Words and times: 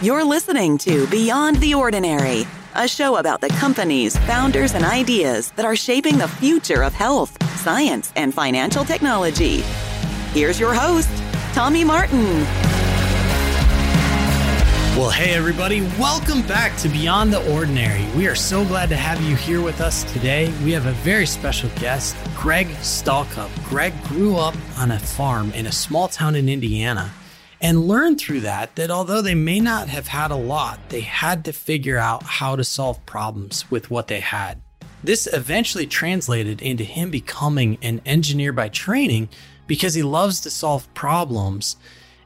You're 0.00 0.22
listening 0.22 0.78
to 0.78 1.08
Beyond 1.08 1.56
the 1.56 1.74
Ordinary, 1.74 2.46
a 2.76 2.86
show 2.86 3.16
about 3.16 3.40
the 3.40 3.48
companies, 3.48 4.16
founders, 4.18 4.74
and 4.74 4.84
ideas 4.84 5.50
that 5.56 5.64
are 5.64 5.74
shaping 5.74 6.18
the 6.18 6.28
future 6.28 6.84
of 6.84 6.94
health, 6.94 7.36
science, 7.58 8.12
and 8.14 8.32
financial 8.32 8.84
technology. 8.84 9.62
Here's 10.34 10.60
your 10.60 10.72
host, 10.72 11.10
Tommy 11.52 11.82
Martin. 11.82 12.44
Well, 14.96 15.10
hey, 15.10 15.34
everybody, 15.34 15.80
welcome 15.98 16.42
back 16.42 16.76
to 16.76 16.88
Beyond 16.88 17.32
the 17.32 17.52
Ordinary. 17.52 18.06
We 18.16 18.28
are 18.28 18.36
so 18.36 18.64
glad 18.64 18.90
to 18.90 18.96
have 18.96 19.20
you 19.22 19.34
here 19.34 19.60
with 19.60 19.80
us 19.80 20.04
today. 20.12 20.54
We 20.62 20.70
have 20.70 20.86
a 20.86 20.92
very 20.92 21.26
special 21.26 21.70
guest, 21.80 22.14
Greg 22.36 22.68
Stalcup. 22.82 23.50
Greg 23.64 24.00
grew 24.04 24.36
up 24.36 24.54
on 24.76 24.92
a 24.92 24.98
farm 25.00 25.50
in 25.54 25.66
a 25.66 25.72
small 25.72 26.06
town 26.06 26.36
in 26.36 26.48
Indiana 26.48 27.12
and 27.60 27.88
learned 27.88 28.20
through 28.20 28.40
that 28.40 28.76
that 28.76 28.90
although 28.90 29.22
they 29.22 29.34
may 29.34 29.60
not 29.60 29.88
have 29.88 30.08
had 30.08 30.30
a 30.30 30.36
lot, 30.36 30.78
they 30.88 31.00
had 31.00 31.44
to 31.44 31.52
figure 31.52 31.98
out 31.98 32.22
how 32.22 32.56
to 32.56 32.64
solve 32.64 33.04
problems 33.06 33.70
with 33.70 33.90
what 33.90 34.08
they 34.08 34.20
had. 34.20 34.60
This 35.02 35.28
eventually 35.32 35.86
translated 35.86 36.60
into 36.60 36.84
him 36.84 37.10
becoming 37.10 37.78
an 37.82 38.00
engineer 38.04 38.52
by 38.52 38.68
training 38.68 39.28
because 39.66 39.94
he 39.94 40.02
loves 40.02 40.40
to 40.40 40.50
solve 40.50 40.92
problems 40.94 41.76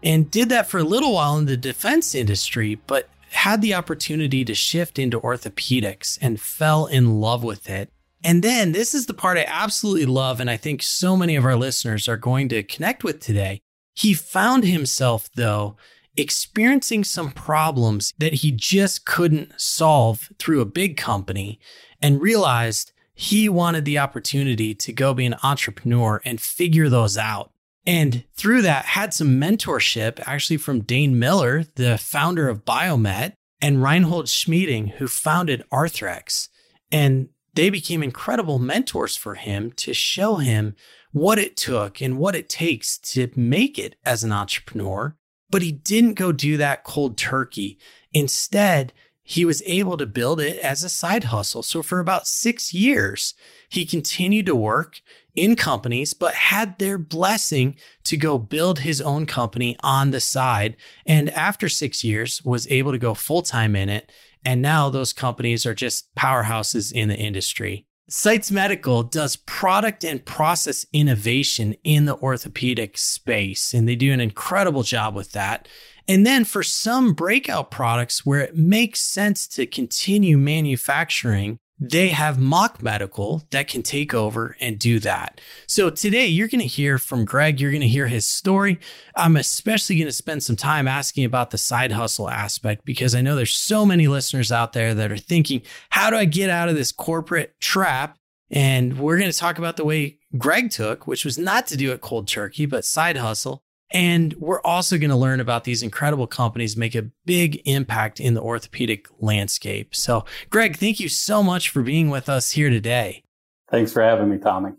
and 0.02 0.30
did 0.30 0.48
that 0.48 0.68
for 0.68 0.78
a 0.78 0.84
little 0.84 1.14
while 1.14 1.38
in 1.38 1.46
the 1.46 1.56
defense 1.56 2.14
industry, 2.14 2.74
but 2.86 3.08
had 3.30 3.62
the 3.62 3.74
opportunity 3.74 4.44
to 4.44 4.54
shift 4.54 4.98
into 4.98 5.20
orthopedics 5.20 6.18
and 6.20 6.40
fell 6.40 6.86
in 6.86 7.20
love 7.20 7.42
with 7.42 7.68
it. 7.68 7.90
And 8.24 8.42
then 8.42 8.72
this 8.72 8.94
is 8.94 9.06
the 9.06 9.14
part 9.14 9.38
I 9.38 9.44
absolutely 9.48 10.06
love, 10.06 10.38
and 10.38 10.48
I 10.48 10.56
think 10.56 10.82
so 10.82 11.16
many 11.16 11.34
of 11.36 11.44
our 11.44 11.56
listeners 11.56 12.08
are 12.08 12.16
going 12.16 12.48
to 12.50 12.62
connect 12.62 13.02
with 13.04 13.20
today. 13.20 13.60
He 13.94 14.14
found 14.14 14.64
himself, 14.64 15.28
though, 15.34 15.76
experiencing 16.16 17.04
some 17.04 17.30
problems 17.30 18.12
that 18.18 18.34
he 18.34 18.50
just 18.50 19.06
couldn't 19.06 19.52
solve 19.60 20.30
through 20.38 20.60
a 20.60 20.66
big 20.66 20.96
company 20.96 21.58
and 22.00 22.20
realized 22.20 22.92
he 23.14 23.48
wanted 23.48 23.84
the 23.84 23.98
opportunity 23.98 24.74
to 24.74 24.92
go 24.92 25.14
be 25.14 25.26
an 25.26 25.36
entrepreneur 25.42 26.20
and 26.24 26.40
figure 26.40 26.88
those 26.88 27.16
out. 27.16 27.50
And 27.86 28.24
through 28.34 28.62
that, 28.62 28.84
had 28.84 29.12
some 29.12 29.40
mentorship 29.40 30.20
actually 30.26 30.56
from 30.56 30.80
Dane 30.80 31.18
Miller, 31.18 31.64
the 31.74 31.98
founder 31.98 32.48
of 32.48 32.64
Biomet, 32.64 33.32
and 33.60 33.82
Reinhold 33.82 34.26
Schmieding, 34.26 34.92
who 34.94 35.08
founded 35.08 35.64
Arthrex. 35.72 36.48
And 36.90 37.28
they 37.54 37.70
became 37.70 38.02
incredible 38.02 38.58
mentors 38.58 39.16
for 39.16 39.34
him 39.34 39.72
to 39.72 39.92
show 39.92 40.36
him 40.36 40.74
what 41.12 41.38
it 41.38 41.56
took 41.56 42.00
and 42.00 42.18
what 42.18 42.34
it 42.34 42.48
takes 42.48 42.96
to 42.98 43.30
make 43.36 43.78
it 43.78 43.96
as 44.04 44.24
an 44.24 44.32
entrepreneur. 44.32 45.16
But 45.50 45.62
he 45.62 45.72
didn't 45.72 46.14
go 46.14 46.32
do 46.32 46.56
that 46.56 46.84
cold 46.84 47.18
turkey. 47.18 47.78
Instead, 48.12 48.92
he 49.22 49.44
was 49.44 49.62
able 49.66 49.96
to 49.98 50.06
build 50.06 50.40
it 50.40 50.58
as 50.58 50.82
a 50.82 50.88
side 50.88 51.24
hustle. 51.24 51.62
So 51.62 51.82
for 51.82 52.00
about 52.00 52.26
six 52.26 52.74
years, 52.74 53.34
he 53.68 53.84
continued 53.84 54.46
to 54.46 54.56
work 54.56 55.00
in 55.34 55.56
companies, 55.56 56.14
but 56.14 56.34
had 56.34 56.78
their 56.78 56.98
blessing 56.98 57.76
to 58.04 58.16
go 58.16 58.38
build 58.38 58.80
his 58.80 59.00
own 59.00 59.26
company 59.26 59.76
on 59.82 60.10
the 60.10 60.20
side. 60.20 60.76
And 61.06 61.30
after 61.30 61.68
six 61.68 62.04
years, 62.04 62.42
was 62.44 62.70
able 62.70 62.92
to 62.92 62.98
go 62.98 63.14
full 63.14 63.42
time 63.42 63.74
in 63.74 63.88
it. 63.88 64.10
And 64.44 64.60
now 64.60 64.90
those 64.90 65.12
companies 65.12 65.64
are 65.66 65.74
just 65.74 66.14
powerhouses 66.14 66.92
in 66.92 67.08
the 67.08 67.16
industry. 67.16 67.86
Sites 68.08 68.50
Medical 68.50 69.02
does 69.02 69.36
product 69.36 70.04
and 70.04 70.24
process 70.24 70.84
innovation 70.92 71.74
in 71.84 72.04
the 72.04 72.16
orthopedic 72.16 72.98
space, 72.98 73.72
and 73.72 73.88
they 73.88 73.96
do 73.96 74.12
an 74.12 74.20
incredible 74.20 74.82
job 74.82 75.14
with 75.14 75.32
that. 75.32 75.66
And 76.08 76.26
then 76.26 76.44
for 76.44 76.62
some 76.62 77.14
breakout 77.14 77.70
products 77.70 78.26
where 78.26 78.40
it 78.40 78.56
makes 78.56 79.00
sense 79.00 79.46
to 79.48 79.66
continue 79.66 80.36
manufacturing, 80.36 81.58
they 81.88 82.08
have 82.08 82.38
mock 82.38 82.80
Medical 82.80 83.42
that 83.50 83.66
can 83.66 83.82
take 83.82 84.14
over 84.14 84.56
and 84.60 84.78
do 84.78 85.00
that. 85.00 85.40
So 85.66 85.90
today 85.90 86.26
you're 86.26 86.46
going 86.46 86.60
to 86.60 86.66
hear 86.66 86.96
from 86.96 87.24
Greg. 87.24 87.60
You're 87.60 87.72
going 87.72 87.80
to 87.80 87.88
hear 87.88 88.06
his 88.06 88.24
story. 88.24 88.78
I'm 89.16 89.36
especially 89.36 89.96
going 89.96 90.06
to 90.06 90.12
spend 90.12 90.44
some 90.44 90.54
time 90.54 90.86
asking 90.86 91.24
about 91.24 91.50
the 91.50 91.58
side 91.58 91.90
hustle 91.90 92.30
aspect 92.30 92.84
because 92.84 93.16
I 93.16 93.20
know 93.20 93.34
there's 93.34 93.56
so 93.56 93.84
many 93.84 94.06
listeners 94.06 94.52
out 94.52 94.74
there 94.74 94.94
that 94.94 95.10
are 95.10 95.16
thinking, 95.16 95.62
how 95.90 96.08
do 96.08 96.16
I 96.16 96.24
get 96.24 96.50
out 96.50 96.68
of 96.68 96.76
this 96.76 96.92
corporate 96.92 97.58
trap? 97.60 98.16
And 98.48 98.98
we're 98.98 99.18
going 99.18 99.32
to 99.32 99.36
talk 99.36 99.58
about 99.58 99.76
the 99.76 99.84
way 99.84 100.18
Greg 100.38 100.70
took, 100.70 101.08
which 101.08 101.24
was 101.24 101.36
not 101.36 101.66
to 101.68 101.76
do 101.76 101.90
it 101.90 102.00
cold 102.00 102.28
turkey, 102.28 102.64
but 102.66 102.84
side 102.84 103.16
hustle. 103.16 103.64
And 103.92 104.34
we're 104.38 104.62
also 104.62 104.96
going 104.96 105.10
to 105.10 105.16
learn 105.16 105.40
about 105.40 105.64
these 105.64 105.82
incredible 105.82 106.26
companies 106.26 106.76
make 106.76 106.94
a 106.94 107.10
big 107.26 107.60
impact 107.66 108.20
in 108.20 108.34
the 108.34 108.40
orthopedic 108.40 109.06
landscape. 109.20 109.94
So, 109.94 110.24
Greg, 110.48 110.78
thank 110.78 110.98
you 110.98 111.08
so 111.08 111.42
much 111.42 111.68
for 111.68 111.82
being 111.82 112.08
with 112.08 112.28
us 112.28 112.52
here 112.52 112.70
today. 112.70 113.22
Thanks 113.70 113.92
for 113.92 114.02
having 114.02 114.30
me, 114.30 114.38
Tommy. 114.38 114.72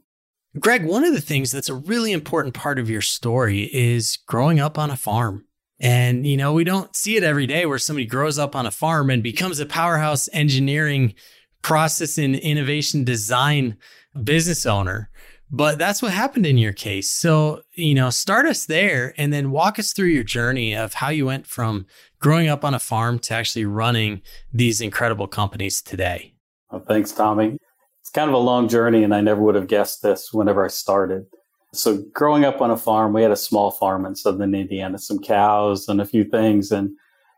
Greg, 0.60 0.86
one 0.86 1.04
of 1.04 1.14
the 1.14 1.22
things 1.22 1.52
that's 1.52 1.70
a 1.70 1.74
really 1.74 2.12
important 2.12 2.54
part 2.54 2.78
of 2.78 2.90
your 2.90 3.02
story 3.02 3.64
is 3.74 4.18
growing 4.28 4.60
up 4.60 4.78
on 4.78 4.92
a 4.92 4.98
farm. 4.98 5.46
And, 5.80 6.26
you 6.26 6.38
know, 6.38 6.54
we 6.54 6.64
don't 6.64 6.96
see 6.96 7.16
it 7.16 7.24
every 7.24 7.48
day 7.48 7.66
where 7.66 7.80
somebody 7.80 8.06
grows 8.06 8.40
up 8.40 8.56
on 8.56 8.66
a 8.66 8.72
farm 8.72 9.10
and 9.10 9.22
becomes 9.22 9.60
a 9.60 9.66
powerhouse 9.66 10.30
engineering 10.32 11.16
process 11.62 12.18
and 12.18 12.36
innovation 12.36 13.04
design 13.04 13.78
business 14.24 14.66
owner. 14.66 15.10
But 15.56 15.78
that's 15.78 16.02
what 16.02 16.12
happened 16.12 16.48
in 16.48 16.58
your 16.58 16.74
case. 16.74 17.08
So, 17.08 17.62
you 17.76 17.94
know, 17.94 18.10
start 18.10 18.48
us 18.48 18.66
there 18.66 19.14
and 19.20 19.32
then 19.32 19.52
walk 19.52 19.78
us 19.78 19.94
through 19.94 20.08
your 20.08 20.24
journey 20.24 20.76
of 20.76 20.96
how 20.96 21.10
you 21.10 21.28
went 21.28 21.46
from 21.46 21.86
growing 22.20 22.48
up 22.48 22.66
on 22.66 22.74
a 22.74 22.80
farm 22.80 23.20
to 23.20 23.36
actually 23.36 23.66
running 23.66 24.24
these 24.52 24.82
incredible 24.82 25.28
companies 25.28 25.80
today. 25.80 26.34
Well, 26.72 26.84
thanks, 26.88 27.12
Tommy. 27.12 27.60
It's 28.02 28.10
kind 28.10 28.30
of 28.30 28.34
a 28.34 28.40
long 28.40 28.68
journey, 28.68 29.04
and 29.04 29.14
I 29.14 29.22
never 29.22 29.44
would 29.44 29.54
have 29.54 29.68
guessed 29.68 30.02
this 30.02 30.34
whenever 30.34 30.66
I 30.66 30.70
started. 30.70 31.28
So, 31.72 32.04
growing 32.14 32.46
up 32.46 32.60
on 32.60 32.72
a 32.72 32.78
farm, 32.78 33.14
we 33.14 33.22
had 33.22 33.32
a 33.32 33.36
small 33.36 33.70
farm 33.70 34.08
in 34.08 34.16
southern 34.16 34.56
Indiana, 34.56 34.98
some 34.98 35.20
cows 35.20 35.88
and 35.88 36.02
a 36.02 36.06
few 36.06 36.24
things. 36.24 36.72
And, 36.72 36.96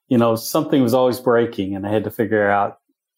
you 0.08 0.18
know, 0.18 0.38
something 0.38 0.82
was 0.82 0.94
always 0.94 1.20
breaking, 1.20 1.76
and 1.76 1.86
I 1.86 1.92
had 1.92 2.06
to 2.06 2.12
figure 2.12 2.50
out 2.50 2.78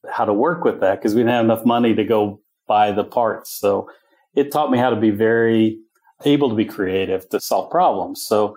how 0.10 0.26
to 0.26 0.34
work 0.34 0.64
with 0.64 0.80
that 0.80 0.96
because 0.96 1.14
we 1.14 1.22
didn't 1.22 1.34
have 1.34 1.46
enough 1.46 1.66
money 1.66 1.94
to 1.94 2.04
go 2.04 2.42
buy 2.68 2.92
the 2.92 3.04
parts. 3.04 3.52
So, 3.52 3.90
it 4.38 4.52
taught 4.52 4.70
me 4.70 4.78
how 4.78 4.92
to 4.92 4.96
be 4.96 5.10
very 5.10 5.80
able 6.24 6.48
to 6.48 6.56
be 6.56 6.64
creative 6.64 7.28
to 7.30 7.40
solve 7.40 7.72
problems. 7.72 8.24
So 8.24 8.56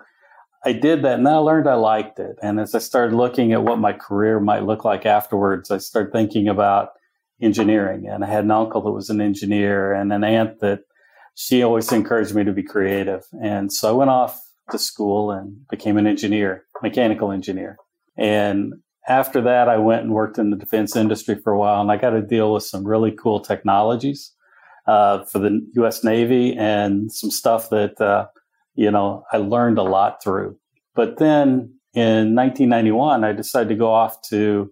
I 0.63 0.73
did 0.73 1.01
that 1.03 1.17
and 1.17 1.27
I 1.27 1.37
learned 1.37 1.67
I 1.67 1.73
liked 1.73 2.19
it. 2.19 2.35
And 2.43 2.59
as 2.59 2.75
I 2.75 2.79
started 2.79 3.15
looking 3.15 3.51
at 3.51 3.63
what 3.63 3.79
my 3.79 3.91
career 3.91 4.39
might 4.39 4.63
look 4.63 4.85
like 4.85 5.07
afterwards, 5.07 5.71
I 5.71 5.79
started 5.79 6.13
thinking 6.13 6.47
about 6.47 6.89
engineering. 7.41 8.07
And 8.07 8.23
I 8.23 8.27
had 8.27 8.43
an 8.43 8.51
uncle 8.51 8.81
that 8.83 8.91
was 8.91 9.09
an 9.09 9.21
engineer 9.21 9.91
and 9.91 10.13
an 10.13 10.23
aunt 10.23 10.59
that 10.59 10.81
she 11.33 11.63
always 11.63 11.91
encouraged 11.91 12.35
me 12.35 12.43
to 12.43 12.51
be 12.51 12.61
creative. 12.61 13.23
And 13.43 13.73
so 13.73 13.89
I 13.89 13.93
went 13.93 14.11
off 14.11 14.39
to 14.69 14.77
school 14.77 15.31
and 15.31 15.67
became 15.69 15.97
an 15.97 16.05
engineer, 16.05 16.63
mechanical 16.83 17.31
engineer. 17.31 17.77
And 18.15 18.73
after 19.07 19.41
that, 19.41 19.67
I 19.67 19.77
went 19.77 20.03
and 20.03 20.13
worked 20.13 20.37
in 20.37 20.51
the 20.51 20.57
defense 20.57 20.95
industry 20.95 21.39
for 21.43 21.53
a 21.53 21.57
while 21.57 21.81
and 21.81 21.91
I 21.91 21.97
got 21.97 22.11
to 22.11 22.21
deal 22.21 22.53
with 22.53 22.63
some 22.65 22.85
really 22.85 23.11
cool 23.11 23.39
technologies 23.39 24.31
uh, 24.87 25.23
for 25.25 25.39
the 25.39 25.65
U.S. 25.73 26.03
Navy 26.03 26.55
and 26.57 27.11
some 27.11 27.31
stuff 27.31 27.69
that 27.69 27.99
uh, 28.01 28.27
you 28.75 28.91
know 28.91 29.23
I 29.31 29.37
learned 29.37 29.77
a 29.77 29.83
lot 29.83 30.23
through. 30.23 30.57
But 30.95 31.17
then 31.17 31.73
in 31.93 32.35
1991, 32.35 33.23
I 33.23 33.33
decided 33.33 33.69
to 33.69 33.75
go 33.75 33.91
off 33.91 34.21
to 34.29 34.69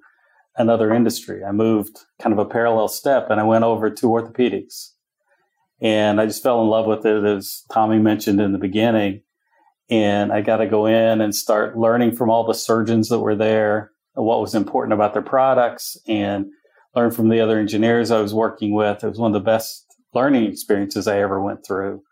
another 0.55 0.93
industry. 0.93 1.43
I 1.43 1.51
moved 1.51 1.97
kind 2.21 2.33
of 2.33 2.39
a 2.39 2.49
parallel 2.49 2.87
step, 2.87 3.29
and 3.29 3.39
I 3.39 3.43
went 3.43 3.63
over 3.63 3.89
to 3.89 4.05
orthopedics. 4.07 4.91
And 5.81 6.19
I 6.19 6.25
just 6.25 6.43
fell 6.43 6.61
in 6.61 6.67
love 6.67 6.85
with 6.85 7.05
it, 7.05 7.23
as 7.23 7.63
Tommy 7.71 7.99
mentioned 7.99 8.41
in 8.41 8.51
the 8.51 8.57
beginning. 8.57 9.21
And 9.89 10.31
I 10.31 10.41
got 10.41 10.57
to 10.57 10.67
go 10.67 10.85
in 10.85 11.21
and 11.21 11.33
start 11.33 11.77
learning 11.77 12.15
from 12.15 12.29
all 12.29 12.45
the 12.45 12.53
surgeons 12.53 13.09
that 13.09 13.19
were 13.19 13.35
there, 13.35 13.91
what 14.13 14.41
was 14.41 14.53
important 14.53 14.93
about 14.93 15.13
their 15.13 15.21
products, 15.21 15.97
and 16.07 16.47
learn 16.95 17.11
from 17.11 17.29
the 17.29 17.39
other 17.39 17.57
engineers 17.57 18.11
I 18.11 18.19
was 18.21 18.33
working 18.33 18.73
with. 18.73 19.03
It 19.03 19.07
was 19.07 19.19
one 19.19 19.33
of 19.33 19.41
the 19.41 19.45
best 19.45 19.85
learning 20.13 20.45
experiences 20.45 21.07
I 21.07 21.19
ever 21.19 21.41
went 21.41 21.65
through. 21.65 22.03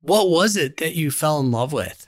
What 0.00 0.30
was 0.30 0.56
it 0.56 0.76
that 0.78 0.94
you 0.94 1.10
fell 1.10 1.40
in 1.40 1.50
love 1.50 1.72
with? 1.72 2.06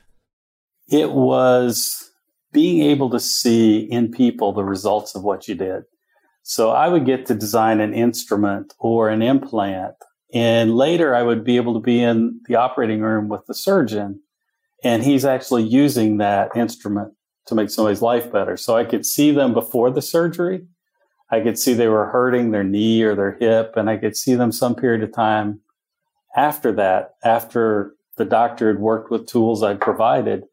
It 0.88 1.12
was 1.12 2.10
being 2.52 2.82
able 2.82 3.10
to 3.10 3.20
see 3.20 3.78
in 3.78 4.10
people 4.10 4.52
the 4.52 4.64
results 4.64 5.14
of 5.14 5.22
what 5.22 5.48
you 5.48 5.54
did. 5.54 5.84
So 6.42 6.70
I 6.70 6.88
would 6.88 7.06
get 7.06 7.26
to 7.26 7.34
design 7.34 7.80
an 7.80 7.94
instrument 7.94 8.74
or 8.78 9.08
an 9.08 9.22
implant. 9.22 9.94
And 10.32 10.74
later 10.74 11.14
I 11.14 11.22
would 11.22 11.44
be 11.44 11.56
able 11.56 11.74
to 11.74 11.80
be 11.80 12.02
in 12.02 12.40
the 12.46 12.56
operating 12.56 13.00
room 13.00 13.28
with 13.28 13.46
the 13.46 13.54
surgeon 13.54 14.20
and 14.82 15.02
he's 15.02 15.24
actually 15.24 15.64
using 15.64 16.18
that 16.18 16.50
instrument 16.56 17.12
to 17.46 17.54
make 17.54 17.70
somebody's 17.70 18.02
life 18.02 18.32
better. 18.32 18.56
So 18.56 18.76
I 18.76 18.84
could 18.84 19.04
see 19.04 19.30
them 19.30 19.52
before 19.52 19.90
the 19.90 20.02
surgery 20.02 20.66
I 21.30 21.40
could 21.40 21.58
see 21.58 21.74
they 21.74 21.88
were 21.88 22.06
hurting 22.06 22.50
their 22.50 22.64
knee 22.64 23.02
or 23.02 23.14
their 23.14 23.36
hip, 23.38 23.74
and 23.76 23.88
I 23.88 23.96
could 23.96 24.16
see 24.16 24.34
them 24.34 24.52
some 24.52 24.74
period 24.74 25.02
of 25.02 25.14
time 25.14 25.60
after 26.36 26.72
that, 26.72 27.14
after 27.24 27.94
the 28.16 28.24
doctor 28.24 28.68
had 28.68 28.80
worked 28.80 29.10
with 29.10 29.26
tools 29.26 29.62
I'd 29.62 29.80
provided, 29.80 30.44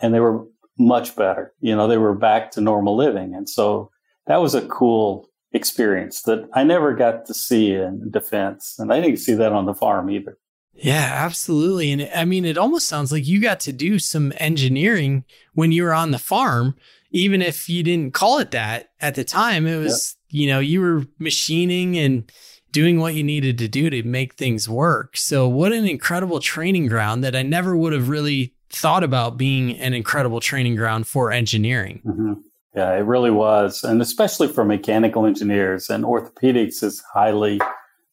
and 0.00 0.12
they 0.12 0.20
were 0.20 0.44
much 0.78 1.14
better. 1.16 1.52
You 1.60 1.76
know, 1.76 1.88
they 1.88 1.98
were 1.98 2.14
back 2.14 2.50
to 2.52 2.60
normal 2.60 2.96
living. 2.96 3.34
And 3.34 3.48
so 3.48 3.90
that 4.26 4.40
was 4.40 4.54
a 4.54 4.66
cool 4.66 5.28
experience 5.52 6.22
that 6.22 6.48
I 6.54 6.64
never 6.64 6.94
got 6.94 7.26
to 7.26 7.34
see 7.34 7.74
in 7.74 8.10
defense. 8.10 8.76
And 8.78 8.92
I 8.92 9.00
didn't 9.00 9.18
see 9.18 9.34
that 9.34 9.52
on 9.52 9.66
the 9.66 9.74
farm 9.74 10.10
either. 10.10 10.38
Yeah, 10.74 11.10
absolutely. 11.12 11.92
And 11.92 12.10
I 12.14 12.24
mean, 12.24 12.44
it 12.44 12.56
almost 12.56 12.88
sounds 12.88 13.12
like 13.12 13.26
you 13.26 13.40
got 13.40 13.60
to 13.60 13.72
do 13.72 13.98
some 13.98 14.32
engineering 14.38 15.24
when 15.52 15.70
you 15.70 15.82
were 15.82 15.92
on 15.92 16.10
the 16.10 16.18
farm, 16.18 16.74
even 17.12 17.42
if 17.42 17.68
you 17.68 17.82
didn't 17.82 18.14
call 18.14 18.38
it 18.38 18.50
that 18.50 18.90
at 19.00 19.14
the 19.14 19.24
time. 19.24 19.66
It 19.66 19.78
was, 19.78 20.16
yep. 20.28 20.40
you 20.40 20.48
know, 20.48 20.58
you 20.58 20.80
were 20.80 21.06
machining 21.18 21.96
and 21.96 22.30
doing 22.72 22.98
what 22.98 23.14
you 23.14 23.22
needed 23.22 23.58
to 23.58 23.68
do 23.68 23.90
to 23.90 24.02
make 24.02 24.34
things 24.34 24.68
work. 24.68 25.16
So, 25.16 25.46
what 25.46 25.72
an 25.72 25.86
incredible 25.86 26.40
training 26.40 26.86
ground 26.86 27.22
that 27.22 27.36
I 27.36 27.42
never 27.42 27.76
would 27.76 27.92
have 27.92 28.08
really 28.08 28.54
thought 28.70 29.04
about 29.04 29.36
being 29.36 29.78
an 29.78 29.92
incredible 29.92 30.40
training 30.40 30.76
ground 30.76 31.06
for 31.06 31.30
engineering. 31.30 32.00
Mm-hmm. 32.04 32.32
Yeah, 32.74 32.94
it 32.94 33.04
really 33.04 33.30
was. 33.30 33.84
And 33.84 34.00
especially 34.00 34.48
for 34.48 34.64
mechanical 34.64 35.26
engineers 35.26 35.90
and 35.90 36.04
orthopedics 36.04 36.82
is 36.82 37.02
highly 37.12 37.60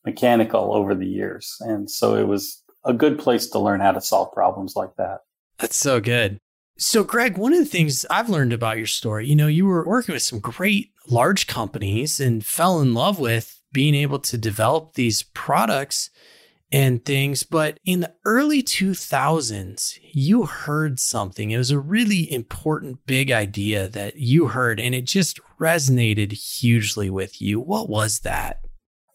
mechanical 0.06 0.74
over 0.74 0.94
the 0.94 1.08
years. 1.08 1.56
And 1.62 1.90
so 1.90 2.16
it 2.16 2.28
was 2.28 2.62
a 2.84 2.94
good 2.94 3.18
place 3.18 3.48
to 3.48 3.60
learn 3.60 3.80
how 3.80 3.94
to 3.94 4.02
solve 4.02 4.34
problems 4.34 4.76
like 4.76 4.96
that. 4.98 5.20
That's 5.60 5.78
so 5.78 6.02
good. 6.02 6.40
So, 6.80 7.04
Greg, 7.04 7.38
one 7.38 7.52
of 7.52 7.60
the 7.60 7.66
things 7.66 8.06
I've 8.10 8.30
learned 8.30 8.54
about 8.54 8.78
your 8.78 8.88
story, 8.88 9.28
you 9.28 9.36
know, 9.36 9.48
you 9.48 9.66
were 9.66 9.86
working 9.86 10.14
with 10.14 10.24
some 10.24 10.40
great 10.40 10.92
large 11.10 11.46
companies 11.46 12.22
and 12.22 12.46
fell 12.46 12.80
in 12.80 12.94
love 12.94 13.20
with 13.20 13.62
being 13.74 13.94
able 13.94 14.20
to 14.20 14.38
develop 14.38 14.94
these 14.94 15.24
products 15.24 16.10
and 16.72 17.04
things. 17.04 17.44
But 17.44 17.82
in 17.84 18.00
the 18.00 18.14
early 18.24 18.64
2000s, 18.64 20.00
you 20.14 20.46
heard 20.46 21.02
something. 21.02 21.52
It 21.52 21.58
was 21.58 21.70
a 21.70 21.78
really 21.78 22.32
important, 22.32 23.06
big 23.06 23.30
idea 23.30 23.90
that 23.90 24.16
you 24.16 24.48
heard, 24.48 24.80
and 24.80 24.96
it 24.96 25.04
just 25.04 25.38
resonated 25.60 26.32
hugely 26.32 27.10
with 27.10 27.42
you. 27.42 27.60
What 27.60 27.90
was 27.90 28.20
that? 28.20 28.62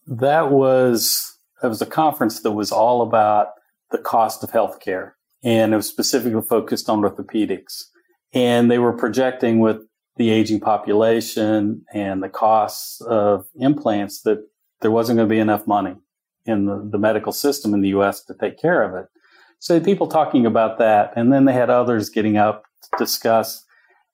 That 0.06 0.50
was 0.50 1.38
that 1.62 1.68
was 1.68 1.80
a 1.80 1.86
conference 1.86 2.42
that 2.42 2.52
was 2.52 2.70
all 2.70 3.00
about 3.00 3.52
the 3.90 3.96
cost 3.96 4.44
of 4.44 4.50
healthcare, 4.50 5.12
and 5.44 5.72
it 5.72 5.76
was 5.76 5.86
specifically 5.86 6.42
focused 6.42 6.88
on 6.88 7.02
orthopedics. 7.02 7.84
And 8.32 8.70
they 8.70 8.78
were 8.78 8.92
projecting 8.92 9.60
with 9.60 9.82
the 10.16 10.30
aging 10.30 10.60
population 10.60 11.84
and 11.92 12.22
the 12.22 12.28
costs 12.28 13.00
of 13.02 13.46
implants 13.56 14.22
that 14.22 14.38
there 14.80 14.90
wasn't 14.90 15.18
going 15.18 15.28
to 15.28 15.34
be 15.34 15.40
enough 15.40 15.66
money 15.66 15.94
in 16.46 16.66
the, 16.66 16.88
the 16.90 16.98
medical 16.98 17.32
system 17.32 17.74
in 17.74 17.80
the 17.80 17.88
US 17.88 18.24
to 18.24 18.34
take 18.34 18.58
care 18.58 18.82
of 18.82 18.94
it. 18.94 19.08
So 19.58 19.80
people 19.80 20.06
talking 20.06 20.46
about 20.46 20.78
that. 20.78 21.12
And 21.16 21.32
then 21.32 21.44
they 21.44 21.52
had 21.52 21.70
others 21.70 22.08
getting 22.08 22.36
up 22.36 22.64
to 22.82 22.98
discuss 22.98 23.64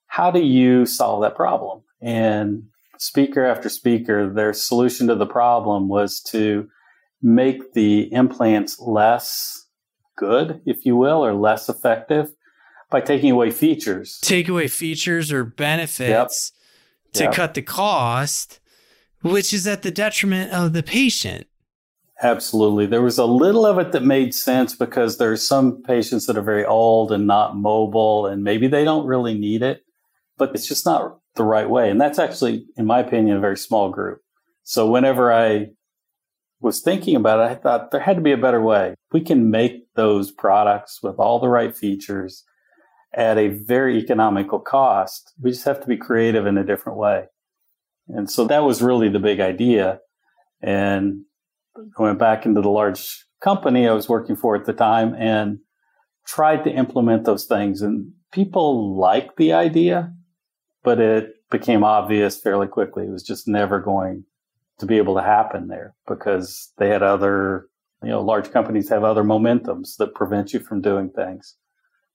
how 0.07 0.31
do 0.31 0.39
you 0.39 0.85
solve 0.85 1.21
that 1.21 1.35
problem? 1.35 1.83
And 2.01 2.63
speaker 2.97 3.45
after 3.45 3.69
speaker, 3.69 4.31
their 4.31 4.53
solution 4.53 5.07
to 5.07 5.15
the 5.15 5.25
problem 5.25 5.87
was 5.87 6.21
to 6.31 6.69
make 7.21 7.73
the 7.73 8.11
implants 8.13 8.79
less 8.79 9.60
good, 10.21 10.61
if 10.67 10.85
you 10.85 10.95
will, 10.95 11.25
or 11.25 11.33
less 11.33 11.67
effective 11.67 12.31
by 12.91 13.01
taking 13.01 13.31
away 13.31 13.49
features. 13.49 14.19
Take 14.21 14.47
away 14.47 14.67
features 14.67 15.31
or 15.31 15.43
benefits 15.43 16.53
yep. 17.05 17.13
to 17.13 17.23
yep. 17.23 17.33
cut 17.33 17.53
the 17.55 17.63
cost, 17.63 18.59
which 19.21 19.51
is 19.51 19.65
at 19.65 19.81
the 19.81 19.89
detriment 19.89 20.53
of 20.53 20.73
the 20.73 20.83
patient. 20.83 21.47
Absolutely. 22.21 22.85
There 22.85 23.01
was 23.01 23.17
a 23.17 23.25
little 23.25 23.65
of 23.65 23.79
it 23.79 23.93
that 23.93 24.03
made 24.03 24.35
sense 24.35 24.75
because 24.75 25.17
there 25.17 25.31
are 25.31 25.37
some 25.37 25.81
patients 25.81 26.27
that 26.27 26.37
are 26.37 26.43
very 26.43 26.63
old 26.63 27.11
and 27.11 27.25
not 27.25 27.57
mobile 27.57 28.27
and 28.27 28.43
maybe 28.43 28.67
they 28.67 28.83
don't 28.83 29.07
really 29.07 29.33
need 29.33 29.63
it, 29.63 29.83
but 30.37 30.53
it's 30.53 30.67
just 30.67 30.85
not 30.85 31.17
the 31.35 31.43
right 31.43 31.67
way. 31.67 31.89
And 31.89 31.99
that's 31.99 32.19
actually, 32.19 32.67
in 32.77 32.85
my 32.85 32.99
opinion, 32.99 33.37
a 33.37 33.39
very 33.39 33.57
small 33.57 33.89
group. 33.89 34.21
So 34.61 34.87
whenever 34.87 35.33
I 35.33 35.71
was 36.61 36.81
thinking 36.81 37.15
about 37.15 37.39
it, 37.39 37.51
I 37.51 37.55
thought 37.55 37.91
there 37.91 38.01
had 38.01 38.17
to 38.17 38.21
be 38.21 38.31
a 38.31 38.37
better 38.37 38.61
way. 38.61 38.95
We 39.11 39.21
can 39.21 39.49
make 39.49 39.93
those 39.95 40.31
products 40.31 41.01
with 41.01 41.15
all 41.17 41.39
the 41.39 41.49
right 41.49 41.75
features 41.75 42.43
at 43.13 43.37
a 43.37 43.49
very 43.49 43.97
economical 43.97 44.59
cost. 44.59 45.33
We 45.41 45.51
just 45.51 45.65
have 45.65 45.81
to 45.81 45.87
be 45.87 45.97
creative 45.97 46.45
in 46.45 46.57
a 46.57 46.63
different 46.63 46.97
way. 46.97 47.25
And 48.07 48.29
so 48.29 48.45
that 48.45 48.63
was 48.63 48.81
really 48.81 49.09
the 49.09 49.19
big 49.19 49.39
idea. 49.39 49.99
And 50.61 51.23
I 51.75 52.01
went 52.01 52.19
back 52.19 52.45
into 52.45 52.61
the 52.61 52.69
large 52.69 53.25
company 53.41 53.87
I 53.87 53.93
was 53.93 54.07
working 54.07 54.35
for 54.35 54.55
at 54.55 54.65
the 54.65 54.73
time 54.73 55.15
and 55.15 55.59
tried 56.25 56.63
to 56.65 56.71
implement 56.71 57.25
those 57.25 57.45
things. 57.45 57.81
And 57.81 58.11
people 58.31 58.97
liked 58.97 59.37
the 59.37 59.53
idea, 59.53 60.13
but 60.83 60.99
it 60.99 61.33
became 61.49 61.83
obvious 61.83 62.39
fairly 62.39 62.67
quickly. 62.67 63.05
It 63.05 63.11
was 63.11 63.23
just 63.23 63.47
never 63.47 63.79
going 63.79 64.25
to 64.81 64.85
be 64.85 64.97
able 64.97 65.15
to 65.15 65.21
happen 65.21 65.67
there 65.67 65.95
because 66.07 66.73
they 66.77 66.89
had 66.89 67.03
other, 67.03 67.67
you 68.03 68.09
know, 68.09 68.21
large 68.21 68.51
companies 68.51 68.89
have 68.89 69.03
other 69.03 69.23
momentums 69.23 69.95
that 69.97 70.15
prevent 70.15 70.53
you 70.53 70.59
from 70.59 70.81
doing 70.81 71.09
things. 71.09 71.55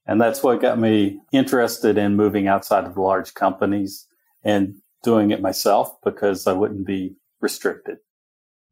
And 0.05 0.21
that's 0.21 0.43
what 0.43 0.61
got 0.61 0.79
me 0.79 1.21
interested 1.33 1.97
in 1.97 2.17
moving 2.17 2.49
outside 2.49 2.85
of 2.85 2.95
the 2.95 3.01
large 3.01 3.35
companies 3.35 4.07
and 4.45 4.75
doing 5.03 5.31
it 5.31 5.41
myself 5.41 5.97
because 6.05 6.47
I 6.47 6.53
wouldn't 6.53 6.87
be 6.87 7.17
restricted. 7.41 7.99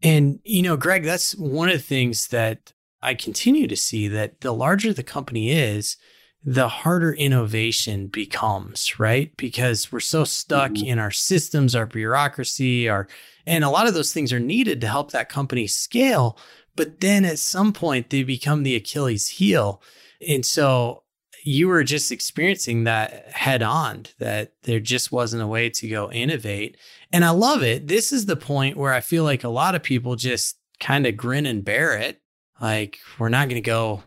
And, 0.02 0.41
you 0.44 0.62
know, 0.62 0.76
Greg, 0.76 1.05
that's 1.05 1.37
one 1.37 1.69
of 1.69 1.76
the 1.76 1.81
things 1.81 2.29
that 2.29 2.73
I 3.00 3.14
continue 3.14 3.69
to 3.69 3.76
see 3.76 4.08
that 4.08 4.41
the 4.41 4.52
larger 4.52 4.93
the 4.93 5.05
company 5.05 5.50
is, 5.50 5.96
the 6.44 6.69
harder 6.69 7.12
innovation 7.12 8.06
becomes, 8.08 8.99
right? 8.99 9.35
Because 9.37 9.91
we're 9.91 10.00
so 10.00 10.25
stuck 10.25 10.73
mm-hmm. 10.73 10.87
in 10.87 10.99
our 10.99 11.11
systems, 11.11 11.75
our 11.75 11.87
bureaucracy, 11.87 12.88
our, 12.88 13.08
and 13.46 13.64
a 13.64 13.70
lot 13.70 13.87
of 13.87 13.94
those 13.94 14.12
things 14.12 14.32
are 14.32 14.41
needed 14.41 14.81
to 14.82 14.88
help 14.88 15.11
that 15.11 15.31
company 15.31 15.67
scale. 15.67 16.38
But 16.76 17.00
then 17.00 17.25
at 17.25 17.38
some 17.38 17.73
point, 17.73 18.11
they 18.11 18.25
become 18.25 18.62
the 18.62 18.75
Achilles 18.75 19.29
heel. 19.29 19.81
And 20.26 20.44
so 20.44 21.05
you 21.44 21.69
were 21.69 21.85
just 21.85 22.12
experiencing 22.12 22.85
that 22.85 23.31
head 23.32 23.62
on 23.62 24.06
that 24.19 24.52
there 24.62 24.81
just 24.81 25.12
wasn't 25.12 25.43
a 25.43 25.46
way 25.46 25.70
to 25.70 25.88
go 25.88 26.11
innovate. 26.11 26.76
And 27.12 27.25
I 27.25 27.31
love 27.31 27.62
it. 27.62 27.87
This 27.87 28.12
is 28.12 28.26
the 28.26 28.37
point 28.37 28.76
where 28.76 28.93
I 28.93 29.00
feel 29.00 29.25
like 29.25 29.44
a 29.44 29.49
lot 29.49 29.75
of 29.75 29.82
people 29.82 30.17
just 30.17 30.58
kind 30.81 31.06
of 31.06 31.17
grin 31.17 31.46
and 31.46 31.64
bear 31.64 31.96
it. 31.96 32.20
Like, 32.61 32.99
we're 33.19 33.29
not 33.29 33.49
going 33.49 33.62
to 33.62 33.67
go 33.67 34.02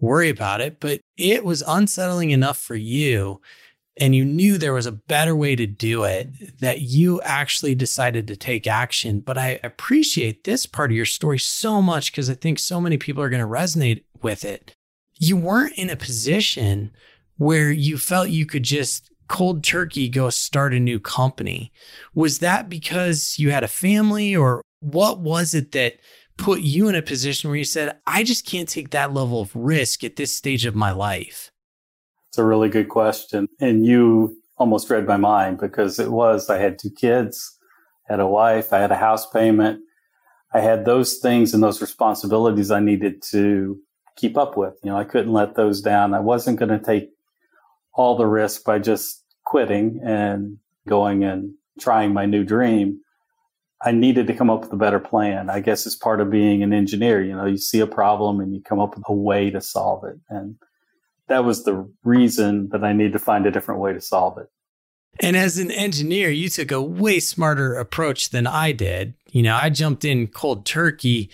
worry 0.00 0.28
about 0.28 0.60
it. 0.60 0.80
But 0.80 1.00
it 1.16 1.44
was 1.44 1.62
unsettling 1.66 2.30
enough 2.30 2.58
for 2.58 2.74
you. 2.76 3.40
And 3.98 4.14
you 4.14 4.26
knew 4.26 4.58
there 4.58 4.74
was 4.74 4.84
a 4.84 4.92
better 4.92 5.34
way 5.34 5.56
to 5.56 5.66
do 5.66 6.04
it 6.04 6.60
that 6.60 6.82
you 6.82 7.20
actually 7.22 7.74
decided 7.74 8.26
to 8.28 8.36
take 8.36 8.66
action. 8.66 9.20
But 9.20 9.38
I 9.38 9.58
appreciate 9.64 10.44
this 10.44 10.66
part 10.66 10.90
of 10.90 10.96
your 10.96 11.06
story 11.06 11.38
so 11.38 11.80
much 11.80 12.12
because 12.12 12.28
I 12.28 12.34
think 12.34 12.58
so 12.58 12.78
many 12.78 12.98
people 12.98 13.22
are 13.22 13.30
going 13.30 13.40
to 13.40 13.48
resonate 13.48 14.04
with 14.20 14.44
it 14.44 14.74
you 15.18 15.36
weren't 15.36 15.76
in 15.76 15.90
a 15.90 15.96
position 15.96 16.90
where 17.38 17.70
you 17.70 17.98
felt 17.98 18.28
you 18.28 18.46
could 18.46 18.62
just 18.62 19.10
cold 19.28 19.64
turkey 19.64 20.08
go 20.08 20.30
start 20.30 20.74
a 20.74 20.80
new 20.80 21.00
company. 21.00 21.72
Was 22.14 22.38
that 22.40 22.68
because 22.68 23.38
you 23.38 23.50
had 23.50 23.64
a 23.64 23.68
family 23.68 24.36
or 24.36 24.62
what 24.80 25.18
was 25.18 25.54
it 25.54 25.72
that 25.72 25.98
put 26.36 26.60
you 26.60 26.88
in 26.88 26.94
a 26.94 27.02
position 27.02 27.50
where 27.50 27.56
you 27.56 27.64
said, 27.64 27.98
I 28.06 28.22
just 28.22 28.46
can't 28.46 28.68
take 28.68 28.90
that 28.90 29.12
level 29.12 29.40
of 29.40 29.54
risk 29.54 30.04
at 30.04 30.16
this 30.16 30.32
stage 30.32 30.66
of 30.66 30.74
my 30.74 30.92
life? 30.92 31.50
It's 32.28 32.38
a 32.38 32.44
really 32.44 32.68
good 32.68 32.88
question. 32.88 33.48
And 33.60 33.84
you 33.86 34.36
almost 34.58 34.90
read 34.90 35.06
my 35.06 35.16
mind 35.16 35.58
because 35.58 35.98
it 35.98 36.10
was 36.10 36.50
I 36.50 36.58
had 36.58 36.78
two 36.78 36.90
kids, 36.90 37.58
I 38.08 38.14
had 38.14 38.20
a 38.20 38.26
wife, 38.26 38.72
I 38.72 38.78
had 38.78 38.92
a 38.92 38.96
house 38.96 39.28
payment. 39.30 39.80
I 40.54 40.60
had 40.60 40.84
those 40.84 41.18
things 41.18 41.52
and 41.52 41.62
those 41.62 41.82
responsibilities 41.82 42.70
I 42.70 42.80
needed 42.80 43.22
to 43.30 43.78
keep 44.16 44.38
up 44.38 44.56
with. 44.56 44.74
You 44.82 44.90
know, 44.90 44.96
I 44.96 45.04
couldn't 45.04 45.32
let 45.32 45.54
those 45.54 45.82
down. 45.82 46.14
I 46.14 46.20
wasn't 46.20 46.58
going 46.58 46.70
to 46.70 46.78
take 46.78 47.10
all 47.92 48.16
the 48.16 48.26
risk 48.26 48.64
by 48.64 48.78
just 48.78 49.22
quitting 49.44 50.00
and 50.04 50.58
going 50.88 51.24
and 51.24 51.52
trying 51.78 52.14
my 52.14 52.24
new 52.24 52.44
dream. 52.44 53.00
I 53.86 53.92
needed 53.92 54.26
to 54.26 54.34
come 54.34 54.50
up 54.50 54.62
with 54.62 54.72
a 54.72 54.76
better 54.76 54.98
plan. 54.98 55.48
I 55.48 55.60
guess 55.60 55.86
it's 55.86 55.94
part 55.94 56.20
of 56.20 56.30
being 56.30 56.62
an 56.62 56.72
engineer. 56.72 57.22
You 57.22 57.36
know, 57.36 57.46
you 57.46 57.56
see 57.56 57.80
a 57.80 57.86
problem 57.86 58.40
and 58.40 58.54
you 58.54 58.60
come 58.60 58.80
up 58.80 58.96
with 58.96 59.04
a 59.08 59.14
way 59.14 59.48
to 59.50 59.60
solve 59.60 60.04
it. 60.04 60.18
And 60.28 60.56
that 61.28 61.44
was 61.44 61.64
the 61.64 61.88
reason 62.04 62.68
that 62.70 62.84
I 62.84 62.92
needed 62.92 63.12
to 63.14 63.18
find 63.18 63.46
a 63.46 63.50
different 63.50 63.80
way 63.80 63.92
to 63.92 64.00
solve 64.00 64.38
it. 64.38 64.48
And 65.20 65.36
as 65.36 65.56
an 65.56 65.70
engineer, 65.70 66.30
you 66.30 66.48
took 66.48 66.70
a 66.70 66.82
way 66.82 67.20
smarter 67.20 67.74
approach 67.74 68.30
than 68.30 68.46
I 68.46 68.72
did. 68.72 69.14
You 69.30 69.42
know, 69.42 69.56
I 69.60 69.70
jumped 69.70 70.04
in 70.04 70.26
cold 70.26 70.66
turkey 70.66 71.30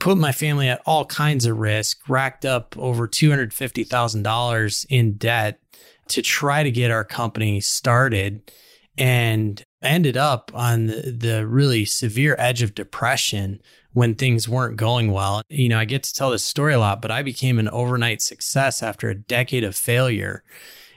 put 0.00 0.18
my 0.18 0.32
family 0.32 0.68
at 0.68 0.82
all 0.84 1.04
kinds 1.04 1.46
of 1.46 1.58
risk, 1.58 2.08
racked 2.08 2.44
up 2.44 2.76
over 2.76 3.06
$250,000 3.06 4.86
in 4.88 5.12
debt 5.12 5.60
to 6.08 6.22
try 6.22 6.64
to 6.64 6.70
get 6.72 6.90
our 6.90 7.04
company 7.04 7.60
started 7.60 8.50
and 8.98 9.62
ended 9.82 10.16
up 10.16 10.50
on 10.54 10.86
the, 10.86 11.14
the, 11.16 11.46
really 11.46 11.84
severe 11.84 12.36
edge 12.38 12.62
of 12.62 12.74
depression 12.74 13.60
when 13.92 14.14
things 14.14 14.48
weren't 14.48 14.76
going 14.76 15.10
well. 15.10 15.42
You 15.48 15.68
know, 15.68 15.78
I 15.78 15.84
get 15.84 16.02
to 16.04 16.14
tell 16.14 16.30
this 16.30 16.44
story 16.44 16.74
a 16.74 16.78
lot, 16.78 17.02
but 17.02 17.10
I 17.10 17.22
became 17.22 17.58
an 17.58 17.68
overnight 17.68 18.22
success 18.22 18.82
after 18.82 19.08
a 19.08 19.14
decade 19.14 19.64
of 19.64 19.74
failure. 19.74 20.44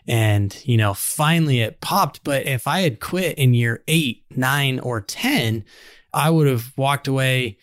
And, 0.08 0.56
you 0.66 0.78
know, 0.78 0.94
finally 0.94 1.62
it 1.62 1.82
popped. 1.82 2.24
But 2.24 2.46
if 2.46 2.68
I 2.68 2.82
had 2.82 3.00
quit 3.00 3.38
in 3.38 3.54
year 3.54 3.84
eight, 3.88 4.24
nine, 4.36 4.80
or 4.80 5.02
10, 5.02 5.64
I 6.14 6.30
would 6.30 6.48
have 6.48 6.74
walked 6.78 7.08
away 7.08 7.58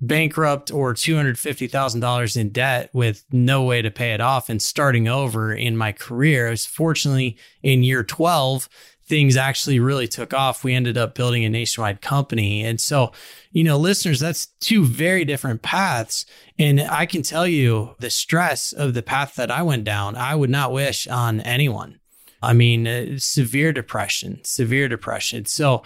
bankrupt 0.00 0.70
or 0.70 0.92
$250,000 0.94 2.36
in 2.36 2.50
debt 2.50 2.90
with 2.92 3.24
no 3.32 3.62
way 3.62 3.80
to 3.80 3.90
pay 3.90 4.12
it 4.12 4.20
off 4.20 4.48
and 4.48 4.60
starting 4.60 5.08
over 5.08 5.54
in 5.54 5.76
my 5.76 5.92
career. 5.92 6.48
I 6.48 6.50
was 6.50 6.66
fortunately 6.66 7.38
in 7.62 7.82
year 7.82 8.04
12, 8.04 8.68
things 9.06 9.36
actually 9.36 9.78
really 9.78 10.08
took 10.08 10.34
off. 10.34 10.64
We 10.64 10.74
ended 10.74 10.98
up 10.98 11.14
building 11.14 11.44
a 11.44 11.48
nationwide 11.48 12.00
company. 12.00 12.64
And 12.64 12.80
so, 12.80 13.12
you 13.52 13.62
know, 13.62 13.76
listeners, 13.76 14.20
that's 14.20 14.46
two 14.60 14.84
very 14.84 15.24
different 15.24 15.62
paths. 15.62 16.26
And 16.58 16.80
I 16.80 17.06
can 17.06 17.22
tell 17.22 17.46
you 17.46 17.94
the 18.00 18.10
stress 18.10 18.72
of 18.72 18.94
the 18.94 19.02
path 19.02 19.36
that 19.36 19.50
I 19.50 19.62
went 19.62 19.84
down, 19.84 20.16
I 20.16 20.34
would 20.34 20.50
not 20.50 20.72
wish 20.72 21.06
on 21.06 21.40
anyone. 21.40 22.00
I 22.42 22.52
mean, 22.52 22.86
uh, 22.86 23.18
severe 23.18 23.72
depression, 23.72 24.40
severe 24.44 24.88
depression. 24.88 25.46
So, 25.46 25.82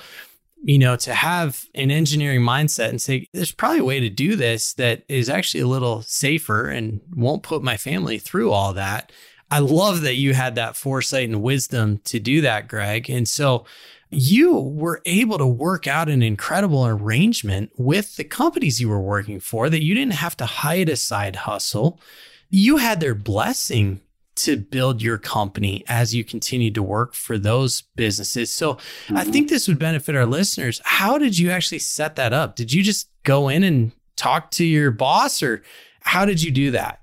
you 0.63 0.79
know, 0.79 0.97
to 0.97 1.15
have 1.15 1.67
an 1.75 1.91
engineering 1.91 2.41
mindset 2.41 2.89
and 2.89 3.01
say, 3.01 3.29
there's 3.33 3.53
probably 3.53 3.79
a 3.79 3.85
way 3.85 4.01
to 4.01 4.11
do 4.11 4.37
this 4.37 4.75
that 4.75 5.05
is 5.09 5.31
actually 5.31 5.61
a 5.61 5.69
little 5.69 6.03
safer 6.03 6.69
and 6.69 7.01
won't 7.15 7.43
put 7.43 7.63
my 7.63 7.77
family 7.77 8.19
through 8.19 8.51
all 8.51 8.73
that. 8.75 9.13
I 9.51 9.59
love 9.59 10.03
that 10.03 10.15
you 10.15 10.35
had 10.35 10.55
that 10.55 10.77
foresight 10.77 11.29
and 11.29 11.43
wisdom 11.43 11.99
to 12.05 12.21
do 12.21 12.41
that, 12.43 12.69
Greg. 12.69 13.11
And 13.11 13.29
so 13.29 13.65
you 14.11 14.57
were 14.59 15.03
able 15.07 15.39
to 15.39 15.47
work 15.47 15.87
out 15.87 16.09
an 16.09 16.23
incredible 16.23 16.87
arrangement 16.87 17.71
with 17.77 18.17
the 18.17 18.25
companies 18.25 18.81
you 18.81 18.89
were 18.89 19.01
working 19.01 19.41
for 19.41 19.71
that 19.71 19.83
you 19.83 19.95
didn't 19.95 20.15
have 20.15 20.37
to 20.39 20.47
hide 20.47 20.89
a 20.89 20.97
side 20.97 21.37
hustle. 21.37 22.01
You 22.49 22.79
had 22.79 23.01
their 23.01 23.15
blessing 23.15 24.01
to 24.37 24.57
build 24.57 25.03
your 25.03 25.19
company 25.19 25.85
as 25.87 26.15
you 26.15 26.25
continue 26.25 26.71
to 26.71 26.83
work 26.83 27.15
for 27.15 27.39
those 27.39 27.83
businesses. 27.95 28.51
So 28.51 28.75
mm-hmm. 28.75 29.17
I 29.17 29.25
think 29.25 29.49
this 29.49 29.69
would 29.69 29.79
benefit 29.79 30.17
our 30.17 30.27
listeners. 30.27 30.81
How 30.85 31.19
did 31.19 31.39
you 31.39 31.51
actually 31.51 31.81
set 31.81 32.17
that 32.17 32.33
up? 32.33 32.57
Did 32.57 32.73
you 32.73 32.83
just 32.83 33.09
go 33.23 33.49
in 33.49 33.63
and 33.63 33.93
talk 34.17 34.51
to 34.53 34.65
your 34.65 34.91
boss 34.91 35.43
or 35.43 35.63
how 36.01 36.25
did 36.25 36.43
you 36.43 36.51
do 36.51 36.71
that? 36.73 37.00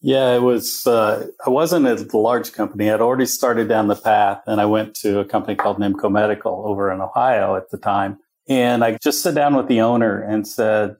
Yeah, 0.00 0.36
it 0.36 0.42
was, 0.42 0.86
uh, 0.86 1.26
I 1.44 1.50
wasn't 1.50 1.86
at 1.86 2.12
a 2.12 2.18
large 2.18 2.52
company. 2.52 2.88
I'd 2.90 3.00
already 3.00 3.26
started 3.26 3.68
down 3.68 3.88
the 3.88 3.96
path 3.96 4.42
and 4.46 4.60
I 4.60 4.64
went 4.64 4.94
to 4.96 5.18
a 5.18 5.24
company 5.24 5.56
called 5.56 5.78
Nimco 5.78 6.10
Medical 6.10 6.64
over 6.66 6.92
in 6.92 7.00
Ohio 7.00 7.56
at 7.56 7.70
the 7.70 7.78
time. 7.78 8.18
And 8.48 8.84
I 8.84 8.96
just 9.02 9.22
sat 9.22 9.34
down 9.34 9.56
with 9.56 9.66
the 9.66 9.80
owner 9.80 10.20
and 10.22 10.46
said, 10.46 10.96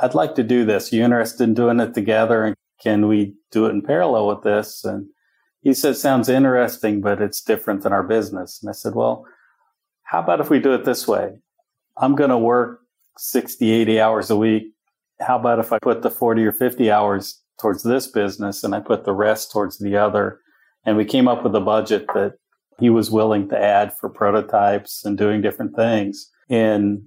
I'd 0.00 0.14
like 0.14 0.34
to 0.34 0.42
do 0.42 0.64
this. 0.64 0.92
Are 0.92 0.96
you 0.96 1.04
interested 1.04 1.44
in 1.44 1.54
doing 1.54 1.80
it 1.80 1.94
together? 1.94 2.44
And 2.44 2.56
can 2.82 3.08
we 3.08 3.34
do 3.50 3.66
it 3.66 3.70
in 3.70 3.80
parallel 3.80 4.28
with 4.28 4.42
this? 4.42 4.84
And 4.84 5.06
he 5.62 5.72
said, 5.72 5.96
sounds 5.96 6.28
interesting, 6.28 7.00
but 7.00 7.22
it's 7.22 7.40
different 7.40 7.82
than 7.82 7.94
our 7.94 8.02
business. 8.02 8.60
And 8.60 8.68
I 8.68 8.72
said, 8.72 8.94
well, 8.94 9.24
how 10.02 10.20
about 10.20 10.40
if 10.40 10.50
we 10.50 10.58
do 10.60 10.74
it 10.74 10.84
this 10.84 11.08
way? 11.08 11.32
I'm 11.96 12.14
going 12.14 12.30
to 12.30 12.38
work 12.38 12.80
60, 13.16 13.70
80 13.70 14.00
hours 14.00 14.30
a 14.30 14.36
week. 14.36 14.74
How 15.20 15.38
about 15.38 15.60
if 15.60 15.72
I 15.72 15.78
put 15.80 16.02
the 16.02 16.10
40 16.10 16.44
or 16.44 16.52
50 16.52 16.90
hours 16.90 17.40
towards 17.60 17.82
this 17.82 18.06
business 18.06 18.64
and 18.64 18.74
I 18.74 18.80
put 18.80 19.04
the 19.04 19.12
rest 19.12 19.52
towards 19.52 19.78
the 19.78 19.96
other? 19.96 20.40
And 20.84 20.96
we 20.96 21.04
came 21.04 21.28
up 21.28 21.42
with 21.42 21.54
a 21.54 21.60
budget 21.60 22.06
that 22.14 22.34
he 22.78 22.90
was 22.90 23.10
willing 23.10 23.48
to 23.48 23.58
add 23.58 23.96
for 23.96 24.08
prototypes 24.08 25.04
and 25.04 25.16
doing 25.16 25.40
different 25.40 25.76
things. 25.76 26.30
And, 26.50 27.02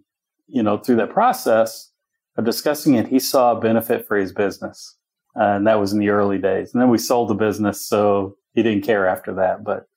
you 0.48 0.64
know, 0.64 0.78
through 0.78 0.96
that 0.98 1.12
process 1.12 1.92
of 2.38 2.46
discussing 2.46 2.96
it, 2.96 3.08
he 3.08 3.20
saw 3.20 3.52
a 3.52 3.60
benefit 3.60 4.08
for 4.08 4.18
his 4.18 4.32
business. 4.32 4.96
Uh, 5.36 5.56
and 5.56 5.68
that 5.68 5.80
was 5.80 5.94
in 5.94 6.00
the 6.00 6.10
early 6.10 6.38
days. 6.38 6.74
And 6.74 6.82
then 6.82 6.90
we 6.90 6.98
sold 6.98 7.30
the 7.30 7.36
business. 7.36 7.86
So 7.86 8.38
he 8.54 8.64
didn't 8.64 8.86
care 8.86 9.08
after 9.08 9.34
that. 9.36 9.64
But 9.64 9.88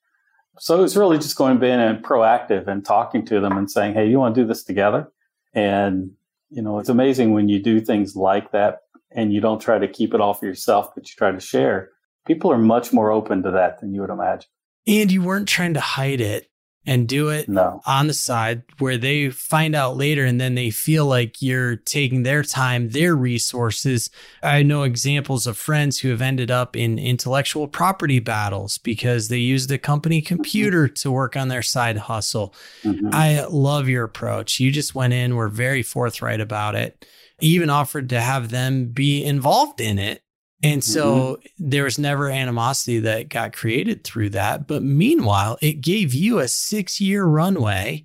so 0.58 0.78
it 0.78 0.82
was 0.82 0.96
really 0.96 1.16
just 1.16 1.36
going 1.36 1.62
in 1.62 1.80
and 1.80 2.04
proactive 2.04 2.66
and 2.66 2.84
talking 2.84 3.24
to 3.26 3.40
them 3.40 3.56
and 3.56 3.70
saying, 3.70 3.94
Hey, 3.94 4.08
you 4.08 4.18
want 4.18 4.34
to 4.34 4.42
do 4.42 4.46
this 4.46 4.64
together? 4.64 5.10
And, 5.54 6.10
you 6.50 6.60
know, 6.60 6.78
it's 6.78 6.88
amazing 6.88 7.32
when 7.32 7.48
you 7.48 7.62
do 7.62 7.80
things 7.80 8.14
like 8.14 8.52
that 8.52 8.79
and 9.12 9.32
you 9.32 9.40
don't 9.40 9.60
try 9.60 9.78
to 9.78 9.88
keep 9.88 10.14
it 10.14 10.20
all 10.20 10.34
for 10.34 10.46
yourself, 10.46 10.94
but 10.94 11.08
you 11.08 11.14
try 11.16 11.32
to 11.32 11.40
share. 11.40 11.90
People 12.26 12.52
are 12.52 12.58
much 12.58 12.92
more 12.92 13.10
open 13.10 13.42
to 13.42 13.50
that 13.52 13.80
than 13.80 13.94
you 13.94 14.00
would 14.02 14.10
imagine. 14.10 14.48
And 14.86 15.10
you 15.10 15.22
weren't 15.22 15.48
trying 15.48 15.74
to 15.74 15.80
hide 15.80 16.20
it 16.20 16.50
and 16.86 17.06
do 17.06 17.28
it 17.28 17.48
no. 17.48 17.80
on 17.86 18.06
the 18.06 18.14
side 18.14 18.62
where 18.78 18.96
they 18.96 19.28
find 19.28 19.74
out 19.74 19.96
later 19.96 20.24
and 20.24 20.40
then 20.40 20.54
they 20.54 20.70
feel 20.70 21.04
like 21.04 21.42
you're 21.42 21.76
taking 21.76 22.22
their 22.22 22.42
time, 22.42 22.88
their 22.90 23.14
resources. 23.14 24.08
I 24.42 24.62
know 24.62 24.84
examples 24.84 25.46
of 25.46 25.58
friends 25.58 26.00
who 26.00 26.08
have 26.08 26.22
ended 26.22 26.50
up 26.50 26.76
in 26.76 26.98
intellectual 26.98 27.68
property 27.68 28.18
battles 28.18 28.78
because 28.78 29.28
they 29.28 29.38
used 29.38 29.70
a 29.70 29.78
company 29.78 30.22
computer 30.22 30.88
to 30.88 31.10
work 31.10 31.36
on 31.36 31.48
their 31.48 31.62
side 31.62 31.98
hustle. 31.98 32.54
Mm-hmm. 32.82 33.10
I 33.12 33.44
love 33.44 33.88
your 33.88 34.04
approach. 34.04 34.58
You 34.58 34.70
just 34.70 34.94
went 34.94 35.12
in, 35.12 35.36
were 35.36 35.48
very 35.48 35.82
forthright 35.82 36.40
about 36.40 36.74
it, 36.74 37.06
even 37.40 37.70
offered 37.70 38.08
to 38.10 38.20
have 38.20 38.50
them 38.50 38.86
be 38.86 39.24
involved 39.24 39.80
in 39.80 39.98
it 39.98 40.22
and 40.62 40.84
so 40.84 41.06
mm-hmm. 41.36 41.68
there 41.70 41.84
was 41.84 41.98
never 41.98 42.28
animosity 42.28 42.98
that 43.00 43.30
got 43.30 43.54
created 43.54 44.04
through 44.04 44.30
that. 44.30 44.66
But 44.66 44.82
meanwhile, 44.82 45.58
it 45.62 45.80
gave 45.80 46.12
you 46.12 46.38
a 46.38 46.48
six 46.48 47.00
year 47.00 47.24
runway 47.24 48.04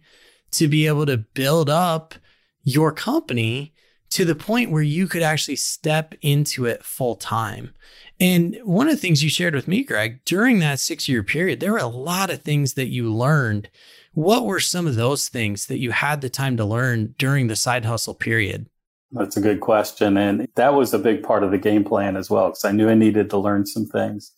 to 0.51 0.67
be 0.67 0.87
able 0.87 1.05
to 1.05 1.17
build 1.17 1.69
up 1.69 2.15
your 2.63 2.91
company 2.93 3.73
to 4.11 4.23
the 4.23 4.35
point 4.35 4.71
where 4.71 4.81
you 4.81 5.07
could 5.07 5.21
actually 5.21 5.57
step 5.57 6.15
into 6.21 6.65
it 6.65 6.83
full 6.83 7.15
time. 7.15 7.73
And 8.21 8.57
one 8.63 8.87
of 8.87 8.93
the 8.93 9.01
things 9.01 9.21
you 9.21 9.29
shared 9.29 9.55
with 9.55 9.67
me, 9.67 9.83
Greg, 9.83 10.23
during 10.23 10.59
that 10.59 10.79
six 10.79 11.09
year 11.09 11.23
period, 11.23 11.59
there 11.59 11.73
were 11.73 11.77
a 11.79 11.87
lot 11.87 12.29
of 12.29 12.41
things 12.41 12.75
that 12.75 12.87
you 12.87 13.13
learned. 13.13 13.69
What 14.13 14.45
were 14.45 14.61
some 14.61 14.87
of 14.87 14.95
those 14.95 15.27
things 15.27 15.65
that 15.65 15.79
you 15.79 15.91
had 15.91 16.21
the 16.21 16.29
time 16.29 16.55
to 16.55 16.63
learn 16.63 17.15
during 17.17 17.47
the 17.47 17.57
side 17.57 17.83
hustle 17.83 18.13
period? 18.13 18.69
That's 19.17 19.37
a 19.37 19.41
good 19.41 19.61
question. 19.61 20.17
And 20.17 20.47
that 20.55 20.73
was 20.73 20.93
a 20.93 20.99
big 20.99 21.23
part 21.23 21.43
of 21.43 21.51
the 21.51 21.57
game 21.57 21.85
plan 21.85 22.17
as 22.17 22.29
well, 22.29 22.49
because 22.49 22.65
I 22.65 22.71
knew 22.71 22.89
I 22.89 22.95
needed 22.95 23.29
to 23.29 23.37
learn 23.37 23.65
some 23.65 23.85
things. 23.85 24.33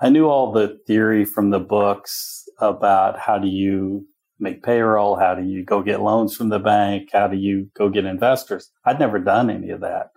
I 0.00 0.08
knew 0.08 0.26
all 0.26 0.52
the 0.52 0.78
theory 0.86 1.24
from 1.24 1.50
the 1.50 1.60
books 1.60 2.44
about 2.58 3.18
how 3.18 3.38
do 3.38 3.48
you 3.48 4.06
make 4.38 4.62
payroll? 4.62 5.16
How 5.16 5.34
do 5.34 5.42
you 5.42 5.64
go 5.64 5.82
get 5.82 6.02
loans 6.02 6.36
from 6.36 6.50
the 6.50 6.58
bank? 6.58 7.10
How 7.12 7.26
do 7.26 7.36
you 7.36 7.68
go 7.74 7.88
get 7.88 8.04
investors? 8.04 8.70
I'd 8.84 8.98
never 8.98 9.18
done 9.18 9.50
any 9.50 9.70
of 9.70 9.80
that. 9.80 10.10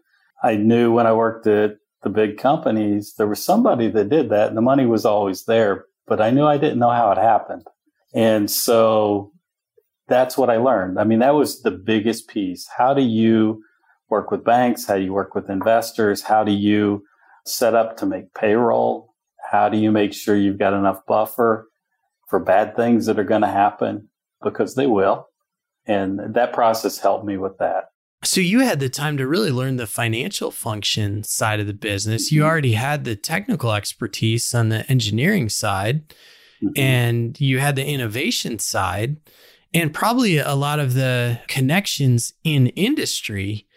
I 0.43 0.55
knew 0.55 0.91
when 0.91 1.07
I 1.07 1.13
worked 1.13 1.47
at 1.47 1.77
the 2.03 2.09
big 2.09 2.37
companies, 2.37 3.15
there 3.17 3.27
was 3.27 3.43
somebody 3.43 3.89
that 3.89 4.09
did 4.09 4.29
that 4.29 4.49
and 4.49 4.57
the 4.57 4.61
money 4.61 4.85
was 4.85 5.05
always 5.05 5.45
there, 5.45 5.85
but 6.05 6.21
I 6.21 6.29
knew 6.29 6.45
I 6.45 6.57
didn't 6.57 6.79
know 6.79 6.91
how 6.91 7.11
it 7.11 7.17
happened. 7.17 7.65
And 8.13 8.49
so 8.49 9.31
that's 10.07 10.37
what 10.37 10.51
I 10.51 10.57
learned. 10.57 10.99
I 10.99 11.03
mean, 11.03 11.19
that 11.19 11.33
was 11.33 11.63
the 11.63 11.71
biggest 11.71 12.27
piece. 12.27 12.67
How 12.77 12.93
do 12.93 13.01
you 13.01 13.63
work 14.09 14.31
with 14.31 14.43
banks? 14.43 14.85
How 14.85 14.97
do 14.97 15.03
you 15.03 15.13
work 15.13 15.35
with 15.35 15.49
investors? 15.49 16.21
How 16.21 16.43
do 16.43 16.51
you 16.51 17.03
set 17.45 17.75
up 17.75 17.97
to 17.97 18.05
make 18.05 18.33
payroll? 18.33 19.13
How 19.51 19.69
do 19.69 19.77
you 19.77 19.91
make 19.91 20.13
sure 20.13 20.35
you've 20.35 20.59
got 20.59 20.73
enough 20.73 21.05
buffer 21.07 21.69
for 22.27 22.39
bad 22.39 22.75
things 22.75 23.05
that 23.05 23.19
are 23.19 23.23
going 23.23 23.41
to 23.41 23.47
happen? 23.47 24.09
Because 24.43 24.75
they 24.75 24.87
will. 24.87 25.27
And 25.85 26.33
that 26.33 26.53
process 26.53 26.97
helped 26.97 27.25
me 27.25 27.37
with 27.37 27.57
that. 27.59 27.85
So 28.23 28.41
you 28.41 28.61
had 28.61 28.79
the 28.79 28.89
time 28.89 29.17
to 29.17 29.27
really 29.27 29.51
learn 29.51 29.77
the 29.77 29.85
financial 29.85 30.49
function 30.49 31.23
side 31.23 31.59
of 31.59 31.67
the 31.67 31.73
business. 31.73 32.31
You 32.31 32.41
mm-hmm. 32.41 32.49
already 32.49 32.73
had 32.73 33.03
the 33.03 33.15
technical 33.15 33.71
expertise 33.71 34.53
on 34.55 34.69
the 34.69 34.89
engineering 34.89 35.47
side 35.47 36.09
mm-hmm. 36.63 36.69
and 36.75 37.39
you 37.39 37.59
had 37.59 37.75
the 37.75 37.85
innovation 37.85 38.57
side 38.57 39.17
and 39.73 39.93
probably 39.93 40.37
a 40.37 40.55
lot 40.55 40.79
of 40.79 40.93
the 40.93 41.39
connections 41.47 42.33
in 42.43 42.67
industry 42.67 43.67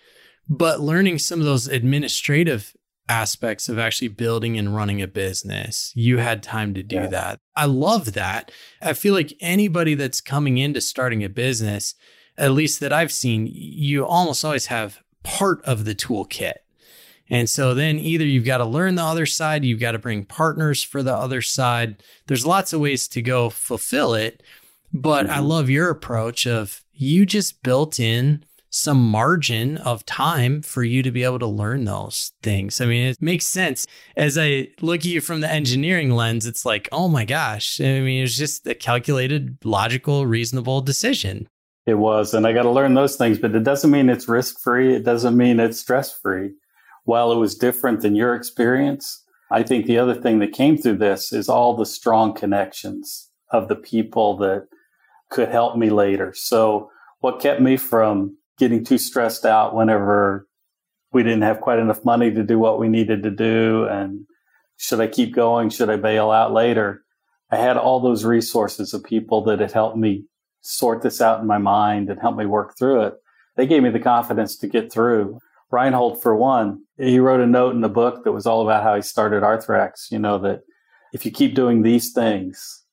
but 0.48 0.80
learning 0.80 1.18
some 1.18 1.40
of 1.40 1.46
those 1.46 1.66
administrative 1.66 2.74
aspects 3.08 3.68
of 3.68 3.78
actually 3.78 4.08
building 4.08 4.58
and 4.58 4.74
running 4.74 5.00
a 5.00 5.06
business. 5.06 5.92
You 5.94 6.18
had 6.18 6.42
time 6.42 6.74
to 6.74 6.82
do 6.82 6.96
yeah. 6.96 7.06
that. 7.06 7.40
I 7.56 7.64
love 7.64 8.12
that. 8.12 8.52
I 8.82 8.92
feel 8.92 9.14
like 9.14 9.32
anybody 9.40 9.94
that's 9.94 10.20
coming 10.20 10.58
into 10.58 10.80
starting 10.80 11.24
a 11.24 11.28
business, 11.28 11.94
at 12.36 12.52
least 12.52 12.80
that 12.80 12.92
I've 12.92 13.12
seen, 13.12 13.48
you 13.50 14.04
almost 14.04 14.44
always 14.44 14.66
have 14.66 15.00
part 15.22 15.62
of 15.64 15.84
the 15.84 15.94
toolkit. 15.94 16.54
And 17.30 17.48
so 17.48 17.74
then 17.74 17.98
either 17.98 18.24
you've 18.24 18.46
got 18.46 18.58
to 18.58 18.64
learn 18.64 18.94
the 18.94 19.02
other 19.02 19.26
side, 19.26 19.64
you've 19.64 19.80
got 19.80 19.92
to 19.92 19.98
bring 19.98 20.24
partners 20.24 20.82
for 20.82 21.02
the 21.02 21.14
other 21.14 21.42
side. 21.42 22.02
There's 22.26 22.46
lots 22.46 22.72
of 22.72 22.80
ways 22.80 23.06
to 23.08 23.22
go 23.22 23.50
fulfill 23.50 24.14
it. 24.14 24.42
But 24.92 25.26
mm-hmm. 25.26 25.34
I 25.34 25.38
love 25.40 25.68
your 25.68 25.90
approach 25.90 26.46
of 26.46 26.82
you 26.94 27.26
just 27.26 27.62
built 27.62 28.00
in 28.00 28.44
some 28.70 29.10
margin 29.10 29.78
of 29.78 30.04
time 30.04 30.62
for 30.62 30.82
you 30.82 31.02
to 31.02 31.10
be 31.10 31.24
able 31.24 31.38
to 31.38 31.46
learn 31.46 31.84
those 31.84 32.32
things. 32.42 32.80
I 32.80 32.86
mean, 32.86 33.06
it 33.08 33.22
makes 33.22 33.46
sense. 33.46 33.86
As 34.16 34.36
I 34.36 34.68
look 34.80 35.00
at 35.00 35.06
you 35.06 35.20
from 35.20 35.40
the 35.40 35.50
engineering 35.50 36.10
lens, 36.10 36.46
it's 36.46 36.64
like, 36.64 36.88
oh 36.92 37.08
my 37.08 37.24
gosh. 37.24 37.80
I 37.80 38.00
mean, 38.00 38.24
it's 38.24 38.36
just 38.36 38.66
a 38.66 38.74
calculated, 38.74 39.58
logical, 39.64 40.26
reasonable 40.26 40.80
decision. 40.80 41.48
It 41.86 41.94
was. 41.94 42.34
And 42.34 42.46
I 42.46 42.52
got 42.52 42.64
to 42.64 42.70
learn 42.70 42.94
those 42.94 43.16
things, 43.16 43.38
but 43.38 43.54
it 43.54 43.64
doesn't 43.64 43.90
mean 43.90 44.10
it's 44.10 44.28
risk 44.28 44.60
free. 44.60 44.94
It 44.94 45.04
doesn't 45.04 45.36
mean 45.36 45.58
it's 45.58 45.80
stress 45.80 46.12
free. 46.12 46.52
While 47.04 47.32
it 47.32 47.38
was 47.38 47.54
different 47.54 48.02
than 48.02 48.14
your 48.14 48.34
experience, 48.34 49.24
I 49.50 49.62
think 49.62 49.86
the 49.86 49.98
other 49.98 50.14
thing 50.14 50.40
that 50.40 50.52
came 50.52 50.76
through 50.76 50.98
this 50.98 51.32
is 51.32 51.48
all 51.48 51.74
the 51.74 51.86
strong 51.86 52.34
connections 52.34 53.30
of 53.50 53.68
the 53.68 53.76
people 53.76 54.36
that 54.38 54.68
could 55.30 55.48
help 55.48 55.76
me 55.76 55.88
later. 55.88 56.34
So 56.34 56.90
what 57.20 57.40
kept 57.40 57.60
me 57.62 57.78
from 57.78 58.36
getting 58.58 58.84
too 58.84 58.98
stressed 58.98 59.44
out 59.44 59.74
whenever 59.74 60.46
we 61.12 61.22
didn't 61.22 61.42
have 61.42 61.60
quite 61.60 61.78
enough 61.78 62.04
money 62.04 62.30
to 62.30 62.42
do 62.42 62.58
what 62.58 62.78
we 62.78 62.88
needed 62.88 63.22
to 63.22 63.30
do 63.30 63.86
and 63.86 64.26
should 64.78 65.00
I 65.00 65.08
keep 65.08 65.34
going? 65.34 65.70
Should 65.70 65.90
I 65.90 65.96
bail 65.96 66.30
out 66.30 66.52
later? 66.52 67.04
I 67.50 67.56
had 67.56 67.76
all 67.76 68.00
those 68.00 68.24
resources 68.24 68.94
of 68.94 69.02
people 69.02 69.42
that 69.44 69.60
had 69.60 69.72
helped 69.72 69.96
me 69.96 70.24
sort 70.60 71.02
this 71.02 71.20
out 71.20 71.40
in 71.40 71.46
my 71.46 71.58
mind 71.58 72.08
and 72.08 72.20
help 72.20 72.36
me 72.36 72.46
work 72.46 72.78
through 72.78 73.02
it. 73.02 73.14
They 73.56 73.66
gave 73.66 73.82
me 73.82 73.90
the 73.90 73.98
confidence 73.98 74.56
to 74.58 74.68
get 74.68 74.92
through. 74.92 75.38
Reinhold, 75.70 76.22
for 76.22 76.36
one, 76.36 76.84
he 76.96 77.18
wrote 77.18 77.40
a 77.40 77.46
note 77.46 77.74
in 77.74 77.80
the 77.80 77.88
book 77.88 78.24
that 78.24 78.32
was 78.32 78.46
all 78.46 78.62
about 78.62 78.82
how 78.82 78.94
he 78.94 79.02
started 79.02 79.42
Arthrex, 79.42 80.10
you 80.10 80.18
know, 80.18 80.38
that 80.38 80.60
if 81.12 81.24
you 81.24 81.32
keep 81.32 81.54
doing 81.54 81.82
these 81.82 82.12
things, 82.12 82.84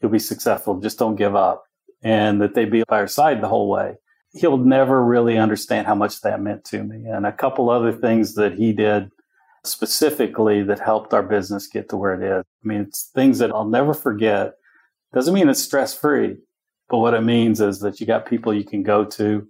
you'll 0.00 0.12
be 0.12 0.18
successful. 0.18 0.80
Just 0.80 0.98
don't 0.98 1.16
give 1.16 1.34
up. 1.34 1.64
And 2.02 2.40
that 2.40 2.54
they'd 2.54 2.70
be 2.70 2.84
by 2.86 2.98
your 2.98 3.08
side 3.08 3.42
the 3.42 3.48
whole 3.48 3.68
way. 3.68 3.96
He'll 4.34 4.58
never 4.58 5.02
really 5.04 5.38
understand 5.38 5.86
how 5.86 5.94
much 5.94 6.20
that 6.22 6.40
meant 6.40 6.64
to 6.66 6.82
me. 6.82 7.04
And 7.06 7.24
a 7.24 7.32
couple 7.32 7.70
other 7.70 7.92
things 7.92 8.34
that 8.34 8.54
he 8.54 8.72
did 8.72 9.10
specifically 9.64 10.62
that 10.64 10.80
helped 10.80 11.14
our 11.14 11.22
business 11.22 11.66
get 11.66 11.88
to 11.88 11.96
where 11.96 12.14
it 12.14 12.22
is. 12.22 12.44
I 12.64 12.68
mean, 12.68 12.80
it's 12.82 13.10
things 13.14 13.38
that 13.38 13.52
I'll 13.52 13.68
never 13.68 13.94
forget. 13.94 14.54
Doesn't 15.12 15.34
mean 15.34 15.48
it's 15.48 15.62
stress 15.62 15.94
free, 15.94 16.36
but 16.88 16.98
what 16.98 17.14
it 17.14 17.22
means 17.22 17.60
is 17.60 17.80
that 17.80 18.00
you 18.00 18.06
got 18.06 18.26
people 18.26 18.52
you 18.52 18.64
can 18.64 18.82
go 18.82 19.04
to 19.04 19.46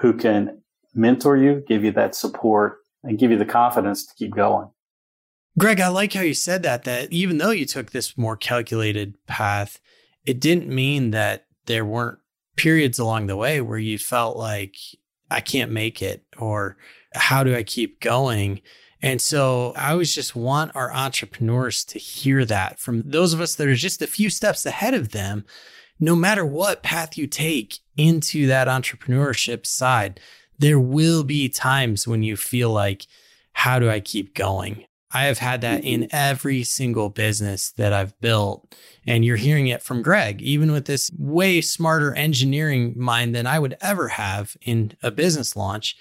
who 0.00 0.14
can 0.14 0.62
mentor 0.94 1.36
you, 1.36 1.62
give 1.68 1.84
you 1.84 1.92
that 1.92 2.14
support, 2.14 2.78
and 3.02 3.18
give 3.18 3.30
you 3.30 3.38
the 3.38 3.44
confidence 3.44 4.06
to 4.06 4.14
keep 4.14 4.34
going. 4.34 4.68
Greg, 5.56 5.80
I 5.80 5.88
like 5.88 6.12
how 6.14 6.22
you 6.22 6.34
said 6.34 6.62
that, 6.64 6.84
that 6.84 7.12
even 7.12 7.38
though 7.38 7.50
you 7.50 7.66
took 7.66 7.92
this 7.92 8.18
more 8.18 8.36
calculated 8.36 9.14
path, 9.26 9.78
it 10.26 10.40
didn't 10.40 10.68
mean 10.68 11.12
that 11.12 11.46
there 11.66 11.84
weren't 11.84 12.18
periods 12.56 12.98
along 12.98 13.26
the 13.26 13.36
way 13.36 13.60
where 13.60 13.78
you 13.78 13.98
felt 13.98 14.36
like, 14.36 14.76
I 15.30 15.40
can't 15.40 15.72
make 15.72 16.02
it, 16.02 16.24
or 16.36 16.76
how 17.14 17.44
do 17.44 17.54
I 17.54 17.62
keep 17.62 18.00
going? 18.00 18.60
And 19.02 19.20
so 19.20 19.72
I 19.76 19.92
always 19.92 20.14
just 20.14 20.34
want 20.34 20.74
our 20.74 20.92
entrepreneurs 20.92 21.84
to 21.86 21.98
hear 21.98 22.44
that 22.46 22.78
from 22.78 23.02
those 23.04 23.34
of 23.34 23.40
us 23.40 23.54
that 23.56 23.68
are 23.68 23.74
just 23.74 24.00
a 24.00 24.06
few 24.06 24.30
steps 24.30 24.64
ahead 24.64 24.94
of 24.94 25.10
them. 25.10 25.44
No 26.00 26.16
matter 26.16 26.44
what 26.44 26.82
path 26.82 27.16
you 27.18 27.26
take 27.26 27.78
into 27.96 28.46
that 28.46 28.66
entrepreneurship 28.66 29.66
side, 29.66 30.20
there 30.58 30.80
will 30.80 31.22
be 31.22 31.48
times 31.48 32.06
when 32.08 32.22
you 32.22 32.36
feel 32.36 32.70
like, 32.70 33.06
how 33.52 33.78
do 33.78 33.88
I 33.90 34.00
keep 34.00 34.34
going? 34.34 34.84
I 35.14 35.24
have 35.24 35.38
had 35.38 35.60
that 35.60 35.84
in 35.84 36.02
mm-hmm. 36.02 36.08
every 36.10 36.64
single 36.64 37.08
business 37.08 37.70
that 37.72 37.92
I've 37.92 38.18
built. 38.20 38.74
And 39.06 39.24
you're 39.24 39.36
hearing 39.36 39.68
it 39.68 39.82
from 39.82 40.02
Greg, 40.02 40.42
even 40.42 40.72
with 40.72 40.86
this 40.86 41.10
way 41.16 41.60
smarter 41.60 42.12
engineering 42.14 42.94
mind 42.96 43.34
than 43.34 43.46
I 43.46 43.58
would 43.58 43.76
ever 43.80 44.08
have 44.08 44.56
in 44.62 44.92
a 45.02 45.10
business 45.10 45.56
launch 45.56 45.96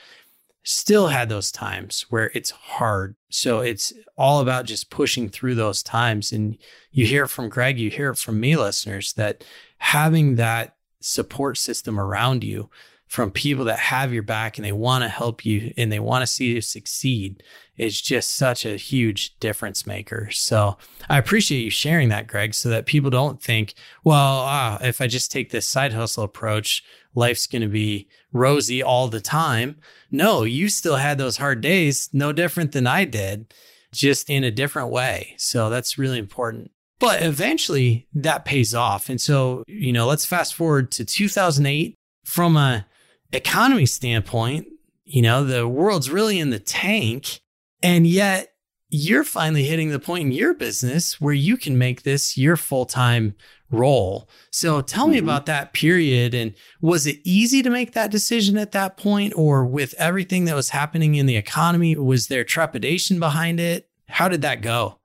still 0.63 1.07
had 1.07 1.29
those 1.29 1.51
times 1.51 2.05
where 2.09 2.31
it's 2.33 2.49
hard. 2.49 3.15
So 3.29 3.59
it's 3.59 3.93
all 4.17 4.39
about 4.39 4.65
just 4.65 4.89
pushing 4.89 5.29
through 5.29 5.55
those 5.55 5.83
times. 5.83 6.31
And 6.31 6.57
you 6.91 7.05
hear 7.05 7.25
it 7.25 7.29
from 7.29 7.49
Greg, 7.49 7.77
you 7.77 7.89
hear 7.89 8.11
it 8.11 8.17
from 8.17 8.39
me, 8.39 8.55
listeners, 8.55 9.13
that 9.13 9.43
having 9.77 10.35
that 10.35 10.75
support 11.01 11.57
system 11.57 11.99
around 11.99 12.43
you 12.43 12.69
from 13.13 13.29
people 13.29 13.65
that 13.65 13.77
have 13.77 14.11
your 14.11 14.23
back 14.23 14.57
and 14.57 14.65
they 14.65 14.71
want 14.71 15.03
to 15.03 15.07
help 15.07 15.45
you 15.45 15.71
and 15.77 15.91
they 15.91 15.99
want 15.99 16.23
to 16.23 16.25
see 16.25 16.45
you 16.45 16.59
succeed 16.59 17.43
is 17.77 18.01
just 18.01 18.31
such 18.31 18.65
a 18.65 18.75
huge 18.75 19.37
difference 19.39 19.85
maker. 19.85 20.31
So 20.31 20.77
I 21.07 21.19
appreciate 21.19 21.61
you 21.61 21.69
sharing 21.69 22.09
that, 22.09 22.25
Greg, 22.25 22.55
so 22.55 22.69
that 22.69 22.87
people 22.87 23.11
don't 23.11 23.39
think, 23.39 23.75
well, 24.03 24.17
ah, 24.17 24.79
if 24.81 24.99
I 24.99 25.05
just 25.05 25.31
take 25.31 25.51
this 25.51 25.67
side 25.67 25.93
hustle 25.93 26.23
approach, 26.23 26.83
life's 27.13 27.45
going 27.45 27.61
to 27.61 27.67
be 27.67 28.07
rosy 28.31 28.81
all 28.81 29.07
the 29.07 29.21
time. 29.21 29.75
No, 30.09 30.41
you 30.41 30.67
still 30.67 30.95
had 30.95 31.19
those 31.19 31.37
hard 31.37 31.61
days, 31.61 32.09
no 32.13 32.33
different 32.33 32.71
than 32.71 32.87
I 32.87 33.05
did, 33.05 33.53
just 33.91 34.27
in 34.27 34.43
a 34.43 34.49
different 34.49 34.89
way. 34.89 35.35
So 35.37 35.69
that's 35.69 35.99
really 35.99 36.17
important. 36.17 36.71
But 36.97 37.21
eventually 37.21 38.07
that 38.15 38.43
pays 38.43 38.73
off. 38.73 39.07
And 39.07 39.21
so, 39.21 39.63
you 39.67 39.93
know, 39.93 40.07
let's 40.07 40.25
fast 40.25 40.55
forward 40.55 40.89
to 40.93 41.05
2008 41.05 41.93
from 42.25 42.57
a 42.57 42.87
economy 43.33 43.85
standpoint, 43.85 44.67
you 45.05 45.21
know, 45.21 45.43
the 45.43 45.67
world's 45.67 46.09
really 46.09 46.39
in 46.39 46.49
the 46.49 46.59
tank. 46.59 47.41
And 47.81 48.07
yet 48.07 48.53
you're 48.89 49.23
finally 49.23 49.63
hitting 49.63 49.89
the 49.89 49.99
point 49.99 50.27
in 50.27 50.31
your 50.31 50.53
business 50.53 51.19
where 51.19 51.33
you 51.33 51.57
can 51.57 51.77
make 51.77 52.03
this 52.03 52.37
your 52.37 52.55
full 52.55 52.85
time 52.85 53.35
role. 53.71 54.29
So 54.51 54.81
tell 54.81 55.07
me 55.07 55.17
mm-hmm. 55.17 55.25
about 55.25 55.47
that 55.47 55.73
period. 55.73 56.35
And 56.35 56.53
was 56.79 57.07
it 57.07 57.19
easy 57.23 57.63
to 57.63 57.69
make 57.69 57.93
that 57.93 58.11
decision 58.11 58.57
at 58.57 58.71
that 58.73 58.97
point? 58.97 59.33
Or 59.35 59.65
with 59.65 59.95
everything 59.97 60.45
that 60.45 60.55
was 60.55 60.69
happening 60.69 61.15
in 61.15 61.25
the 61.25 61.35
economy, 61.35 61.95
was 61.95 62.27
there 62.27 62.43
trepidation 62.43 63.19
behind 63.19 63.59
it? 63.59 63.89
How 64.07 64.29
did 64.29 64.43
that 64.43 64.61
go? 64.61 64.99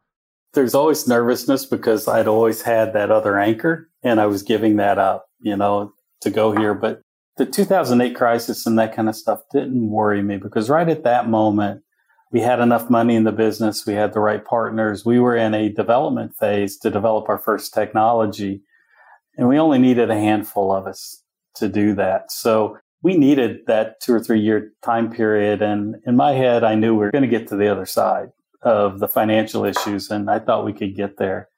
There's 0.53 0.75
always 0.75 1.09
nervousness 1.09 1.67
because 1.67 2.09
I'd 2.09 2.29
always 2.29 2.62
had 2.62 2.93
that 2.93 3.11
other 3.11 3.38
anchor 3.38 3.88
and 4.03 4.21
I 4.21 4.27
was 4.27 4.43
giving 4.43 4.77
that 4.77 4.99
up, 4.99 5.27
you 5.41 5.57
know, 5.57 5.93
to 6.21 6.31
go 6.31 6.53
here. 6.53 6.75
But 6.75 7.01
the 7.38 7.46
2008 7.46 8.14
crisis 8.16 8.66
and 8.66 8.79
that 8.79 8.94
kind 8.94 9.09
of 9.09 9.16
stuff 9.16 9.40
didn't 9.53 9.90
worry 9.90 10.22
me 10.22 10.37
because 10.37 10.68
right 10.68 10.88
at 10.88 11.05
that 11.05 11.29
moment, 11.29 11.83
we 12.31 12.40
had 12.40 12.61
enough 12.61 12.90
money 12.90 13.14
in 13.14 13.24
the 13.24 13.33
business. 13.33 13.87
We 13.87 13.94
had 13.94 14.12
the 14.12 14.20
right 14.20 14.44
partners. 14.44 15.07
We 15.07 15.18
were 15.18 15.37
in 15.37 15.55
a 15.55 15.70
development 15.70 16.37
phase 16.37 16.77
to 16.79 16.90
develop 16.90 17.29
our 17.29 17.38
first 17.38 17.72
technology. 17.72 18.61
And 19.38 19.48
we 19.48 19.59
only 19.59 19.79
needed 19.79 20.11
a 20.11 20.18
handful 20.18 20.72
of 20.72 20.87
us 20.87 21.22
to 21.55 21.68
do 21.68 21.94
that. 21.94 22.31
So 22.31 22.77
we 23.03 23.16
needed 23.16 23.61
that 23.66 24.01
two 24.01 24.12
or 24.12 24.20
three 24.20 24.40
year 24.40 24.72
time 24.83 25.11
period. 25.11 25.62
And 25.62 25.96
in 26.07 26.16
my 26.16 26.33
head, 26.33 26.64
I 26.64 26.74
knew 26.74 26.92
we 26.92 27.05
were 27.05 27.12
going 27.12 27.22
to 27.22 27.29
get 27.29 27.48
to 27.48 27.57
the 27.57 27.68
other 27.68 27.87
side 27.87 28.31
of 28.62 28.98
the 28.98 29.09
financial 29.09 29.64
issues. 29.64 30.11
And 30.11 30.29
I 30.29 30.40
thought 30.40 30.64
we 30.64 30.72
could 30.72 30.96
get 30.96 31.16
there. 31.16 31.48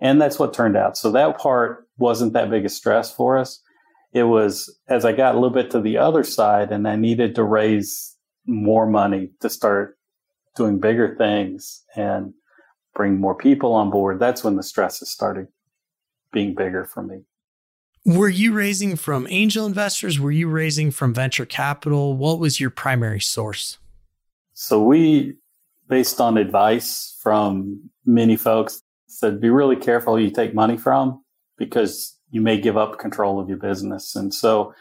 And 0.00 0.20
that's 0.20 0.38
what 0.38 0.54
turned 0.54 0.76
out. 0.76 0.96
So 0.96 1.12
that 1.12 1.38
part 1.38 1.86
wasn't 1.98 2.32
that 2.32 2.50
big 2.50 2.64
a 2.64 2.68
stress 2.68 3.12
for 3.12 3.36
us. 3.36 3.60
It 4.18 4.24
was 4.24 4.76
as 4.88 5.04
I 5.04 5.12
got 5.12 5.34
a 5.34 5.38
little 5.38 5.54
bit 5.54 5.70
to 5.70 5.80
the 5.80 5.98
other 5.98 6.24
side 6.24 6.72
and 6.72 6.88
I 6.88 6.96
needed 6.96 7.34
to 7.36 7.44
raise 7.44 8.16
more 8.46 8.86
money 8.86 9.30
to 9.40 9.48
start 9.48 9.96
doing 10.56 10.80
bigger 10.80 11.14
things 11.16 11.84
and 11.94 12.34
bring 12.94 13.20
more 13.20 13.34
people 13.34 13.74
on 13.74 13.90
board, 13.90 14.18
that's 14.18 14.42
when 14.42 14.56
the 14.56 14.62
stresses 14.62 15.08
started 15.08 15.46
being 16.32 16.54
bigger 16.54 16.84
for 16.84 17.02
me. 17.02 17.20
Were 18.04 18.28
you 18.28 18.52
raising 18.52 18.96
from 18.96 19.26
angel 19.30 19.66
investors? 19.66 20.18
Were 20.18 20.32
you 20.32 20.48
raising 20.48 20.90
from 20.90 21.14
venture 21.14 21.46
capital? 21.46 22.16
What 22.16 22.40
was 22.40 22.58
your 22.58 22.70
primary 22.70 23.20
source? 23.20 23.78
So 24.52 24.82
we, 24.82 25.36
based 25.88 26.20
on 26.20 26.36
advice 26.36 27.16
from 27.22 27.90
many 28.04 28.36
folks, 28.36 28.82
said 29.06 29.40
be 29.40 29.50
really 29.50 29.76
careful 29.76 30.16
who 30.16 30.22
you 30.22 30.30
take 30.30 30.54
money 30.54 30.76
from 30.76 31.22
because 31.56 32.17
you 32.30 32.40
may 32.40 32.60
give 32.60 32.76
up 32.76 32.98
control 32.98 33.40
of 33.40 33.48
your 33.48 33.58
business. 33.58 34.14
And 34.14 34.32
so 34.32 34.74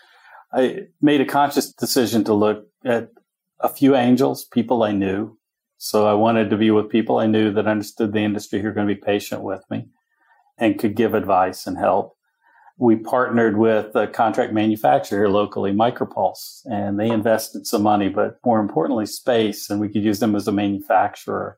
I 0.54 0.88
made 1.02 1.22
a 1.22 1.26
conscious 1.26 1.72
decision 1.72 2.24
to 2.26 2.34
look 2.34 2.68
at 2.86 3.10
a 3.60 3.70
few 3.70 3.96
angels, 3.96 4.46
people 4.46 4.84
I 4.84 4.92
knew, 4.92 5.38
so 5.78 6.08
I 6.08 6.14
wanted 6.14 6.50
to 6.50 6.58
be 6.58 6.72
with 6.72 6.90
people 6.90 7.18
I 7.18 7.28
knew 7.28 7.52
that 7.52 7.68
understood 7.68 8.12
the 8.12 8.20
industry 8.20 8.60
who 8.60 8.68
were 8.68 8.74
going 8.74 8.88
to 8.88 8.96
be 8.96 9.00
patient 9.00 9.44
with 9.44 9.64
me 9.70 9.88
and 10.58 10.80
could 10.80 10.96
give 10.96 11.14
advice 11.14 11.68
and 11.68 11.78
help. 11.78 12.16
We 12.80 12.96
partnered 12.96 13.58
with 13.58 13.96
a 13.96 14.08
contract 14.08 14.54
manufacturer 14.54 15.30
locally, 15.30 15.72
Micropulse, 15.72 16.62
and 16.66 17.00
they 17.00 17.10
invested 17.10 17.66
some 17.66 17.84
money, 17.84 18.10
but 18.10 18.38
more 18.46 18.60
importantly, 18.60 19.06
space, 19.08 19.70
and 19.70 19.80
we 19.80 19.90
could 19.90 20.04
use 20.04 20.20
them 20.20 20.36
as 20.36 20.48
a 20.48 20.52
manufacturer. 20.52 21.58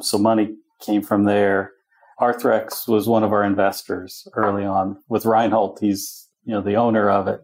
So 0.00 0.18
money 0.18 0.56
came 0.80 1.02
from 1.02 1.24
there. 1.24 1.72
Arthrex 2.20 2.86
was 2.86 3.08
one 3.08 3.24
of 3.24 3.32
our 3.32 3.42
investors 3.42 4.28
early 4.34 4.64
on 4.64 4.98
with 5.08 5.24
Reinhold. 5.24 5.78
He's, 5.80 6.28
you 6.44 6.52
know, 6.52 6.60
the 6.60 6.74
owner 6.74 7.08
of 7.10 7.28
it. 7.28 7.40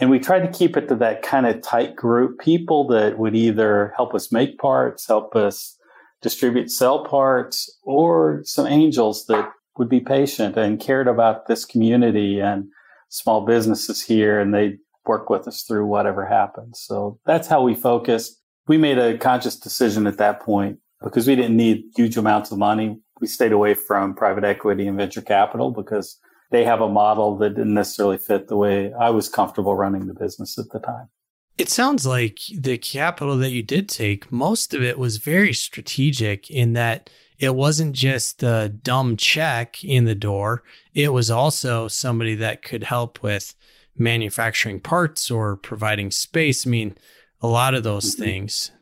And 0.00 0.10
we 0.10 0.18
tried 0.18 0.40
to 0.40 0.58
keep 0.58 0.76
it 0.76 0.88
to 0.88 0.96
that 0.96 1.22
kind 1.22 1.46
of 1.46 1.62
tight 1.62 1.94
group, 1.94 2.40
people 2.40 2.88
that 2.88 3.18
would 3.18 3.36
either 3.36 3.92
help 3.96 4.14
us 4.14 4.32
make 4.32 4.58
parts, 4.58 5.06
help 5.06 5.36
us 5.36 5.78
distribute, 6.20 6.70
sell 6.70 7.04
parts, 7.04 7.78
or 7.84 8.42
some 8.44 8.66
angels 8.66 9.26
that 9.26 9.48
would 9.78 9.88
be 9.88 10.00
patient 10.00 10.56
and 10.56 10.80
cared 10.80 11.08
about 11.08 11.46
this 11.46 11.64
community 11.64 12.40
and 12.40 12.64
small 13.08 13.44
businesses 13.44 14.02
here 14.02 14.40
and 14.40 14.52
they'd 14.54 14.78
work 15.06 15.28
with 15.28 15.46
us 15.46 15.62
through 15.62 15.86
whatever 15.86 16.26
happens. 16.26 16.80
So 16.80 17.18
that's 17.26 17.48
how 17.48 17.62
we 17.62 17.74
focused. 17.74 18.40
We 18.66 18.78
made 18.78 18.98
a 18.98 19.18
conscious 19.18 19.56
decision 19.56 20.06
at 20.06 20.18
that 20.18 20.40
point 20.40 20.78
because 21.02 21.26
we 21.26 21.36
didn't 21.36 21.56
need 21.56 21.84
huge 21.96 22.16
amounts 22.16 22.52
of 22.52 22.58
money. 22.58 23.00
We 23.22 23.28
stayed 23.28 23.52
away 23.52 23.74
from 23.74 24.14
private 24.14 24.42
equity 24.42 24.88
and 24.88 24.96
venture 24.96 25.22
capital 25.22 25.70
because 25.70 26.18
they 26.50 26.64
have 26.64 26.80
a 26.80 26.88
model 26.88 27.36
that 27.38 27.50
didn't 27.50 27.72
necessarily 27.72 28.18
fit 28.18 28.48
the 28.48 28.56
way 28.56 28.92
I 28.92 29.10
was 29.10 29.28
comfortable 29.28 29.76
running 29.76 30.08
the 30.08 30.12
business 30.12 30.58
at 30.58 30.70
the 30.70 30.80
time. 30.80 31.08
It 31.56 31.68
sounds 31.68 32.04
like 32.04 32.40
the 32.52 32.78
capital 32.78 33.36
that 33.36 33.52
you 33.52 33.62
did 33.62 33.88
take, 33.88 34.32
most 34.32 34.74
of 34.74 34.82
it 34.82 34.98
was 34.98 35.18
very 35.18 35.52
strategic 35.52 36.50
in 36.50 36.72
that 36.72 37.10
it 37.38 37.54
wasn't 37.54 37.94
just 37.94 38.42
a 38.42 38.68
dumb 38.70 39.16
check 39.16 39.84
in 39.84 40.04
the 40.04 40.16
door. 40.16 40.64
It 40.92 41.12
was 41.12 41.30
also 41.30 41.86
somebody 41.86 42.34
that 42.34 42.62
could 42.62 42.82
help 42.82 43.22
with 43.22 43.54
manufacturing 43.96 44.80
parts 44.80 45.30
or 45.30 45.56
providing 45.56 46.10
space. 46.10 46.66
I 46.66 46.70
mean, 46.70 46.96
a 47.40 47.46
lot 47.46 47.74
of 47.74 47.84
those 47.84 48.16
mm-hmm. 48.16 48.24
things. 48.24 48.72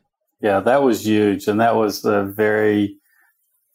Yeah, 0.41 0.61
that 0.61 0.81
was 0.81 1.05
huge. 1.05 1.47
And 1.47 1.59
that 1.61 1.75
was 1.75 2.03
a 2.05 2.23
very 2.23 2.97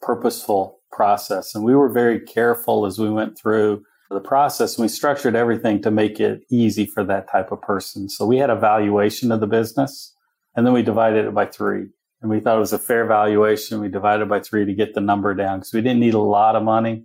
purposeful 0.01 0.81
process. 0.93 1.55
And 1.55 1.65
we 1.65 1.75
were 1.75 1.89
very 1.89 2.21
careful 2.21 2.87
as 2.87 2.99
we 2.99 3.11
went 3.11 3.39
through 3.39 3.83
the 4.11 4.21
process. 4.21 4.79
We 4.79 4.89
structured 4.89 5.37
everything 5.37 5.83
to 5.83 5.91
make 5.91 6.21
it 6.21 6.43
easy 6.51 6.87
for 6.87 7.05
that 7.05 7.31
type 7.31 7.51
of 7.53 7.61
person. 7.61 8.09
So 8.09 8.25
we 8.25 8.39
had 8.39 8.51
a 8.51 8.57
valuation 8.57 9.33
of 9.33 9.41
the 9.41 9.47
business 9.47 10.15
and 10.55 10.67
then 10.67 10.73
we 10.73 10.83
divided 10.83 11.27
it 11.27 11.35
by 11.35 11.47
three. 11.47 11.87
And 12.23 12.31
we 12.31 12.41
thought 12.41 12.57
it 12.57 12.61
was 12.61 12.73
a 12.73 12.79
fair 12.79 13.05
valuation. 13.05 13.81
We 13.81 13.89
divided 13.89 14.29
by 14.29 14.41
three 14.41 14.65
to 14.65 14.75
get 14.75 14.95
the 14.95 15.01
number 15.01 15.35
down 15.35 15.59
because 15.59 15.75
we 15.75 15.83
didn't 15.83 16.01
need 16.01 16.15
a 16.15 16.19
lot 16.19 16.57
of 16.57 16.63
money, 16.63 17.05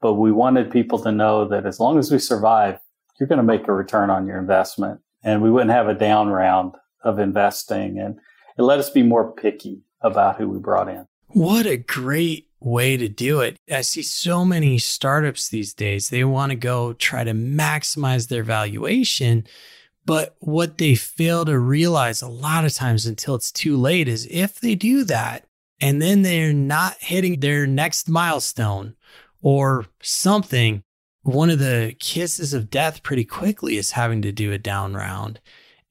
but 0.00 0.14
we 0.14 0.30
wanted 0.30 0.70
people 0.70 0.98
to 1.00 1.10
know 1.10 1.48
that 1.48 1.66
as 1.66 1.80
long 1.80 1.98
as 1.98 2.12
we 2.12 2.18
survive, 2.18 2.78
you're 3.18 3.28
going 3.28 3.38
to 3.38 3.42
make 3.42 3.66
a 3.66 3.72
return 3.72 4.08
on 4.08 4.26
your 4.26 4.38
investment 4.38 5.00
and 5.24 5.42
we 5.42 5.50
wouldn't 5.50 5.72
have 5.72 5.88
a 5.88 5.94
down 5.94 6.28
round 6.28 6.76
of 7.02 7.18
investing. 7.18 7.98
And 7.98 8.18
it 8.56 8.62
let 8.62 8.78
us 8.78 8.90
be 8.90 9.02
more 9.02 9.32
picky 9.32 9.82
about 10.00 10.36
who 10.36 10.48
we 10.48 10.58
brought 10.58 10.88
in. 10.88 11.06
What 11.28 11.66
a 11.66 11.76
great 11.76 12.48
way 12.60 12.96
to 12.96 13.08
do 13.08 13.40
it. 13.40 13.56
I 13.70 13.82
see 13.82 14.02
so 14.02 14.44
many 14.44 14.78
startups 14.78 15.48
these 15.48 15.74
days, 15.74 16.08
they 16.08 16.24
want 16.24 16.50
to 16.50 16.56
go 16.56 16.92
try 16.94 17.24
to 17.24 17.32
maximize 17.32 18.28
their 18.28 18.42
valuation. 18.42 19.46
But 20.04 20.36
what 20.38 20.78
they 20.78 20.94
fail 20.94 21.44
to 21.44 21.58
realize 21.58 22.22
a 22.22 22.28
lot 22.28 22.64
of 22.64 22.74
times 22.74 23.06
until 23.06 23.34
it's 23.34 23.50
too 23.50 23.76
late 23.76 24.08
is 24.08 24.28
if 24.30 24.60
they 24.60 24.74
do 24.76 25.04
that 25.04 25.46
and 25.80 26.00
then 26.00 26.22
they're 26.22 26.52
not 26.52 26.96
hitting 27.00 27.40
their 27.40 27.66
next 27.66 28.08
milestone 28.08 28.94
or 29.42 29.86
something, 30.00 30.82
one 31.22 31.50
of 31.50 31.58
the 31.58 31.94
kisses 31.98 32.54
of 32.54 32.70
death 32.70 33.02
pretty 33.02 33.24
quickly 33.24 33.76
is 33.76 33.90
having 33.90 34.22
to 34.22 34.30
do 34.30 34.52
a 34.52 34.58
down 34.58 34.94
round 34.94 35.40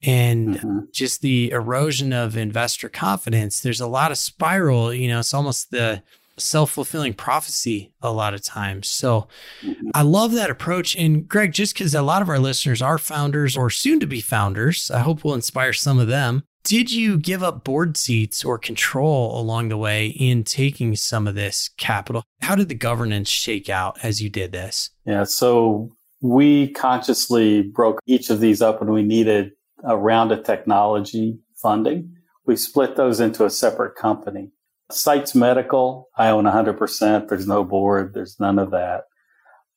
and 0.06 0.54
mm-hmm. 0.54 0.78
just 0.92 1.20
the 1.20 1.50
erosion 1.50 2.12
of 2.12 2.36
investor 2.36 2.88
confidence. 2.88 3.60
There's 3.60 3.80
a 3.80 3.88
lot 3.88 4.12
of 4.12 4.18
spiral, 4.18 4.94
you 4.94 5.08
know, 5.08 5.18
it's 5.18 5.34
almost 5.34 5.72
the 5.72 6.02
self 6.38 6.70
fulfilling 6.70 7.14
prophecy 7.14 7.92
a 8.00 8.12
lot 8.12 8.32
of 8.32 8.42
times. 8.42 8.88
So 8.88 9.26
mm-hmm. 9.62 9.88
I 9.94 10.02
love 10.02 10.32
that 10.32 10.50
approach. 10.50 10.96
And 10.96 11.28
Greg, 11.28 11.52
just 11.52 11.74
because 11.74 11.94
a 11.94 12.02
lot 12.02 12.22
of 12.22 12.28
our 12.28 12.38
listeners 12.38 12.80
are 12.80 12.98
founders 12.98 13.56
or 13.56 13.68
soon 13.68 14.00
to 14.00 14.06
be 14.06 14.20
founders, 14.20 14.90
I 14.90 15.00
hope 15.00 15.24
we'll 15.24 15.34
inspire 15.34 15.72
some 15.72 15.98
of 15.98 16.08
them. 16.08 16.44
Did 16.62 16.90
you 16.90 17.16
give 17.16 17.42
up 17.42 17.64
board 17.64 17.96
seats 17.96 18.44
or 18.44 18.58
control 18.58 19.38
along 19.40 19.68
the 19.68 19.76
way 19.76 20.08
in 20.08 20.42
taking 20.42 20.96
some 20.96 21.28
of 21.28 21.36
this 21.36 21.70
capital? 21.76 22.24
How 22.42 22.56
did 22.56 22.68
the 22.68 22.74
governance 22.74 23.28
shake 23.28 23.68
out 23.68 23.98
as 24.02 24.20
you 24.20 24.28
did 24.28 24.50
this? 24.50 24.90
Yeah, 25.04 25.24
so 25.24 25.92
we 26.20 26.72
consciously 26.72 27.62
broke 27.62 28.00
each 28.06 28.30
of 28.30 28.40
these 28.40 28.62
up 28.62 28.80
when 28.80 28.90
we 28.90 29.04
needed 29.04 29.52
a 29.84 29.96
round 29.96 30.32
of 30.32 30.44
technology 30.44 31.38
funding. 31.54 32.14
We 32.46 32.56
split 32.56 32.96
those 32.96 33.20
into 33.20 33.44
a 33.44 33.50
separate 33.50 33.96
company. 33.96 34.50
Sites 34.90 35.34
Medical, 35.34 36.08
I 36.16 36.28
own 36.28 36.44
100%. 36.44 37.28
There's 37.28 37.46
no 37.46 37.64
board. 37.64 38.14
There's 38.14 38.38
none 38.38 38.58
of 38.58 38.70
that. 38.70 39.04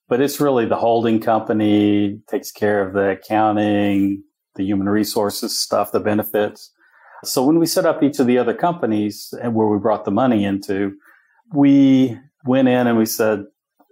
But 0.08 0.22
it's 0.22 0.40
really 0.40 0.66
the 0.66 0.76
holding 0.76 1.20
company 1.20 2.20
takes 2.28 2.52
care 2.52 2.86
of 2.86 2.94
the 2.94 3.12
accounting, 3.12 4.24
the 4.56 4.64
human 4.64 4.90
resources 4.90 5.60
stuff, 5.60 5.92
the 5.92 6.00
benefits. 6.00 6.72
So 7.24 7.44
when 7.46 7.60
we 7.60 7.66
set 7.66 7.86
up 7.86 8.02
each 8.02 8.20
of 8.20 8.28
the 8.28 8.38
other 8.38 8.54
companies 8.54 9.34
and 9.42 9.54
where 9.54 9.68
we 9.68 9.78
brought 9.78 10.06
the 10.06 10.12
money 10.12 10.46
into, 10.46 10.94
we 11.54 12.18
went 12.46 12.68
in 12.68 12.88
and 12.88 12.98
we 12.98 13.06
said, 13.06 13.46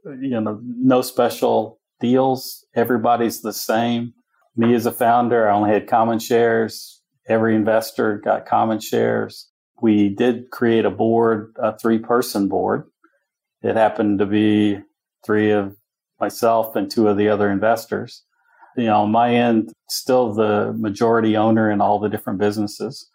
you 0.06 0.39
know, 0.39 0.60
no 0.63 1.02
special 1.02 1.80
deals. 2.00 2.65
Everybody's 2.76 3.41
the 3.41 3.54
same. 3.54 4.13
Me 4.58 4.74
as 4.74 4.86
a 4.86 4.91
founder, 4.91 5.48
I 5.48 5.54
only 5.54 5.72
had 5.72 5.88
common 5.88 6.20
shares. 6.20 7.02
Every 7.30 7.56
investor 7.56 8.17
got 8.17 8.46
common 8.46 8.80
shares 8.80 9.50
we 9.82 10.10
did 10.10 10.50
create 10.52 10.86
a 10.86 10.91
board, 10.91 11.56
a 11.58 11.78
three 11.78 12.00
person 12.00 12.48
board. 12.48 12.86
It 13.62 13.76
happened 13.76 14.20
to 14.20 14.26
be 14.26 14.80
three 15.26 15.52
of 15.52 15.76
myself 16.20 16.76
and 16.76 16.89
two 16.89 17.08
of 17.08 17.17
the 17.17 17.30
other 17.30 17.50
investors. 17.52 18.24
You 18.76 18.86
know, 18.86 19.02
on 19.02 19.12
my 19.12 19.34
end, 19.34 19.74
still 19.89 20.34
the 20.34 20.74
majority 20.78 21.36
owner 21.36 21.70
in 21.72 21.82
all 21.82 22.00
the 22.00 22.10
different 22.10 22.39
businesses. 22.39 23.10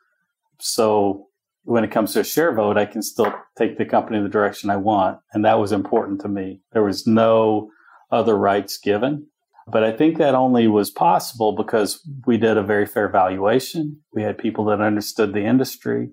So 0.60 1.28
when 1.64 1.84
it 1.84 1.90
comes 1.92 2.12
to 2.12 2.20
a 2.20 2.24
share 2.24 2.52
vote, 2.52 2.76
I 2.76 2.84
can 2.84 3.02
still 3.02 3.32
take 3.56 3.78
the 3.78 3.84
company 3.84 4.18
in 4.18 4.24
the 4.24 4.30
direction 4.30 4.70
I 4.70 4.76
want. 4.76 5.18
And 5.32 5.44
that 5.44 5.60
was 5.60 5.70
important 5.72 6.20
to 6.22 6.28
me. 6.28 6.60
There 6.72 6.82
was 6.82 7.06
no 7.06 7.70
other 8.10 8.36
rights 8.36 8.76
given. 8.76 9.28
But 9.66 9.84
I 9.84 9.92
think 9.92 10.18
that 10.18 10.34
only 10.34 10.66
was 10.66 10.90
possible 10.90 11.54
because 11.54 12.00
we 12.26 12.36
did 12.36 12.56
a 12.56 12.62
very 12.62 12.86
fair 12.86 13.08
valuation. 13.08 14.00
We 14.12 14.22
had 14.22 14.38
people 14.38 14.64
that 14.66 14.80
understood 14.80 15.32
the 15.32 15.44
industry 15.44 16.10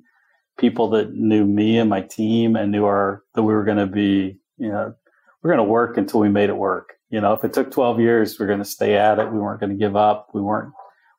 people 0.59 0.89
that 0.89 1.13
knew 1.13 1.45
me 1.45 1.79
and 1.79 1.89
my 1.89 2.01
team 2.01 2.55
and 2.55 2.71
knew 2.71 2.85
our 2.85 3.23
that 3.33 3.43
we 3.43 3.53
were 3.53 3.63
going 3.63 3.77
to 3.77 3.88
be 3.88 4.38
you 4.57 4.69
know 4.69 4.93
we're 5.41 5.55
going 5.55 5.65
to 5.65 5.71
work 5.71 5.97
until 5.97 6.19
we 6.19 6.29
made 6.29 6.49
it 6.49 6.57
work. 6.57 6.93
You 7.09 7.21
know 7.21 7.33
if 7.33 7.43
it 7.43 7.53
took 7.53 7.71
12 7.71 7.99
years 7.99 8.38
we 8.38 8.43
are 8.43 8.47
going 8.47 8.59
to 8.59 8.65
stay 8.65 8.95
at 8.95 9.17
it. 9.17 9.31
We 9.31 9.39
weren't 9.39 9.62
going 9.62 9.71
to 9.71 9.77
give 9.77 9.95
up. 9.95 10.27
We 10.33 10.41
weren't 10.41 10.73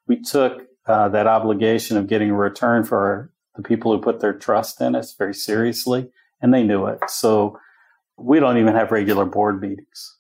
we 0.07 0.21
took 0.21 0.63
uh, 0.87 1.09
that 1.09 1.27
obligation 1.27 1.97
of 1.97 2.07
getting 2.07 2.31
a 2.31 2.35
return 2.35 2.85
for 2.85 2.99
our, 2.99 3.33
the 3.57 3.63
people 3.63 3.93
who 3.93 4.03
put 4.03 4.21
their 4.21 4.33
trust 4.33 4.81
in 4.81 4.95
us 4.95 5.15
very 5.17 5.35
seriously 5.35 6.11
and 6.43 6.53
they 6.53 6.63
knew 6.63 6.87
it. 6.87 6.99
So 7.09 7.59
we 8.17 8.41
don't 8.41 8.59
even 8.59 8.75
have 8.75 8.93
regular 8.93 9.25
board 9.25 9.61
meetings 9.61 10.17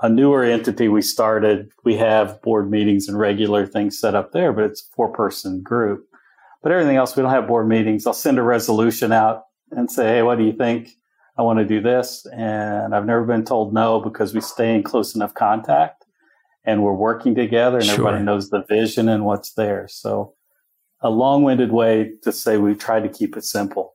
a 0.00 0.08
newer 0.08 0.44
entity 0.44 0.88
we 0.88 1.02
started 1.02 1.70
we 1.84 1.96
have 1.96 2.40
board 2.42 2.70
meetings 2.70 3.08
and 3.08 3.18
regular 3.18 3.66
things 3.66 3.98
set 3.98 4.14
up 4.14 4.32
there 4.32 4.52
but 4.52 4.64
it's 4.64 4.82
a 4.82 4.94
four 4.94 5.12
person 5.12 5.62
group 5.62 6.08
but 6.62 6.72
everything 6.72 6.96
else, 6.96 7.16
we 7.16 7.22
don't 7.22 7.32
have 7.32 7.46
board 7.46 7.68
meetings. 7.68 8.06
I'll 8.06 8.12
send 8.12 8.38
a 8.38 8.42
resolution 8.42 9.12
out 9.12 9.44
and 9.70 9.90
say, 9.90 10.06
hey, 10.08 10.22
what 10.22 10.38
do 10.38 10.44
you 10.44 10.52
think? 10.52 10.90
I 11.36 11.42
want 11.42 11.60
to 11.60 11.64
do 11.64 11.80
this. 11.80 12.26
And 12.32 12.94
I've 12.94 13.06
never 13.06 13.24
been 13.24 13.44
told 13.44 13.72
no 13.72 14.00
because 14.00 14.34
we 14.34 14.40
stay 14.40 14.74
in 14.74 14.82
close 14.82 15.14
enough 15.14 15.34
contact 15.34 16.04
and 16.64 16.82
we're 16.82 16.94
working 16.94 17.34
together 17.34 17.78
and 17.78 17.86
sure. 17.86 17.94
everybody 17.94 18.24
knows 18.24 18.50
the 18.50 18.64
vision 18.68 19.08
and 19.08 19.24
what's 19.24 19.52
there. 19.52 19.86
So 19.88 20.34
a 21.00 21.10
long 21.10 21.44
winded 21.44 21.70
way 21.70 22.12
to 22.22 22.32
say 22.32 22.56
we 22.56 22.74
try 22.74 22.98
to 22.98 23.08
keep 23.08 23.36
it 23.36 23.44
simple 23.44 23.94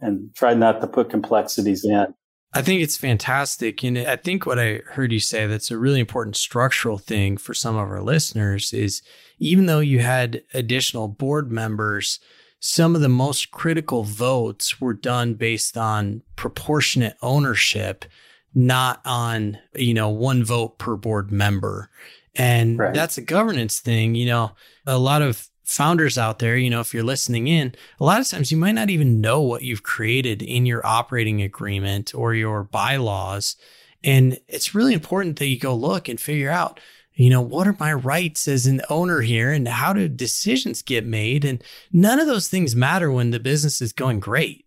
and 0.00 0.34
try 0.34 0.54
not 0.54 0.80
to 0.80 0.88
put 0.88 1.08
complexities 1.08 1.84
in. 1.84 2.12
I 2.54 2.62
think 2.62 2.82
it's 2.82 2.96
fantastic. 2.96 3.82
And 3.82 3.96
I 3.96 4.16
think 4.16 4.44
what 4.44 4.58
I 4.58 4.80
heard 4.86 5.12
you 5.12 5.20
say 5.20 5.46
that's 5.46 5.70
a 5.70 5.78
really 5.78 6.00
important 6.00 6.36
structural 6.36 6.98
thing 6.98 7.36
for 7.38 7.54
some 7.54 7.76
of 7.76 7.88
our 7.88 8.02
listeners 8.02 8.72
is 8.72 9.02
even 9.38 9.66
though 9.66 9.80
you 9.80 10.00
had 10.00 10.42
additional 10.52 11.08
board 11.08 11.50
members, 11.50 12.20
some 12.60 12.94
of 12.94 13.00
the 13.00 13.08
most 13.08 13.50
critical 13.50 14.04
votes 14.04 14.80
were 14.80 14.94
done 14.94 15.34
based 15.34 15.78
on 15.78 16.22
proportionate 16.36 17.16
ownership, 17.22 18.04
not 18.54 19.00
on, 19.04 19.58
you 19.74 19.94
know, 19.94 20.10
one 20.10 20.44
vote 20.44 20.78
per 20.78 20.94
board 20.94 21.32
member. 21.32 21.90
And 22.34 22.78
right. 22.78 22.94
that's 22.94 23.18
a 23.18 23.22
governance 23.22 23.80
thing. 23.80 24.14
You 24.14 24.26
know, 24.26 24.52
a 24.86 24.98
lot 24.98 25.22
of 25.22 25.48
founders 25.72 26.18
out 26.18 26.38
there, 26.38 26.56
you 26.56 26.70
know, 26.70 26.80
if 26.80 26.92
you're 26.92 27.02
listening 27.02 27.48
in, 27.48 27.74
a 28.00 28.04
lot 28.04 28.20
of 28.20 28.28
times 28.28 28.50
you 28.50 28.56
might 28.56 28.72
not 28.72 28.90
even 28.90 29.20
know 29.20 29.40
what 29.40 29.62
you've 29.62 29.82
created 29.82 30.42
in 30.42 30.66
your 30.66 30.84
operating 30.86 31.42
agreement 31.42 32.14
or 32.14 32.34
your 32.34 32.64
bylaws. 32.64 33.56
And 34.04 34.38
it's 34.48 34.74
really 34.74 34.94
important 34.94 35.38
that 35.38 35.46
you 35.46 35.58
go 35.58 35.74
look 35.74 36.08
and 36.08 36.20
figure 36.20 36.50
out, 36.50 36.80
you 37.14 37.30
know, 37.30 37.40
what 37.40 37.66
are 37.66 37.76
my 37.78 37.92
rights 37.92 38.48
as 38.48 38.66
an 38.66 38.80
owner 38.88 39.20
here 39.20 39.52
and 39.52 39.68
how 39.68 39.92
do 39.92 40.08
decisions 40.08 40.82
get 40.82 41.06
made? 41.06 41.44
And 41.44 41.62
none 41.92 42.18
of 42.18 42.26
those 42.26 42.48
things 42.48 42.74
matter 42.74 43.12
when 43.12 43.30
the 43.30 43.40
business 43.40 43.82
is 43.82 43.92
going 43.92 44.20
great. 44.20 44.66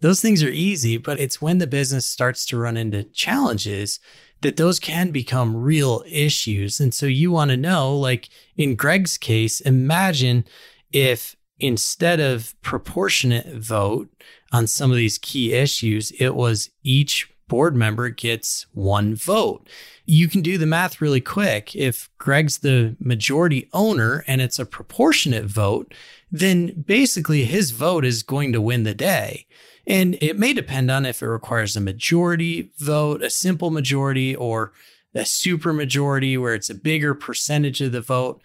Those 0.00 0.20
things 0.20 0.42
are 0.44 0.48
easy, 0.48 0.96
but 0.96 1.18
it's 1.18 1.42
when 1.42 1.58
the 1.58 1.66
business 1.66 2.06
starts 2.06 2.46
to 2.46 2.58
run 2.58 2.76
into 2.76 3.02
challenges 3.04 3.98
that 4.40 4.56
those 4.56 4.78
can 4.78 5.10
become 5.10 5.56
real 5.56 6.04
issues. 6.08 6.80
And 6.80 6.94
so 6.94 7.06
you 7.06 7.32
want 7.32 7.50
to 7.50 7.56
know, 7.56 7.96
like 7.96 8.28
in 8.56 8.76
Greg's 8.76 9.18
case, 9.18 9.60
imagine 9.60 10.44
if 10.92 11.36
instead 11.58 12.20
of 12.20 12.54
proportionate 12.62 13.46
vote 13.54 14.08
on 14.52 14.66
some 14.66 14.90
of 14.90 14.96
these 14.96 15.18
key 15.18 15.52
issues, 15.52 16.12
it 16.12 16.34
was 16.34 16.70
each 16.82 17.32
board 17.48 17.74
member 17.74 18.10
gets 18.10 18.66
one 18.72 19.14
vote. 19.14 19.66
You 20.04 20.28
can 20.28 20.42
do 20.42 20.58
the 20.58 20.66
math 20.66 21.00
really 21.00 21.20
quick. 21.20 21.74
If 21.74 22.10
Greg's 22.18 22.58
the 22.58 22.96
majority 23.00 23.68
owner 23.72 24.22
and 24.26 24.40
it's 24.40 24.58
a 24.58 24.66
proportionate 24.66 25.46
vote, 25.46 25.92
then 26.30 26.84
basically 26.86 27.44
his 27.44 27.70
vote 27.70 28.04
is 28.04 28.22
going 28.22 28.52
to 28.52 28.60
win 28.60 28.84
the 28.84 28.94
day. 28.94 29.46
And 29.88 30.18
it 30.20 30.38
may 30.38 30.52
depend 30.52 30.90
on 30.90 31.06
if 31.06 31.22
it 31.22 31.28
requires 31.28 31.74
a 31.74 31.80
majority 31.80 32.70
vote, 32.78 33.22
a 33.22 33.30
simple 33.30 33.70
majority, 33.70 34.36
or 34.36 34.72
a 35.14 35.24
super 35.24 35.72
majority 35.72 36.36
where 36.36 36.54
it's 36.54 36.68
a 36.68 36.74
bigger 36.74 37.14
percentage 37.14 37.80
of 37.80 37.92
the 37.92 38.02
vote. 38.02 38.42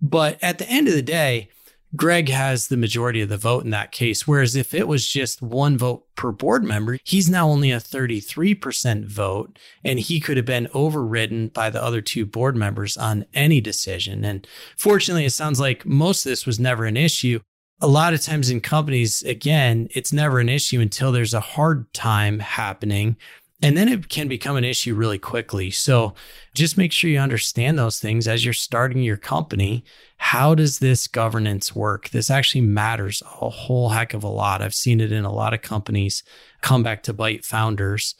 But 0.00 0.38
at 0.40 0.58
the 0.58 0.70
end 0.70 0.86
of 0.86 0.94
the 0.94 1.02
day, 1.02 1.50
Greg 1.96 2.28
has 2.28 2.68
the 2.68 2.76
majority 2.76 3.20
of 3.20 3.28
the 3.28 3.36
vote 3.36 3.64
in 3.64 3.70
that 3.70 3.92
case. 3.92 4.26
Whereas 4.26 4.56
if 4.56 4.72
it 4.72 4.88
was 4.88 5.08
just 5.08 5.42
one 5.42 5.76
vote 5.76 6.06
per 6.16 6.32
board 6.32 6.64
member, 6.64 6.98
he's 7.04 7.28
now 7.28 7.48
only 7.48 7.70
a 7.70 7.78
33% 7.78 9.04
vote, 9.06 9.58
and 9.84 9.98
he 9.98 10.20
could 10.20 10.36
have 10.36 10.46
been 10.46 10.68
overridden 10.74 11.48
by 11.48 11.70
the 11.70 11.82
other 11.82 12.00
two 12.00 12.24
board 12.24 12.56
members 12.56 12.96
on 12.96 13.26
any 13.34 13.60
decision. 13.60 14.24
And 14.24 14.46
fortunately, 14.76 15.24
it 15.24 15.32
sounds 15.32 15.60
like 15.60 15.86
most 15.86 16.24
of 16.24 16.30
this 16.30 16.46
was 16.46 16.60
never 16.60 16.84
an 16.84 16.96
issue. 16.96 17.40
A 17.80 17.88
lot 17.88 18.14
of 18.14 18.22
times 18.22 18.50
in 18.50 18.60
companies, 18.60 19.22
again, 19.22 19.88
it's 19.90 20.12
never 20.12 20.38
an 20.38 20.48
issue 20.48 20.80
until 20.80 21.12
there's 21.12 21.34
a 21.34 21.40
hard 21.40 21.92
time 21.92 22.38
happening 22.38 23.16
and 23.64 23.78
then 23.78 23.88
it 23.88 24.10
can 24.10 24.28
become 24.28 24.56
an 24.56 24.64
issue 24.64 24.94
really 24.94 25.18
quickly. 25.18 25.70
So 25.70 26.12
just 26.54 26.76
make 26.76 26.92
sure 26.92 27.08
you 27.08 27.18
understand 27.18 27.78
those 27.78 27.98
things 27.98 28.28
as 28.28 28.44
you're 28.44 28.52
starting 28.52 29.02
your 29.02 29.16
company. 29.16 29.84
How 30.18 30.54
does 30.54 30.80
this 30.80 31.06
governance 31.06 31.74
work? 31.74 32.10
This 32.10 32.30
actually 32.30 32.60
matters 32.60 33.22
a 33.40 33.48
whole 33.48 33.88
heck 33.88 34.12
of 34.12 34.22
a 34.22 34.28
lot. 34.28 34.60
I've 34.60 34.74
seen 34.74 35.00
it 35.00 35.12
in 35.12 35.24
a 35.24 35.32
lot 35.32 35.54
of 35.54 35.62
companies 35.62 36.22
come 36.60 36.82
back 36.82 37.02
to 37.04 37.14
bite 37.14 37.42
founders 37.42 38.14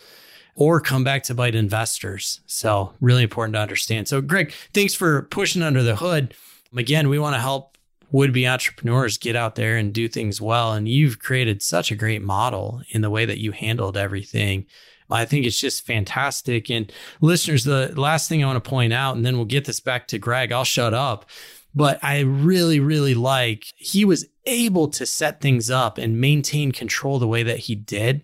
or 0.55 0.81
come 0.81 1.05
back 1.05 1.25
to 1.25 1.35
bite 1.35 1.55
investors. 1.55 2.41
So, 2.47 2.95
really 3.03 3.25
important 3.25 3.55
to 3.55 3.61
understand. 3.61 4.09
So, 4.09 4.23
Greg, 4.23 4.55
thanks 4.73 4.95
for 4.95 5.23
pushing 5.25 5.63
under 5.63 5.83
the 5.83 5.97
hood. 5.97 6.35
Again, 6.75 7.11
we 7.11 7.19
want 7.19 7.35
to 7.35 7.41
help 7.41 7.74
would 8.15 8.33
be 8.33 8.47
entrepreneurs 8.47 9.19
get 9.19 9.35
out 9.35 9.57
there 9.57 9.77
and 9.77 9.93
do 9.93 10.07
things 10.07 10.41
well. 10.41 10.73
And 10.73 10.87
you've 10.87 11.19
created 11.19 11.61
such 11.63 11.91
a 11.91 11.97
great 11.97 12.23
model 12.23 12.81
in 12.91 13.01
the 13.01 13.11
way 13.11 13.25
that 13.25 13.41
you 13.41 13.51
handled 13.51 13.97
everything. 13.97 14.67
I 15.11 15.25
think 15.25 15.45
it's 15.45 15.61
just 15.61 15.85
fantastic. 15.85 16.71
And 16.71 16.93
listeners, 17.21 17.65
the 17.65 17.93
last 17.97 18.29
thing 18.29 18.45
I 18.45 18.47
want 18.47 18.63
to 18.63 18.71
point 18.71 18.93
out, 18.93 19.17
and 19.17 19.27
then 19.27 19.35
we'll 19.35 19.47
get 19.47 19.65
this 19.65 19.81
back 19.81 20.07
to 20.09 20.19
Greg, 20.19 20.53
I'll 20.53 20.63
shut 20.63 20.95
up. 20.95 21.29
But 21.75 21.99
I 22.05 22.21
really, 22.21 22.79
really 22.79 23.15
like 23.15 23.65
he 23.75 24.05
was 24.05 24.27
able 24.47 24.87
to 24.91 25.07
set 25.07 25.41
things 25.41 25.69
up 25.69 25.99
and 25.99 26.21
maintain 26.21 26.71
control 26.71 27.19
the 27.19 27.27
way 27.27 27.43
that 27.43 27.59
he 27.59 27.75
did 27.75 28.23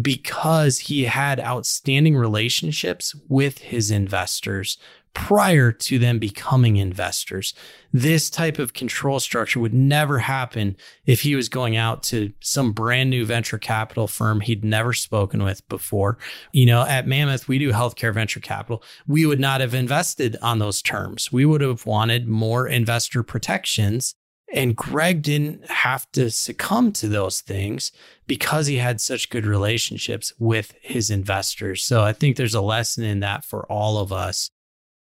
because 0.00 0.78
he 0.78 1.06
had 1.06 1.40
outstanding 1.40 2.16
relationships 2.16 3.16
with 3.28 3.58
his 3.58 3.90
investors 3.90 4.78
prior 5.14 5.70
to 5.70 5.98
them 5.98 6.18
becoming 6.18 6.76
investors. 6.76 7.54
This 7.92 8.28
type 8.28 8.58
of 8.58 8.74
control 8.74 9.20
structure 9.20 9.60
would 9.60 9.72
never 9.72 10.18
happen 10.18 10.76
if 11.06 11.22
he 11.22 11.36
was 11.36 11.48
going 11.48 11.76
out 11.76 12.02
to 12.04 12.32
some 12.40 12.72
brand 12.72 13.10
new 13.10 13.24
venture 13.24 13.58
capital 13.58 14.08
firm 14.08 14.40
he'd 14.40 14.64
never 14.64 14.92
spoken 14.92 15.44
with 15.44 15.66
before. 15.68 16.18
You 16.52 16.66
know, 16.66 16.82
at 16.82 17.06
Mammoth, 17.06 17.46
we 17.46 17.58
do 17.58 17.72
healthcare 17.72 18.12
venture 18.12 18.40
capital. 18.40 18.82
We 19.06 19.24
would 19.24 19.40
not 19.40 19.60
have 19.60 19.72
invested 19.72 20.36
on 20.42 20.58
those 20.58 20.82
terms. 20.82 21.32
We 21.32 21.46
would 21.46 21.60
have 21.60 21.86
wanted 21.86 22.26
more 22.26 22.66
investor 22.66 23.22
protections. 23.22 24.14
And 24.52 24.76
Greg 24.76 25.22
didn't 25.22 25.68
have 25.70 26.10
to 26.12 26.30
succumb 26.30 26.92
to 26.92 27.08
those 27.08 27.40
things 27.40 27.92
because 28.26 28.66
he 28.66 28.76
had 28.76 29.00
such 29.00 29.30
good 29.30 29.46
relationships 29.46 30.32
with 30.38 30.74
his 30.82 31.10
investors. 31.10 31.82
So 31.82 32.02
I 32.02 32.12
think 32.12 32.36
there's 32.36 32.54
a 32.54 32.60
lesson 32.60 33.04
in 33.04 33.20
that 33.20 33.44
for 33.44 33.64
all 33.70 33.98
of 33.98 34.12
us 34.12 34.50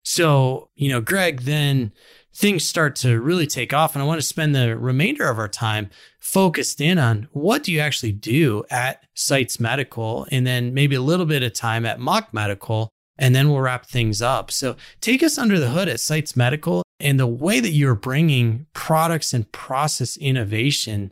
so, 0.04 0.70
you 0.76 0.90
know, 0.90 1.02
Greg, 1.02 1.42
then 1.42 1.92
things 2.34 2.66
start 2.66 2.96
to 2.98 3.20
really 3.20 3.48
take 3.48 3.74
off. 3.74 3.96
And 3.96 4.02
I 4.02 4.06
want 4.06 4.20
to 4.22 4.26
spend 4.26 4.56
the 4.56 4.78
remainder 4.78 5.30
of 5.30 5.38
our 5.38 5.48
time 5.48 5.90
focused 6.20 6.82
in 6.82 6.98
on 6.98 7.28
what 7.32 7.64
do 7.64 7.72
you 7.72 7.80
actually 7.80 8.14
do 8.14 8.64
at 8.70 9.06
Sites 9.14 9.60
Medical 9.60 10.28
and 10.32 10.48
then 10.48 10.74
maybe 10.74 10.96
a 10.96 11.02
little 11.02 11.26
bit 11.26 11.44
of 11.44 11.54
time 11.54 11.86
at 11.86 12.00
Mock 12.00 12.34
Medical. 12.34 12.90
And 13.18 13.36
then 13.36 13.50
we'll 13.50 13.62
wrap 13.62 13.86
things 13.86 14.22
up. 14.22 14.50
So 14.50 14.76
take 15.02 15.22
us 15.22 15.38
under 15.38 15.60
the 15.60 15.70
hood 15.70 15.88
at 15.88 16.00
Sites 16.00 16.36
Medical 16.36 16.84
and 17.00 17.20
the 17.20 17.28
way 17.28 17.60
that 17.60 17.72
you're 17.72 17.96
bringing 17.96 18.66
products 18.74 19.34
and 19.34 19.52
process 19.52 20.18
innovation 20.18 21.12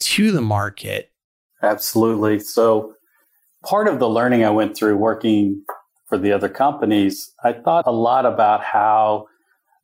to 0.00 0.32
the 0.32 0.42
market. 0.42 1.12
Absolutely. 1.62 2.40
So 2.40 2.94
part 3.64 3.88
of 3.88 3.98
the 3.98 4.08
learning 4.08 4.44
I 4.44 4.50
went 4.50 4.76
through 4.76 4.96
working 4.96 5.62
for 6.06 6.18
the 6.18 6.32
other 6.32 6.48
companies, 6.48 7.32
I 7.42 7.52
thought 7.52 7.86
a 7.86 7.92
lot 7.92 8.26
about 8.26 8.62
how 8.62 9.26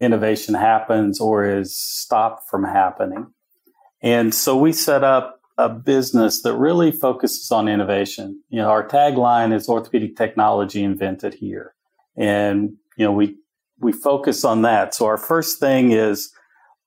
innovation 0.01 0.55
happens 0.55 1.21
or 1.21 1.45
is 1.45 1.77
stopped 1.77 2.49
from 2.49 2.65
happening. 2.65 3.29
And 4.01 4.35
so 4.35 4.57
we 4.57 4.73
set 4.73 5.05
up 5.05 5.41
a 5.59 5.69
business 5.69 6.43
that 6.43 6.55
really 6.55 6.91
focuses 6.91 7.51
on 7.53 7.69
innovation. 7.69 8.41
You 8.49 8.59
know, 8.63 8.71
our 8.71 8.87
tagline 8.87 9.53
is 9.53 9.69
orthopedic 9.69 10.17
technology 10.17 10.83
invented 10.83 11.35
here. 11.35 11.75
And, 12.17 12.75
you 12.97 13.05
know, 13.05 13.13
we, 13.13 13.37
we 13.79 13.93
focus 13.93 14.45
on 14.45 14.63
that. 14.63 14.95
So 14.95 15.07
our 15.07 15.19
first 15.19 15.61
thing 15.61 15.93
is 15.93 16.33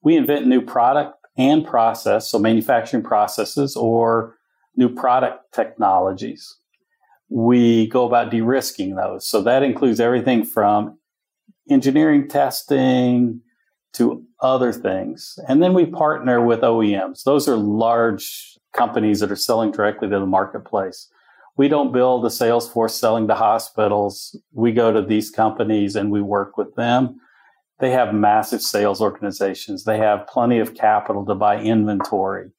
we 0.02 0.18
invent 0.18 0.48
new 0.48 0.62
product 0.62 1.18
and 1.38 1.66
process. 1.66 2.30
So 2.30 2.40
manufacturing 2.40 3.04
processes 3.04 3.76
or 3.76 4.36
new 4.76 4.90
product 4.90 5.54
technologies 5.54 6.58
we 7.30 7.88
go 7.88 8.06
about 8.06 8.32
de-risking 8.32 8.96
those. 8.96 9.28
So 9.28 9.42
that 9.42 9.64
includes 9.64 10.00
everything 10.00 10.46
from 10.46 10.98
engineering 11.70 12.28
testing 12.28 13.42
to 13.94 14.24
other 14.42 14.72
things. 14.72 15.40
And 15.48 15.64
then 15.64 15.74
we 15.74 15.86
partner 15.86 16.46
with 16.46 16.62
OEMs. 16.62 17.24
Those 17.24 17.48
are 17.48 17.56
large 17.56 18.58
companies 18.74 19.22
that 19.22 19.32
are 19.32 19.38
selling 19.38 19.72
directly 19.72 20.10
to 20.10 20.20
the 20.20 20.26
marketplace. 20.26 21.10
We 21.58 21.70
don't 21.70 21.94
build 21.94 22.26
a 22.26 22.30
sales 22.30 22.70
force 22.70 22.94
selling 22.94 23.28
to 23.30 23.36
hospitals. 23.36 24.38
We 24.52 24.74
go 24.74 24.92
to 24.92 25.02
these 25.02 25.32
companies 25.32 25.96
and 25.96 26.12
we 26.12 26.22
work 26.22 26.58
with 26.58 26.76
them. 26.76 27.20
They 27.80 27.92
have 27.92 28.14
massive 28.14 28.62
sales 28.62 29.02
organizations. 29.02 29.86
They 29.86 29.98
have 29.98 30.28
plenty 30.28 30.60
of 30.60 30.76
capital 30.76 31.26
to 31.26 31.36
buy 31.36 31.60
inventory. 31.62 32.52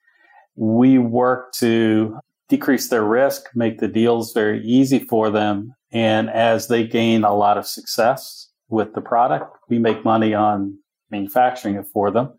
We 0.57 0.99
work 0.99 1.53
to 1.55 2.19
decrease 2.49 2.89
their 2.89 3.05
risk, 3.05 3.45
make 3.55 3.79
the 3.79 3.89
deals 3.89 4.33
very 4.33 4.63
easy 4.65 4.99
for 4.99 5.31
them. 5.31 5.75
And 5.93 6.31
as 6.31 6.69
they 6.69 6.87
gain 6.87 7.25
a 7.25 7.35
lot 7.35 7.59
of 7.59 7.67
success 7.67 8.51
with 8.69 8.95
the 8.95 9.01
product, 9.01 9.57
we 9.69 9.79
make 9.79 10.05
money 10.05 10.35
on 10.35 10.79
manufacturing 11.11 11.77
it 11.77 11.87
for 11.93 12.11
them. 12.11 12.33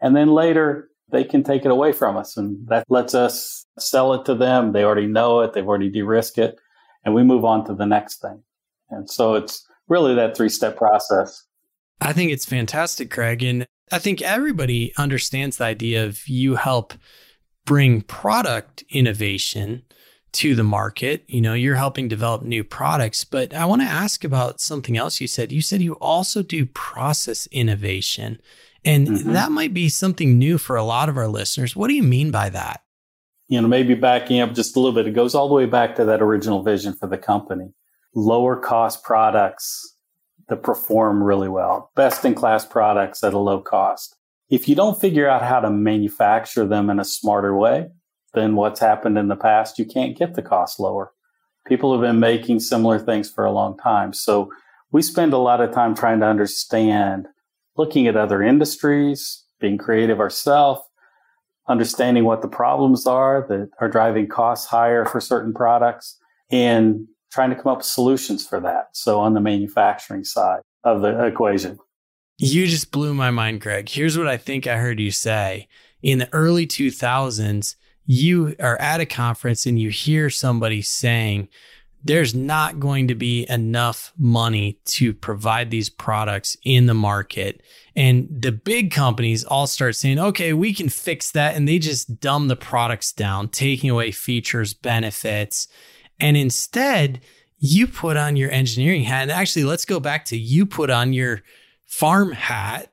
And 0.00 0.16
then 0.16 0.28
later 0.28 0.88
they 1.10 1.24
can 1.24 1.42
take 1.42 1.64
it 1.64 1.70
away 1.70 1.92
from 1.92 2.16
us 2.16 2.36
and 2.36 2.66
that 2.68 2.84
lets 2.88 3.14
us 3.14 3.64
sell 3.78 4.12
it 4.14 4.24
to 4.26 4.34
them. 4.34 4.72
They 4.72 4.84
already 4.84 5.06
know 5.06 5.40
it. 5.40 5.52
They've 5.52 5.66
already 5.66 5.90
de-risked 5.90 6.38
it 6.38 6.58
and 7.04 7.14
we 7.14 7.22
move 7.22 7.44
on 7.44 7.64
to 7.66 7.74
the 7.74 7.86
next 7.86 8.20
thing. 8.20 8.42
And 8.90 9.10
so 9.10 9.34
it's 9.34 9.66
really 9.88 10.14
that 10.14 10.36
three 10.36 10.48
step 10.48 10.76
process. 10.76 11.44
I 12.00 12.12
think 12.12 12.30
it's 12.30 12.44
fantastic, 12.44 13.10
Craig. 13.10 13.42
And 13.42 13.66
I 13.90 13.98
think 13.98 14.22
everybody 14.22 14.92
understands 14.98 15.56
the 15.56 15.64
idea 15.64 16.04
of 16.04 16.28
you 16.28 16.56
help 16.56 16.94
bring 17.68 18.00
product 18.00 18.82
innovation 18.88 19.82
to 20.32 20.54
the 20.54 20.64
market. 20.64 21.22
You 21.28 21.42
know, 21.42 21.52
you're 21.52 21.76
helping 21.76 22.08
develop 22.08 22.42
new 22.42 22.64
products, 22.64 23.24
but 23.24 23.52
I 23.52 23.66
want 23.66 23.82
to 23.82 23.88
ask 23.88 24.24
about 24.24 24.60
something 24.60 24.96
else 24.96 25.20
you 25.20 25.26
said. 25.26 25.52
You 25.52 25.60
said 25.60 25.82
you 25.82 25.92
also 25.94 26.42
do 26.42 26.64
process 26.64 27.46
innovation, 27.48 28.40
and 28.84 29.06
mm-hmm. 29.06 29.32
that 29.34 29.52
might 29.52 29.74
be 29.74 29.90
something 29.90 30.38
new 30.38 30.56
for 30.56 30.76
a 30.76 30.82
lot 30.82 31.10
of 31.10 31.18
our 31.18 31.28
listeners. 31.28 31.76
What 31.76 31.88
do 31.88 31.94
you 31.94 32.02
mean 32.02 32.30
by 32.30 32.48
that? 32.48 32.82
You 33.48 33.60
know, 33.60 33.68
maybe 33.68 33.94
backing 33.94 34.40
up 34.40 34.54
just 34.54 34.74
a 34.76 34.80
little 34.80 34.94
bit, 34.94 35.06
it 35.06 35.14
goes 35.14 35.34
all 35.34 35.48
the 35.48 35.54
way 35.54 35.66
back 35.66 35.96
to 35.96 36.04
that 36.06 36.22
original 36.22 36.62
vision 36.62 36.94
for 36.94 37.06
the 37.06 37.18
company. 37.18 37.72
Lower 38.14 38.56
cost 38.56 39.04
products 39.04 39.94
that 40.48 40.62
perform 40.62 41.22
really 41.22 41.48
well, 41.48 41.90
best 41.94 42.24
in 42.24 42.34
class 42.34 42.64
products 42.64 43.22
at 43.22 43.34
a 43.34 43.38
low 43.38 43.60
cost 43.60 44.17
if 44.50 44.68
you 44.68 44.74
don't 44.74 45.00
figure 45.00 45.28
out 45.28 45.42
how 45.42 45.60
to 45.60 45.70
manufacture 45.70 46.66
them 46.66 46.90
in 46.90 46.98
a 46.98 47.04
smarter 47.04 47.54
way 47.56 47.88
than 48.34 48.56
what's 48.56 48.80
happened 48.80 49.18
in 49.18 49.28
the 49.28 49.36
past, 49.36 49.78
you 49.78 49.84
can't 49.84 50.16
get 50.16 50.34
the 50.34 50.42
cost 50.42 50.80
lower. 50.80 51.12
People 51.66 51.92
have 51.92 52.00
been 52.00 52.20
making 52.20 52.60
similar 52.60 52.98
things 52.98 53.30
for 53.30 53.44
a 53.44 53.52
long 53.52 53.76
time. 53.76 54.12
So 54.12 54.50
we 54.90 55.02
spend 55.02 55.32
a 55.32 55.38
lot 55.38 55.60
of 55.60 55.72
time 55.72 55.94
trying 55.94 56.20
to 56.20 56.26
understand, 56.26 57.28
looking 57.76 58.06
at 58.06 58.16
other 58.16 58.42
industries, 58.42 59.44
being 59.60 59.76
creative 59.76 60.20
ourselves, 60.20 60.80
understanding 61.68 62.24
what 62.24 62.40
the 62.40 62.48
problems 62.48 63.06
are 63.06 63.44
that 63.48 63.70
are 63.80 63.88
driving 63.88 64.28
costs 64.28 64.66
higher 64.66 65.04
for 65.04 65.20
certain 65.20 65.52
products 65.52 66.16
and 66.50 67.06
trying 67.30 67.50
to 67.50 67.56
come 67.56 67.72
up 67.72 67.78
with 67.78 67.86
solutions 67.86 68.46
for 68.46 68.60
that. 68.60 68.88
So 68.94 69.20
on 69.20 69.34
the 69.34 69.40
manufacturing 69.40 70.24
side 70.24 70.62
of 70.84 71.02
the 71.02 71.26
equation. 71.26 71.78
You 72.38 72.68
just 72.68 72.92
blew 72.92 73.14
my 73.14 73.32
mind, 73.32 73.60
Greg. 73.60 73.88
Here's 73.88 74.16
what 74.16 74.28
I 74.28 74.36
think 74.36 74.66
I 74.66 74.76
heard 74.76 75.00
you 75.00 75.10
say. 75.10 75.66
In 76.02 76.18
the 76.18 76.32
early 76.32 76.68
2000s, 76.68 77.74
you 78.06 78.54
are 78.60 78.80
at 78.80 79.00
a 79.00 79.06
conference 79.06 79.66
and 79.66 79.78
you 79.78 79.90
hear 79.90 80.30
somebody 80.30 80.80
saying, 80.80 81.48
there's 82.04 82.36
not 82.36 82.78
going 82.78 83.08
to 83.08 83.16
be 83.16 83.44
enough 83.50 84.12
money 84.16 84.78
to 84.84 85.12
provide 85.12 85.72
these 85.72 85.90
products 85.90 86.56
in 86.62 86.86
the 86.86 86.94
market. 86.94 87.60
And 87.96 88.28
the 88.30 88.52
big 88.52 88.92
companies 88.92 89.42
all 89.42 89.66
start 89.66 89.96
saying, 89.96 90.20
okay, 90.20 90.52
we 90.52 90.72
can 90.72 90.88
fix 90.88 91.32
that. 91.32 91.56
And 91.56 91.66
they 91.66 91.80
just 91.80 92.20
dumb 92.20 92.46
the 92.46 92.54
products 92.54 93.12
down, 93.12 93.48
taking 93.48 93.90
away 93.90 94.12
features, 94.12 94.74
benefits. 94.74 95.66
And 96.20 96.36
instead, 96.36 97.20
you 97.58 97.88
put 97.88 98.16
on 98.16 98.36
your 98.36 98.52
engineering 98.52 99.02
hat. 99.02 99.22
And 99.22 99.32
actually, 99.32 99.64
let's 99.64 99.84
go 99.84 99.98
back 99.98 100.24
to 100.26 100.38
you 100.38 100.66
put 100.66 100.90
on 100.90 101.12
your 101.12 101.42
farm 101.88 102.32
hat 102.32 102.92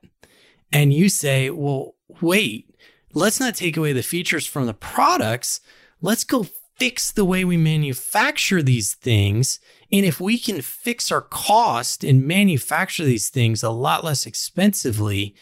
And 0.72 0.92
you 0.92 1.08
say, 1.08 1.50
well, 1.50 1.94
wait, 2.20 2.74
let's 3.14 3.38
not 3.38 3.54
take 3.54 3.76
away 3.76 3.92
the 3.92 4.02
features 4.02 4.46
from 4.46 4.66
the 4.66 4.74
products. 4.74 5.60
Let's 6.00 6.24
go 6.24 6.46
fix 6.76 7.12
the 7.12 7.24
way 7.24 7.44
we 7.44 7.56
manufacture 7.56 8.62
these 8.62 8.94
things. 8.94 9.60
And 9.92 10.04
if 10.04 10.20
we 10.20 10.38
can 10.38 10.60
fix 10.60 11.12
our 11.12 11.20
cost 11.20 12.02
and 12.02 12.26
manufacture 12.26 13.04
these 13.04 13.30
things 13.30 13.62
a 13.62 13.70
lot 13.70 14.02
less 14.02 14.26
expensively, 14.26 15.34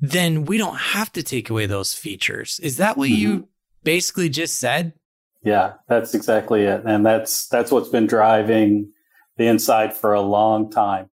then 0.00 0.44
we 0.44 0.58
don't 0.58 0.76
have 0.76 1.12
to 1.12 1.22
take 1.22 1.48
away 1.48 1.66
those 1.66 1.94
features. 1.94 2.58
Is 2.60 2.76
that 2.78 2.96
what 2.96 3.08
mm-hmm. 3.08 3.20
you 3.20 3.48
basically 3.84 4.28
just 4.28 4.58
said? 4.58 4.94
Yeah, 5.44 5.74
that's 5.88 6.14
exactly 6.14 6.64
it. 6.64 6.82
And 6.84 7.06
that's 7.06 7.46
that's 7.48 7.70
what's 7.70 7.88
been 7.88 8.06
driving 8.06 8.92
the 9.36 9.46
inside 9.46 9.94
for 9.94 10.12
a 10.12 10.20
long 10.20 10.70
time. 10.70 11.08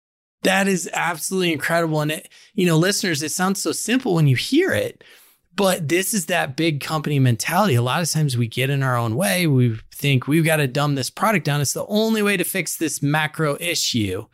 That 0.46 0.68
is 0.68 0.90
absolutely 0.94 1.52
incredible. 1.52 2.02
And 2.02 2.12
it, 2.12 2.30
you 2.54 2.66
know, 2.66 2.78
listeners, 2.78 3.24
it 3.24 3.32
sounds 3.32 3.62
so 3.62 3.72
simple 3.72 4.14
when 4.14 4.28
you 4.28 4.36
hear 4.36 4.72
it, 4.72 5.04
but 5.56 5.88
this 5.90 6.14
is 6.14 6.28
that 6.28 6.56
big 6.56 6.82
company 6.82 7.18
mentality. 7.20 7.76
A 7.76 7.82
lot 7.82 8.02
of 8.02 8.12
times 8.12 8.38
we 8.38 8.48
get 8.48 8.70
in 8.70 8.84
our 8.84 8.96
own 8.96 9.16
way. 9.16 9.48
We 9.48 9.80
think 9.94 10.28
we've 10.28 10.46
got 10.46 10.58
to 10.58 10.68
dumb 10.68 10.96
this 10.96 11.10
product 11.10 11.46
down. 11.46 11.62
It's 11.62 11.74
the 11.74 11.86
only 11.88 12.22
way 12.22 12.38
to 12.38 12.44
fix 12.44 12.78
this 12.78 13.02
macro 13.02 13.58
issue. 13.60 14.28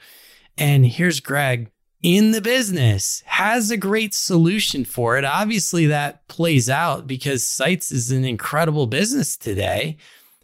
And 0.57 0.85
here's 0.85 1.19
Greg 1.19 1.71
in 2.01 2.31
the 2.31 2.41
business 2.41 3.21
has 3.25 3.69
a 3.69 3.77
great 3.77 4.13
solution 4.13 4.83
for 4.83 5.17
it. 5.17 5.23
Obviously, 5.23 5.85
that 5.87 6.27
plays 6.27 6.69
out 6.69 7.07
because 7.07 7.45
Sites 7.45 7.91
is 7.91 8.11
an 8.11 8.25
incredible 8.25 8.87
business 8.87 9.37
today, 9.37 9.97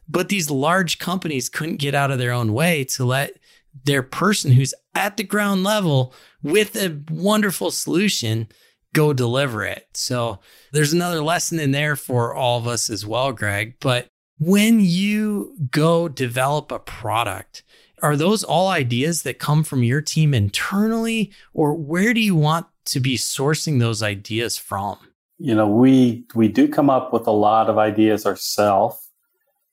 but 0.08 0.30
these 0.30 0.52
large 0.52 1.00
companies 1.00 1.50
couldn't 1.50 1.78
get 1.78 1.96
out 1.96 2.12
of 2.12 2.20
their 2.20 2.32
own 2.32 2.54
way 2.54 2.84
to 2.86 3.04
let 3.06 3.38
their 3.86 4.04
person 4.04 4.52
who's 4.52 4.74
at 4.96 5.18
the 5.18 5.24
ground 5.24 5.64
level 5.64 6.14
with 6.42 6.76
a 6.76 7.02
wonderful 7.10 7.72
solution 7.72 8.48
go 8.94 9.14
deliver 9.14 9.64
it. 9.64 9.88
So 9.94 10.40
there's 10.72 10.94
another 10.94 11.22
lesson 11.22 11.60
in 11.60 11.72
there 11.72 11.96
for 11.96 12.34
all 12.34 12.58
of 12.58 12.68
us 12.68 12.90
as 12.90 13.06
well, 13.06 13.32
Greg. 13.32 13.76
But 13.80 14.08
when 14.40 14.80
you 14.80 15.56
go 15.72 16.08
develop 16.08 16.72
a 16.72 16.80
product, 16.80 17.64
are 18.02 18.16
those 18.16 18.44
all 18.44 18.68
ideas 18.70 19.24
that 19.24 19.40
come 19.40 19.64
from 19.64 19.84
your 19.84 20.02
team 20.02 20.34
internally, 20.34 21.32
or 21.54 21.74
where 21.74 22.14
do 22.14 22.20
you 22.20 22.36
want 22.36 22.68
to 22.86 23.00
be 23.00 23.18
sourcing 23.18 23.80
those 23.80 24.04
ideas 24.04 24.58
from? 24.58 24.98
You 25.40 25.56
know, 25.56 25.68
we 25.68 26.26
we 26.34 26.48
do 26.48 26.68
come 26.68 26.90
up 26.90 27.14
with 27.14 27.28
a 27.28 27.32
lot 27.32 27.70
of 27.70 27.78
ideas 27.78 28.26
ourselves. 28.26 29.07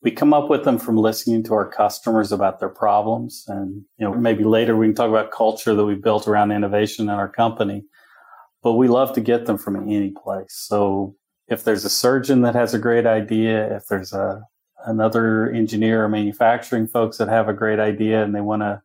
We 0.05 0.11
come 0.11 0.35
up 0.35 0.51
with 0.51 0.65
them 0.65 0.79
from 0.79 0.99
listening 0.99 1.43
to 1.45 1.55
our 1.55 1.67
customers 1.67 2.31
about 2.31 2.61
their 2.61 2.69
problems, 2.69 3.45
and 3.49 3.83
you 3.97 4.05
know, 4.05 4.15
maybe 4.15 4.45
later 4.45 4.77
we 4.77 4.87
can 4.87 4.95
talk 4.95 5.09
about 5.09 5.31
culture 5.31 5.75
that 5.75 5.85
we 5.85 5.95
built 5.95 6.29
around 6.29 6.53
innovation 6.53 7.07
in 7.07 7.15
our 7.15 7.29
company. 7.29 7.85
But 8.63 8.75
we 8.75 8.87
love 8.87 9.15
to 9.15 9.21
get 9.23 9.47
them 9.47 9.57
from 9.57 9.77
any 9.77 10.11
place. 10.11 10.55
So 10.55 11.17
if 11.49 11.65
there's 11.65 11.85
a 11.85 11.91
surgeon 11.91 12.43
that 12.43 12.55
has 12.55 12.75
a 12.75 12.79
great 12.79 13.07
idea, 13.07 13.75
if 13.75 13.87
there's 13.87 14.13
a 14.13 14.43
another 14.87 15.51
engineer 15.51 16.05
or 16.05 16.09
manufacturing 16.09 16.87
folks 16.87 17.17
that 17.17 17.29
have 17.29 17.49
a 17.49 17.55
great 17.55 17.79
idea 17.79 18.23
and 18.23 18.35
they 18.35 18.43
want 18.43 18.61
to 18.61 18.83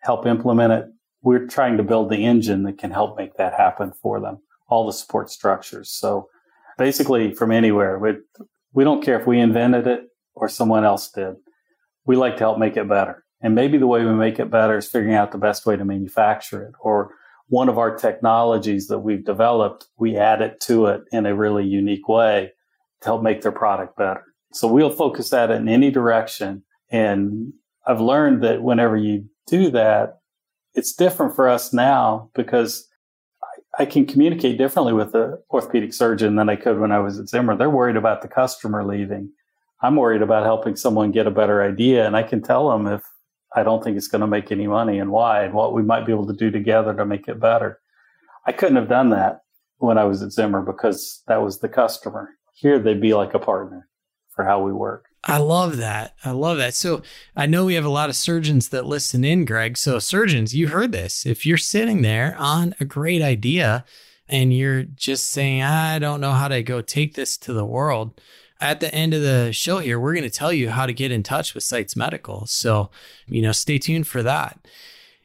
help 0.00 0.26
implement 0.26 0.72
it, 0.72 0.84
we're 1.22 1.46
trying 1.46 1.78
to 1.78 1.82
build 1.82 2.10
the 2.10 2.26
engine 2.26 2.62
that 2.64 2.76
can 2.76 2.90
help 2.90 3.16
make 3.16 3.34
that 3.36 3.54
happen 3.54 3.92
for 4.02 4.20
them, 4.20 4.38
all 4.68 4.86
the 4.86 4.92
support 4.92 5.30
structures. 5.30 5.90
So 5.90 6.28
basically 6.76 7.32
from 7.32 7.52
anywhere, 7.52 7.98
we, 7.98 8.16
we 8.74 8.84
don't 8.84 9.02
care 9.02 9.18
if 9.18 9.26
we 9.26 9.40
invented 9.40 9.86
it 9.86 10.09
or 10.34 10.48
someone 10.48 10.84
else 10.84 11.10
did. 11.10 11.34
We 12.06 12.16
like 12.16 12.36
to 12.36 12.44
help 12.44 12.58
make 12.58 12.76
it 12.76 12.88
better. 12.88 13.24
And 13.42 13.54
maybe 13.54 13.78
the 13.78 13.86
way 13.86 14.04
we 14.04 14.12
make 14.12 14.38
it 14.38 14.50
better 14.50 14.76
is 14.76 14.86
figuring 14.86 15.14
out 15.14 15.32
the 15.32 15.38
best 15.38 15.66
way 15.66 15.76
to 15.76 15.84
manufacture 15.84 16.62
it 16.62 16.74
or 16.80 17.14
one 17.50 17.68
of 17.68 17.78
our 17.78 17.96
technologies 17.96 18.86
that 18.86 19.00
we've 19.00 19.24
developed, 19.24 19.86
we 19.98 20.16
add 20.16 20.40
it 20.40 20.60
to 20.60 20.86
it 20.86 21.02
in 21.10 21.26
a 21.26 21.34
really 21.34 21.66
unique 21.66 22.08
way 22.08 22.52
to 23.00 23.08
help 23.08 23.22
make 23.22 23.42
their 23.42 23.52
product 23.52 23.96
better. 23.96 24.24
So 24.52 24.68
we'll 24.68 24.90
focus 24.90 25.30
that 25.30 25.50
in 25.50 25.68
any 25.68 25.90
direction. 25.90 26.62
And 26.90 27.52
I've 27.86 28.00
learned 28.00 28.44
that 28.44 28.62
whenever 28.62 28.96
you 28.96 29.24
do 29.48 29.70
that, 29.72 30.20
it's 30.74 30.92
different 30.92 31.34
for 31.34 31.48
us 31.48 31.72
now 31.72 32.30
because 32.34 32.88
I, 33.76 33.84
can 33.84 34.06
communicate 34.06 34.56
differently 34.56 34.92
with 34.92 35.10
the 35.10 35.42
orthopedic 35.50 35.92
surgeon 35.92 36.36
than 36.36 36.48
I 36.48 36.54
could 36.54 36.78
when 36.78 36.92
I 36.92 37.00
was 37.00 37.18
at 37.18 37.28
Zimmer. 37.28 37.56
They're 37.56 37.68
worried 37.68 37.96
about 37.96 38.22
the 38.22 38.28
customer 38.28 38.84
leaving. 38.84 39.32
I'm 39.82 39.96
worried 39.96 40.22
about 40.22 40.44
helping 40.44 40.76
someone 40.76 41.10
get 41.10 41.26
a 41.26 41.30
better 41.30 41.62
idea. 41.62 42.06
And 42.06 42.16
I 42.16 42.22
can 42.22 42.42
tell 42.42 42.70
them 42.70 42.86
if 42.86 43.02
I 43.54 43.62
don't 43.62 43.82
think 43.82 43.96
it's 43.96 44.08
going 44.08 44.20
to 44.20 44.26
make 44.26 44.52
any 44.52 44.66
money 44.66 44.98
and 44.98 45.10
why 45.10 45.44
and 45.44 45.54
what 45.54 45.72
we 45.72 45.82
might 45.82 46.06
be 46.06 46.12
able 46.12 46.26
to 46.26 46.32
do 46.32 46.50
together 46.50 46.94
to 46.94 47.06
make 47.06 47.28
it 47.28 47.40
better. 47.40 47.80
I 48.46 48.52
couldn't 48.52 48.76
have 48.76 48.88
done 48.88 49.10
that 49.10 49.40
when 49.78 49.98
I 49.98 50.04
was 50.04 50.22
at 50.22 50.32
Zimmer 50.32 50.62
because 50.62 51.22
that 51.26 51.42
was 51.42 51.58
the 51.58 51.68
customer. 51.68 52.30
Here 52.54 52.78
they'd 52.78 53.00
be 53.00 53.14
like 53.14 53.34
a 53.34 53.38
partner 53.38 53.88
for 54.30 54.44
how 54.44 54.62
we 54.62 54.72
work. 54.72 55.06
I 55.24 55.38
love 55.38 55.76
that. 55.78 56.14
I 56.24 56.30
love 56.30 56.58
that. 56.58 56.74
So 56.74 57.02
I 57.36 57.46
know 57.46 57.66
we 57.66 57.74
have 57.74 57.84
a 57.84 57.90
lot 57.90 58.08
of 58.08 58.16
surgeons 58.16 58.70
that 58.70 58.86
listen 58.86 59.24
in, 59.24 59.44
Greg. 59.44 59.76
So 59.76 59.98
surgeons, 59.98 60.54
you 60.54 60.68
heard 60.68 60.92
this. 60.92 61.26
If 61.26 61.44
you're 61.44 61.58
sitting 61.58 62.02
there 62.02 62.34
on 62.38 62.74
a 62.80 62.84
great 62.84 63.20
idea 63.20 63.84
and 64.28 64.54
you're 64.54 64.84
just 64.84 65.26
saying, 65.26 65.62
I 65.62 65.98
don't 65.98 66.20
know 66.20 66.32
how 66.32 66.48
to 66.48 66.62
go 66.62 66.80
take 66.80 67.14
this 67.14 67.36
to 67.38 67.52
the 67.52 67.66
world, 67.66 68.18
at 68.60 68.80
the 68.80 68.94
end 68.94 69.14
of 69.14 69.22
the 69.22 69.52
show 69.52 69.78
here, 69.78 69.98
we're 69.98 70.14
going 70.14 70.22
to 70.22 70.30
tell 70.30 70.52
you 70.52 70.70
how 70.70 70.86
to 70.86 70.92
get 70.92 71.10
in 71.10 71.22
touch 71.22 71.54
with 71.54 71.64
Sites 71.64 71.96
Medical. 71.96 72.46
So, 72.46 72.90
you 73.26 73.42
know, 73.42 73.52
stay 73.52 73.78
tuned 73.78 74.06
for 74.06 74.22
that. 74.22 74.66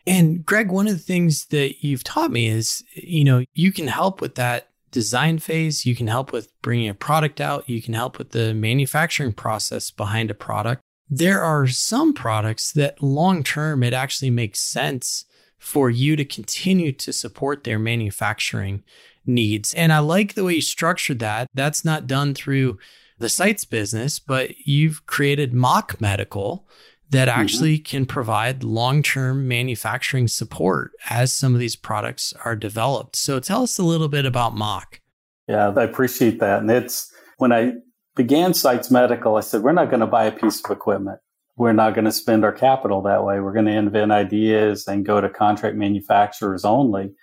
And 0.07 0.45
Greg, 0.45 0.71
one 0.71 0.87
of 0.87 0.93
the 0.93 0.99
things 0.99 1.45
that 1.47 1.83
you've 1.83 2.03
taught 2.03 2.31
me 2.31 2.47
is, 2.47 2.83
you 2.93 3.23
know, 3.23 3.43
you 3.53 3.71
can 3.71 3.87
help 3.87 4.21
with 4.21 4.35
that 4.35 4.69
design 4.91 5.39
phase. 5.39 5.85
You 5.85 5.95
can 5.95 6.07
help 6.07 6.31
with 6.31 6.49
bringing 6.61 6.87
a 6.87 6.93
product 6.93 7.41
out. 7.41 7.69
You 7.69 7.81
can 7.81 7.93
help 7.93 8.17
with 8.17 8.31
the 8.31 8.53
manufacturing 8.53 9.33
process 9.33 9.91
behind 9.91 10.31
a 10.31 10.35
product. 10.35 10.81
There 11.09 11.41
are 11.41 11.67
some 11.67 12.13
products 12.13 12.71
that 12.73 13.01
long 13.01 13.43
term, 13.43 13.83
it 13.83 13.93
actually 13.93 14.31
makes 14.31 14.59
sense 14.59 15.25
for 15.57 15.89
you 15.89 16.15
to 16.15 16.25
continue 16.25 16.91
to 16.91 17.11
support 17.11 17.63
their 17.63 17.79
manufacturing 17.79 18.83
needs. 19.25 19.73
And 19.73 19.91
I 19.91 19.99
like 19.99 20.33
the 20.33 20.43
way 20.43 20.55
you 20.55 20.61
structured 20.61 21.19
that. 21.19 21.47
That's 21.53 21.83
not 21.83 22.07
done 22.07 22.33
through 22.33 22.77
the 23.17 23.29
sites 23.29 23.65
business, 23.65 24.19
but 24.19 24.57
you've 24.65 25.05
created 25.05 25.53
Mach 25.53 25.99
Medical 26.01 26.67
that 27.09 27.27
mm-hmm. 27.27 27.39
actually 27.39 27.77
mm-hmm. 27.77 27.83
can 27.83 28.05
provide 28.05 28.63
long 28.63 29.01
term 29.03 29.47
manufacturing 29.47 30.27
support 30.27 30.91
as 31.09 31.31
some 31.31 31.53
of 31.53 31.59
these 31.59 31.75
products 31.75 32.33
are 32.43 32.55
developed. 32.55 33.15
So 33.15 33.39
tell 33.39 33.63
us 33.63 33.77
a 33.77 33.83
little 33.83 34.09
bit 34.09 34.25
about 34.25 34.55
Mach. 34.55 34.99
Yeah, 35.47 35.73
I 35.75 35.83
appreciate 35.83 36.39
that. 36.39 36.61
And 36.61 36.71
it's 36.71 37.11
when 37.37 37.51
I 37.51 37.73
began 38.15 38.53
Sites 38.53 38.89
Medical, 38.89 39.35
I 39.35 39.41
said, 39.41 39.61
we're 39.61 39.73
not 39.73 39.89
going 39.89 39.99
to 39.99 40.07
buy 40.07 40.25
a 40.25 40.31
piece 40.31 40.63
of 40.63 40.71
equipment. 40.71 41.19
We're 41.57 41.73
not 41.73 41.93
going 41.93 42.05
to 42.05 42.11
spend 42.11 42.43
our 42.43 42.51
capital 42.51 43.01
that 43.03 43.23
way. 43.23 43.39
We're 43.39 43.53
going 43.53 43.65
to 43.65 43.71
invent 43.71 44.11
ideas 44.11 44.87
and 44.87 45.05
go 45.05 45.21
to 45.21 45.29
contract 45.29 45.77
manufacturers 45.77 46.65
only 46.65 47.13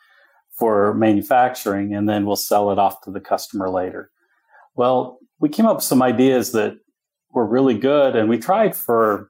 for 0.54 0.94
manufacturing, 0.94 1.94
and 1.94 2.08
then 2.08 2.24
we'll 2.24 2.36
sell 2.36 2.70
it 2.70 2.78
off 2.78 3.02
to 3.02 3.10
the 3.10 3.20
customer 3.20 3.68
later. 3.68 4.10
Well, 4.74 5.18
we 5.42 5.48
came 5.48 5.66
up 5.66 5.76
with 5.76 5.84
some 5.84 6.02
ideas 6.02 6.52
that 6.52 6.76
were 7.32 7.44
really 7.44 7.76
good, 7.76 8.14
and 8.14 8.28
we 8.28 8.38
tried 8.38 8.76
for 8.76 9.28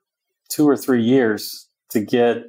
two 0.51 0.69
or 0.69 0.77
three 0.77 1.03
years 1.03 1.69
to 1.89 2.01
get 2.01 2.45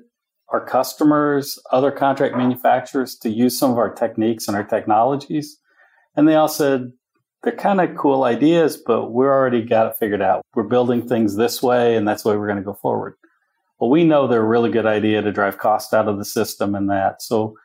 our 0.50 0.64
customers, 0.64 1.58
other 1.72 1.90
contract 1.90 2.36
manufacturers 2.36 3.16
to 3.16 3.30
use 3.30 3.58
some 3.58 3.72
of 3.72 3.78
our 3.78 3.92
techniques 3.92 4.48
and 4.48 4.58
our 4.58 4.66
technologies. 4.66 5.58
And 6.16 6.28
they 6.28 6.36
all 6.36 6.50
said, 6.50 6.92
they're 7.42 7.56
kind 7.56 7.80
of 7.80 7.96
cool 7.96 8.26
ideas, 8.26 8.76
but 8.76 9.12
we're 9.12 9.34
already 9.34 9.62
got 9.62 9.88
it 9.88 9.96
figured 9.98 10.22
out. 10.22 10.42
We're 10.54 10.64
building 10.64 11.08
things 11.08 11.38
this 11.38 11.64
way, 11.64 11.96
and 11.96 12.06
that's 12.06 12.24
the 12.24 12.30
way 12.30 12.38
we're 12.38 12.48
going 12.48 12.58
to 12.58 12.64
go 12.64 12.74
forward. 12.74 13.16
Well, 13.80 13.90
we 13.90 14.04
know 14.04 14.28
they're 14.28 14.42
a 14.42 14.46
really 14.46 14.72
good 14.72 14.86
idea 14.86 15.22
to 15.22 15.32
drive 15.32 15.58
cost 15.58 15.94
out 15.94 16.10
of 16.10 16.18
the 16.18 16.26
system 16.26 16.76
and 16.76 16.90
that. 16.90 17.22
So 17.22 17.56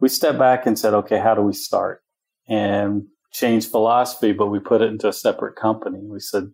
we 0.00 0.08
stepped 0.08 0.38
back 0.38 0.64
and 0.66 0.78
said, 0.78 0.94
okay, 0.94 1.18
how 1.18 1.34
do 1.34 1.42
we 1.42 1.52
start? 1.52 2.02
And 2.48 3.06
change 3.32 3.68
philosophy, 3.68 4.32
but 4.32 4.48
we 4.48 4.58
put 4.58 4.82
it 4.82 4.90
into 4.90 5.08
a 5.08 5.12
separate 5.12 5.56
company. 5.56 6.00
We 6.02 6.20
said, 6.20 6.50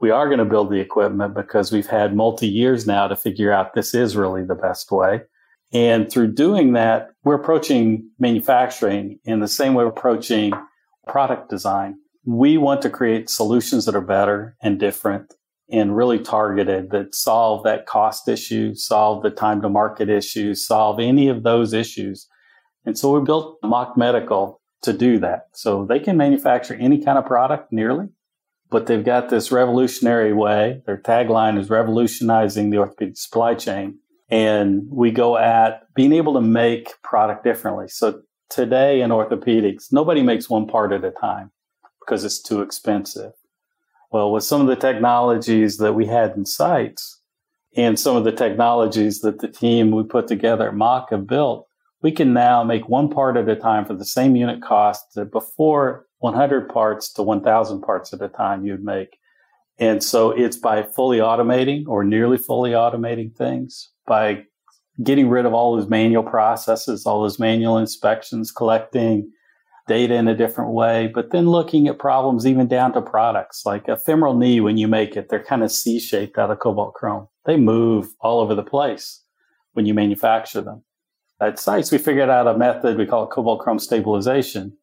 we 0.00 0.10
are 0.10 0.26
going 0.26 0.38
to 0.38 0.44
build 0.44 0.70
the 0.70 0.80
equipment 0.80 1.34
because 1.34 1.72
we've 1.72 1.86
had 1.86 2.14
multi 2.14 2.46
years 2.46 2.86
now 2.86 3.08
to 3.08 3.16
figure 3.16 3.52
out 3.52 3.74
this 3.74 3.94
is 3.94 4.16
really 4.16 4.44
the 4.44 4.54
best 4.54 4.90
way. 4.92 5.22
And 5.72 6.10
through 6.10 6.34
doing 6.34 6.72
that, 6.72 7.10
we're 7.24 7.34
approaching 7.34 8.08
manufacturing 8.18 9.18
in 9.24 9.40
the 9.40 9.48
same 9.48 9.74
way 9.74 9.84
we're 9.84 9.90
approaching 9.90 10.52
product 11.06 11.50
design. 11.50 11.96
We 12.24 12.58
want 12.58 12.82
to 12.82 12.90
create 12.90 13.28
solutions 13.28 13.84
that 13.86 13.94
are 13.94 14.00
better 14.00 14.56
and 14.62 14.78
different 14.78 15.34
and 15.70 15.96
really 15.96 16.18
targeted 16.18 16.90
that 16.90 17.14
solve 17.14 17.64
that 17.64 17.86
cost 17.86 18.28
issue, 18.28 18.74
solve 18.74 19.22
the 19.22 19.30
time 19.30 19.60
to 19.62 19.68
market 19.68 20.08
issue, 20.08 20.54
solve 20.54 20.98
any 21.00 21.28
of 21.28 21.42
those 21.42 21.74
issues. 21.74 22.26
And 22.86 22.96
so 22.96 23.18
we 23.18 23.24
built 23.24 23.58
Mach 23.62 23.96
Medical 23.96 24.60
to 24.82 24.92
do 24.92 25.18
that. 25.18 25.48
So 25.52 25.84
they 25.84 25.98
can 25.98 26.16
manufacture 26.16 26.74
any 26.74 27.02
kind 27.02 27.18
of 27.18 27.26
product 27.26 27.72
nearly 27.72 28.08
but 28.70 28.86
they've 28.86 29.04
got 29.04 29.30
this 29.30 29.50
revolutionary 29.50 30.32
way. 30.32 30.82
Their 30.86 30.98
tagline 30.98 31.58
is 31.58 31.70
revolutionizing 31.70 32.70
the 32.70 32.78
orthopedic 32.78 33.16
supply 33.16 33.54
chain. 33.54 33.98
And 34.30 34.86
we 34.90 35.10
go 35.10 35.38
at 35.38 35.82
being 35.94 36.12
able 36.12 36.34
to 36.34 36.40
make 36.42 37.00
product 37.02 37.44
differently. 37.44 37.88
So 37.88 38.22
today 38.50 39.00
in 39.00 39.10
orthopedics, 39.10 39.90
nobody 39.90 40.22
makes 40.22 40.50
one 40.50 40.66
part 40.66 40.92
at 40.92 41.04
a 41.04 41.10
time 41.10 41.50
because 42.00 42.24
it's 42.24 42.42
too 42.42 42.60
expensive. 42.60 43.32
Well, 44.10 44.32
with 44.32 44.44
some 44.44 44.60
of 44.60 44.66
the 44.66 44.76
technologies 44.76 45.78
that 45.78 45.94
we 45.94 46.06
had 46.06 46.32
in 46.36 46.44
sites 46.44 47.22
and 47.74 47.98
some 47.98 48.16
of 48.16 48.24
the 48.24 48.32
technologies 48.32 49.20
that 49.20 49.40
the 49.40 49.48
team 49.48 49.90
we 49.90 50.02
put 50.02 50.26
together 50.28 50.68
at 50.68 50.74
Mach 50.74 51.10
have 51.10 51.26
built, 51.26 51.67
we 52.02 52.12
can 52.12 52.32
now 52.32 52.62
make 52.62 52.88
one 52.88 53.08
part 53.08 53.36
at 53.36 53.48
a 53.48 53.56
time 53.56 53.84
for 53.84 53.94
the 53.94 54.04
same 54.04 54.36
unit 54.36 54.62
cost 54.62 55.14
that 55.14 55.32
before 55.32 56.06
100 56.18 56.68
parts 56.68 57.12
to 57.12 57.22
1000 57.22 57.80
parts 57.82 58.12
at 58.12 58.22
a 58.22 58.28
time 58.28 58.64
you'd 58.64 58.84
make. 58.84 59.18
And 59.78 60.02
so 60.02 60.30
it's 60.30 60.56
by 60.56 60.82
fully 60.82 61.18
automating 61.18 61.86
or 61.86 62.04
nearly 62.04 62.36
fully 62.36 62.72
automating 62.72 63.34
things, 63.34 63.90
by 64.06 64.44
getting 65.02 65.28
rid 65.28 65.46
of 65.46 65.54
all 65.54 65.76
those 65.76 65.88
manual 65.88 66.24
processes, 66.24 67.06
all 67.06 67.22
those 67.22 67.38
manual 67.38 67.78
inspections, 67.78 68.50
collecting 68.50 69.30
data 69.86 70.14
in 70.14 70.28
a 70.28 70.36
different 70.36 70.72
way, 70.72 71.10
but 71.12 71.30
then 71.30 71.48
looking 71.48 71.88
at 71.88 71.98
problems 71.98 72.46
even 72.46 72.68
down 72.68 72.92
to 72.92 73.00
products 73.00 73.62
like 73.64 73.88
a 73.88 73.96
femoral 73.96 74.36
knee. 74.36 74.60
When 74.60 74.76
you 74.76 74.86
make 74.86 75.16
it, 75.16 75.28
they're 75.28 75.42
kind 75.42 75.62
of 75.62 75.72
C 75.72 75.98
shaped 75.98 76.38
out 76.38 76.50
of 76.50 76.58
cobalt 76.58 76.94
chrome. 76.94 77.26
They 77.46 77.56
move 77.56 78.08
all 78.20 78.40
over 78.40 78.54
the 78.54 78.62
place 78.62 79.22
when 79.72 79.86
you 79.86 79.94
manufacture 79.94 80.60
them. 80.60 80.84
At 81.40 81.58
sites, 81.58 81.92
we 81.92 81.98
figured 81.98 82.30
out 82.30 82.48
a 82.48 82.56
method 82.56 82.98
we 82.98 83.06
call 83.06 83.24
it 83.24 83.30
cobalt 83.30 83.60
chrome 83.60 83.78
stabilization. 83.78 84.76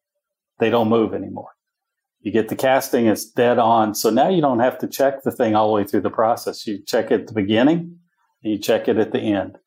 They 0.58 0.70
don't 0.70 0.88
move 0.88 1.12
anymore. 1.12 1.50
You 2.20 2.32
get 2.32 2.48
the 2.48 2.56
casting, 2.56 3.06
it's 3.06 3.24
dead 3.24 3.58
on. 3.58 3.94
So 3.94 4.10
now 4.10 4.28
you 4.28 4.40
don't 4.40 4.60
have 4.60 4.78
to 4.78 4.88
check 4.88 5.22
the 5.22 5.30
thing 5.30 5.54
all 5.54 5.68
the 5.68 5.74
way 5.74 5.84
through 5.84 6.00
the 6.00 6.10
process. 6.10 6.66
You 6.66 6.82
check 6.84 7.10
it 7.10 7.20
at 7.20 7.26
the 7.26 7.34
beginning 7.34 7.98
and 8.42 8.52
you 8.52 8.58
check 8.58 8.88
it 8.88 8.96
at 8.96 9.12
the 9.12 9.20
end 9.20 9.58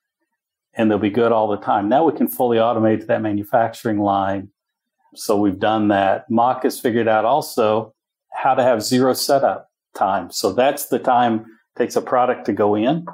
and 0.73 0.89
they'll 0.89 0.97
be 0.97 1.09
good 1.09 1.31
all 1.31 1.47
the 1.47 1.57
time. 1.57 1.89
Now 1.89 2.05
we 2.05 2.17
can 2.17 2.27
fully 2.27 2.57
automate 2.57 3.05
that 3.07 3.21
manufacturing 3.21 3.99
line. 3.99 4.49
So 5.15 5.39
we've 5.39 5.59
done 5.59 5.87
that. 5.89 6.29
Mach 6.29 6.63
has 6.63 6.79
figured 6.79 7.07
out 7.07 7.25
also 7.25 7.93
how 8.31 8.55
to 8.55 8.63
have 8.63 8.81
zero 8.81 9.13
setup 9.13 9.69
time. 9.95 10.31
So 10.31 10.53
that's 10.53 10.87
the 10.87 10.99
time 10.99 11.45
it 11.75 11.79
takes 11.79 11.95
a 11.95 12.01
product 12.01 12.45
to 12.45 12.53
go 12.53 12.75
in. 12.75 13.05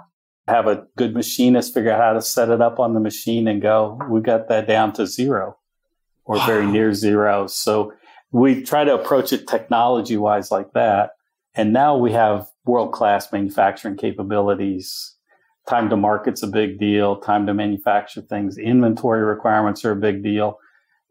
Have 0.48 0.68
a 0.68 0.86
good 0.96 1.14
machinist 1.16 1.74
figure 1.74 1.92
out 1.92 2.02
how 2.02 2.14
to 2.14 2.22
set 2.22 2.50
it 2.50 2.62
up 2.62 2.80
on 2.80 2.94
the 2.94 3.00
machine 3.00 3.48
and 3.48 3.62
go. 3.62 4.00
We 4.10 4.22
got 4.22 4.48
that 4.50 4.68
down 4.68 4.94
to 4.94 5.08
zero 5.08 5.58
or 6.26 6.38
wow. 6.38 6.46
very 6.46 6.68
near 6.68 6.94
zero. 6.94 7.48
So 7.48 7.94
we 8.32 8.64
try 8.64 8.84
to 8.84 8.94
approach 8.94 9.34
it 9.34 9.48
technology 9.48 10.18
wise 10.18 10.52
like 10.52 10.74
that. 10.74 11.12
And 11.56 11.74
now 11.74 11.98
we 11.98 12.12
have 12.12 12.48
world 12.66 12.92
class 12.92 13.32
manufacturing 13.32 13.98
capabilities 13.98 15.16
time 15.68 15.90
to 15.90 15.98
market's 15.98 16.44
a 16.44 16.48
big 16.48 16.80
deal. 16.80 17.18
Time 17.18 17.46
to 17.48 17.54
manufacture 17.54 18.22
things. 18.22 18.58
Inventory 18.58 19.24
requirements 19.24 19.84
are 19.86 19.92
a 19.92 19.96
big 19.96 20.24
deal. 20.24 20.60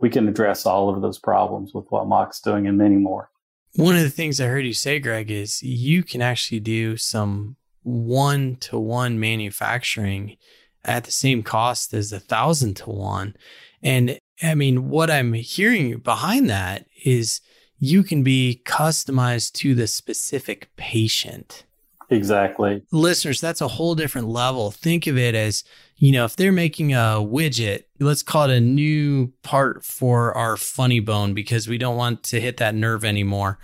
We 0.00 0.10
can 0.10 0.28
address 0.28 0.66
all 0.66 0.94
of 0.94 1.02
those 1.02 1.18
problems 1.18 1.72
with 1.74 1.86
what 1.88 2.06
Mach's 2.06 2.40
doing 2.40 2.66
and 2.66 2.78
many 2.78 2.96
more. 2.96 3.30
One 3.76 3.96
of 3.96 4.02
the 4.02 4.10
things 4.10 4.40
I 4.40 4.46
heard 4.46 4.64
you 4.64 4.72
say, 4.72 5.00
Greg, 5.00 5.30
is 5.30 5.62
you 5.62 6.04
can 6.04 6.22
actually 6.22 6.60
do 6.60 6.96
some 6.96 7.56
one 7.84 8.56
to 8.56 8.78
one 8.78 9.20
manufacturing 9.20 10.36
at 10.84 11.04
the 11.04 11.12
same 11.12 11.42
cost 11.42 11.94
as 11.94 12.12
a 12.12 12.20
thousand 12.20 12.74
to 12.74 12.90
one. 12.90 13.36
And 13.82 14.18
I 14.42 14.54
mean, 14.54 14.88
what 14.88 15.10
I'm 15.10 15.32
hearing 15.34 15.98
behind 15.98 16.50
that 16.50 16.86
is 17.04 17.40
you 17.78 18.02
can 18.02 18.22
be 18.22 18.62
customized 18.64 19.52
to 19.52 19.74
the 19.74 19.86
specific 19.86 20.74
patient. 20.76 21.64
Exactly. 22.10 22.82
Listeners, 22.90 23.40
that's 23.40 23.60
a 23.60 23.68
whole 23.68 23.94
different 23.94 24.28
level. 24.28 24.70
Think 24.70 25.06
of 25.06 25.16
it 25.16 25.34
as, 25.34 25.64
you 25.96 26.12
know, 26.12 26.24
if 26.24 26.36
they're 26.36 26.52
making 26.52 26.92
a 26.92 27.18
widget, 27.20 27.84
let's 27.98 28.22
call 28.22 28.50
it 28.50 28.56
a 28.56 28.60
new 28.60 29.32
part 29.42 29.84
for 29.84 30.36
our 30.36 30.56
funny 30.56 31.00
bone 31.00 31.34
because 31.34 31.66
we 31.66 31.78
don't 31.78 31.96
want 31.96 32.22
to 32.24 32.40
hit 32.40 32.58
that 32.58 32.74
nerve 32.74 33.04
anymore. 33.04 33.58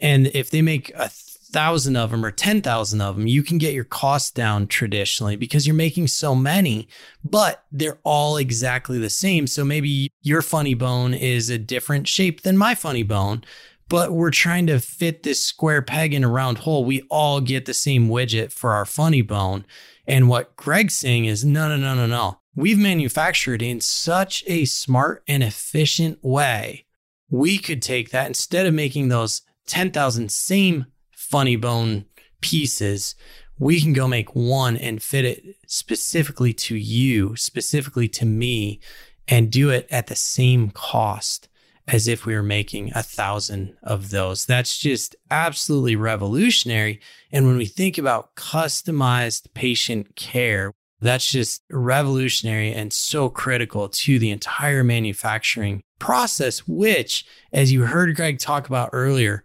And 0.00 0.28
if 0.28 0.50
they 0.50 0.62
make 0.62 0.90
a 0.94 1.10
thousand 1.52 1.96
of 1.96 2.10
them 2.10 2.24
or 2.24 2.30
10,000 2.30 3.00
of 3.00 3.16
them, 3.16 3.26
you 3.26 3.42
can 3.42 3.58
get 3.58 3.74
your 3.74 3.84
costs 3.84 4.30
down 4.30 4.66
traditionally 4.66 5.36
because 5.36 5.66
you're 5.66 5.76
making 5.76 6.08
so 6.08 6.34
many, 6.34 6.88
but 7.24 7.64
they're 7.70 8.00
all 8.02 8.36
exactly 8.36 8.98
the 8.98 9.10
same. 9.10 9.46
So 9.46 9.64
maybe 9.64 10.10
your 10.22 10.42
funny 10.42 10.74
bone 10.74 11.14
is 11.14 11.50
a 11.50 11.58
different 11.58 12.08
shape 12.08 12.42
than 12.42 12.56
my 12.56 12.74
funny 12.74 13.02
bone, 13.02 13.44
but 13.88 14.12
we're 14.12 14.30
trying 14.30 14.66
to 14.68 14.80
fit 14.80 15.22
this 15.22 15.44
square 15.44 15.82
peg 15.82 16.14
in 16.14 16.24
a 16.24 16.28
round 16.28 16.58
hole. 16.58 16.84
We 16.84 17.02
all 17.10 17.40
get 17.40 17.66
the 17.66 17.74
same 17.74 18.08
widget 18.08 18.50
for 18.50 18.72
our 18.72 18.86
funny 18.86 19.22
bone. 19.22 19.64
And 20.06 20.28
what 20.28 20.56
Greg's 20.56 20.94
saying 20.94 21.26
is 21.26 21.44
no, 21.44 21.68
no, 21.68 21.76
no, 21.76 21.94
no, 21.94 22.06
no. 22.06 22.38
We've 22.54 22.78
manufactured 22.78 23.62
in 23.62 23.80
such 23.80 24.44
a 24.46 24.64
smart 24.64 25.22
and 25.28 25.42
efficient 25.42 26.18
way. 26.22 26.86
We 27.30 27.58
could 27.58 27.80
take 27.80 28.10
that 28.10 28.26
instead 28.26 28.66
of 28.66 28.74
making 28.74 29.08
those 29.08 29.42
10,000 29.66 30.30
same 30.30 30.86
funny 31.32 31.56
bone 31.56 32.04
pieces, 32.42 33.14
we 33.58 33.80
can 33.80 33.94
go 33.94 34.06
make 34.06 34.34
one 34.34 34.76
and 34.76 35.02
fit 35.02 35.24
it 35.24 35.56
specifically 35.66 36.52
to 36.52 36.76
you, 36.76 37.34
specifically 37.36 38.06
to 38.06 38.26
me, 38.26 38.80
and 39.26 39.50
do 39.50 39.70
it 39.70 39.86
at 39.90 40.08
the 40.08 40.14
same 40.14 40.68
cost 40.68 41.48
as 41.88 42.06
if 42.06 42.26
we 42.26 42.34
were 42.34 42.42
making 42.42 42.92
a 42.94 43.02
thousand 43.02 43.74
of 43.82 44.10
those. 44.10 44.44
That's 44.44 44.76
just 44.76 45.16
absolutely 45.30 45.96
revolutionary. 45.96 47.00
And 47.32 47.46
when 47.46 47.56
we 47.56 47.64
think 47.64 47.96
about 47.96 48.34
customized 48.34 49.54
patient 49.54 50.14
care, 50.16 50.74
that's 51.00 51.30
just 51.30 51.62
revolutionary 51.70 52.74
and 52.74 52.92
so 52.92 53.30
critical 53.30 53.88
to 53.88 54.18
the 54.18 54.30
entire 54.30 54.84
manufacturing 54.84 55.82
process, 55.98 56.68
which, 56.68 57.24
as 57.54 57.72
you 57.72 57.84
heard 57.84 58.14
Greg 58.16 58.38
talk 58.38 58.66
about 58.66 58.90
earlier, 58.92 59.42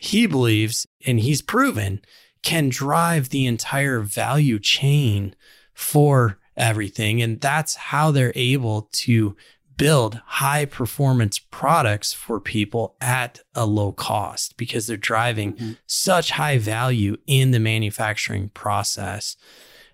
he 0.00 0.26
believes 0.26 0.86
and 1.06 1.20
he's 1.20 1.42
proven 1.42 2.00
can 2.42 2.70
drive 2.70 3.28
the 3.28 3.44
entire 3.44 4.00
value 4.00 4.58
chain 4.58 5.36
for 5.74 6.38
everything. 6.56 7.20
And 7.20 7.38
that's 7.38 7.74
how 7.74 8.10
they're 8.10 8.32
able 8.34 8.88
to 8.92 9.36
build 9.76 10.22
high 10.24 10.64
performance 10.64 11.38
products 11.38 12.14
for 12.14 12.40
people 12.40 12.96
at 12.98 13.40
a 13.54 13.66
low 13.66 13.92
cost 13.92 14.56
because 14.56 14.86
they're 14.86 14.96
driving 14.96 15.52
mm-hmm. 15.52 15.72
such 15.86 16.30
high 16.30 16.56
value 16.56 17.18
in 17.26 17.50
the 17.50 17.60
manufacturing 17.60 18.48
process. 18.50 19.36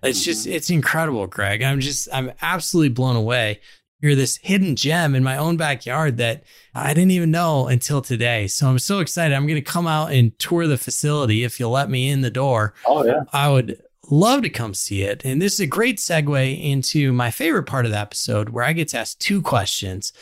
It's 0.01 0.19
mm-hmm. 0.19 0.25
just, 0.25 0.47
it's 0.47 0.69
incredible, 0.69 1.27
Greg. 1.27 1.61
I'm 1.63 1.81
just, 1.81 2.07
I'm 2.13 2.31
absolutely 2.41 2.89
blown 2.89 3.17
away. 3.17 3.59
You're 3.99 4.15
this 4.15 4.37
hidden 4.37 4.75
gem 4.75 5.15
in 5.15 5.23
my 5.23 5.37
own 5.37 5.57
backyard 5.57 6.17
that 6.17 6.43
I 6.75 6.93
didn't 6.93 7.11
even 7.11 7.31
know 7.31 7.67
until 7.67 8.01
today. 8.01 8.45
So 8.47 8.67
I'm 8.67 8.77
so 8.77 8.99
excited. 8.99 9.33
I'm 9.33 9.47
going 9.47 9.55
to 9.55 9.61
come 9.61 9.87
out 9.87 10.11
and 10.11 10.37
tour 10.37 10.67
the 10.67 10.77
facility 10.77 11.43
if 11.43 11.59
you'll 11.59 11.71
let 11.71 11.89
me 11.89 12.09
in 12.09 12.21
the 12.21 12.29
door. 12.29 12.75
Oh, 12.85 13.03
yeah. 13.03 13.23
I 13.33 13.49
would 13.49 13.81
love 14.09 14.41
to 14.41 14.49
come 14.49 14.73
see 14.73 15.03
it. 15.03 15.23
And 15.25 15.41
this 15.41 15.53
is 15.53 15.59
a 15.59 15.67
great 15.67 15.97
segue 15.97 16.63
into 16.63 17.11
my 17.11 17.31
favorite 17.31 17.63
part 17.63 17.85
of 17.85 17.91
the 17.91 17.97
episode 17.97 18.49
where 18.49 18.63
I 18.63 18.73
get 18.73 18.89
to 18.89 18.99
ask 18.99 19.17
two 19.19 19.41
questions. 19.41 20.13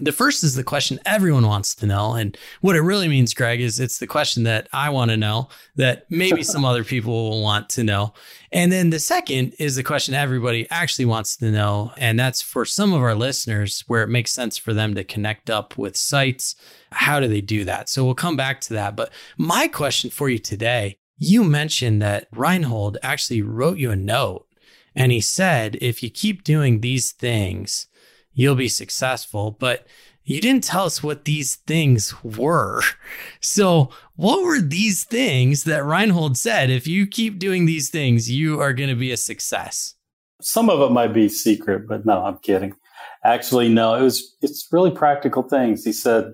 The 0.00 0.12
first 0.12 0.42
is 0.42 0.54
the 0.54 0.64
question 0.64 0.98
everyone 1.06 1.46
wants 1.46 1.74
to 1.76 1.86
know. 1.86 2.14
And 2.14 2.36
what 2.62 2.74
it 2.74 2.80
really 2.80 3.06
means, 3.06 3.34
Greg, 3.34 3.60
is 3.60 3.78
it's 3.78 3.98
the 3.98 4.06
question 4.06 4.42
that 4.44 4.68
I 4.72 4.90
want 4.90 5.10
to 5.10 5.16
know 5.16 5.48
that 5.76 6.06
maybe 6.10 6.42
some 6.44 6.64
other 6.64 6.84
people 6.84 7.30
will 7.30 7.42
want 7.42 7.68
to 7.70 7.84
know. 7.84 8.14
And 8.50 8.72
then 8.72 8.90
the 8.90 8.98
second 8.98 9.54
is 9.58 9.76
the 9.76 9.82
question 9.82 10.14
everybody 10.14 10.68
actually 10.70 11.04
wants 11.04 11.36
to 11.36 11.50
know. 11.50 11.92
And 11.96 12.18
that's 12.18 12.42
for 12.42 12.64
some 12.64 12.92
of 12.92 13.02
our 13.02 13.14
listeners 13.14 13.84
where 13.86 14.02
it 14.02 14.08
makes 14.08 14.32
sense 14.32 14.56
for 14.56 14.72
them 14.72 14.94
to 14.94 15.04
connect 15.04 15.50
up 15.50 15.78
with 15.78 15.96
sites. 15.96 16.56
How 16.90 17.20
do 17.20 17.28
they 17.28 17.40
do 17.40 17.64
that? 17.64 17.88
So 17.88 18.04
we'll 18.04 18.14
come 18.14 18.36
back 18.36 18.60
to 18.62 18.74
that. 18.74 18.96
But 18.96 19.12
my 19.36 19.68
question 19.68 20.10
for 20.10 20.28
you 20.28 20.38
today 20.38 20.98
you 21.16 21.44
mentioned 21.44 22.02
that 22.02 22.28
Reinhold 22.32 22.98
actually 23.02 23.42
wrote 23.42 23.78
you 23.78 23.90
a 23.90 23.96
note 23.96 24.46
and 24.94 25.12
he 25.12 25.20
said, 25.20 25.76
if 25.80 26.02
you 26.02 26.10
keep 26.10 26.44
doing 26.44 26.80
these 26.80 27.12
things, 27.12 27.86
you'll 28.32 28.54
be 28.54 28.68
successful. 28.68 29.50
But 29.50 29.86
you 30.24 30.40
didn't 30.40 30.64
tell 30.64 30.84
us 30.84 31.02
what 31.02 31.24
these 31.24 31.56
things 31.56 32.14
were. 32.22 32.82
So, 33.40 33.90
what 34.16 34.42
were 34.42 34.58
these 34.58 35.04
things 35.04 35.64
that 35.64 35.84
Reinhold 35.84 36.38
said? 36.38 36.70
If 36.70 36.86
you 36.86 37.06
keep 37.06 37.38
doing 37.38 37.66
these 37.66 37.90
things, 37.90 38.30
you 38.30 38.58
are 38.58 38.72
going 38.72 38.88
to 38.88 38.96
be 38.96 39.12
a 39.12 39.18
success. 39.18 39.94
Some 40.40 40.70
of 40.70 40.80
it 40.80 40.92
might 40.92 41.12
be 41.12 41.28
secret, 41.28 41.86
but 41.86 42.06
no, 42.06 42.24
I'm 42.24 42.38
kidding. 42.38 42.74
Actually, 43.22 43.68
no, 43.68 43.94
it 43.94 44.02
was, 44.02 44.34
it's 44.40 44.66
really 44.72 44.90
practical 44.90 45.42
things. 45.42 45.84
He 45.84 45.92
said, 45.92 46.32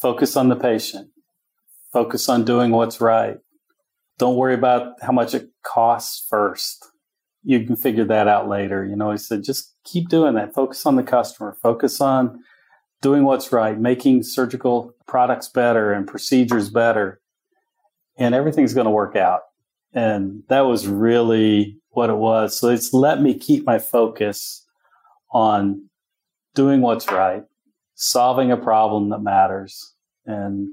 focus 0.00 0.36
on 0.36 0.48
the 0.48 0.56
patient, 0.56 1.10
focus 1.92 2.28
on 2.28 2.44
doing 2.44 2.70
what's 2.70 3.00
right, 3.00 3.38
don't 4.18 4.36
worry 4.36 4.54
about 4.54 4.94
how 5.02 5.12
much 5.12 5.34
it 5.34 5.48
costs 5.64 6.26
first. 6.28 6.86
You 7.42 7.64
can 7.66 7.76
figure 7.76 8.04
that 8.04 8.28
out 8.28 8.48
later. 8.48 8.84
You 8.84 8.94
know, 8.94 9.10
he 9.10 9.18
said, 9.18 9.42
just 9.42 9.74
keep 9.84 10.08
doing 10.08 10.34
that. 10.34 10.54
Focus 10.54 10.86
on 10.86 10.96
the 10.96 11.02
customer. 11.02 11.56
Focus 11.60 12.00
on 12.00 12.38
doing 13.00 13.24
what's 13.24 13.52
right, 13.52 13.78
making 13.78 14.22
surgical 14.22 14.94
products 15.08 15.48
better 15.48 15.92
and 15.92 16.06
procedures 16.06 16.70
better. 16.70 17.20
And 18.16 18.34
everything's 18.34 18.74
going 18.74 18.84
to 18.84 18.92
work 18.92 19.16
out. 19.16 19.40
And 19.92 20.44
that 20.48 20.60
was 20.60 20.86
really 20.86 21.78
what 21.90 22.10
it 22.10 22.16
was. 22.16 22.56
So 22.56 22.68
it's 22.68 22.92
let 22.94 23.20
me 23.20 23.36
keep 23.36 23.66
my 23.66 23.78
focus 23.78 24.64
on 25.32 25.88
doing 26.54 26.80
what's 26.80 27.10
right, 27.10 27.42
solving 27.94 28.52
a 28.52 28.56
problem 28.56 29.10
that 29.10 29.20
matters. 29.20 29.94
And 30.26 30.68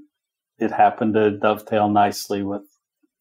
it 0.59 0.71
happened 0.71 1.15
to 1.15 1.31
dovetail 1.31 1.89
nicely 1.89 2.43
with, 2.43 2.68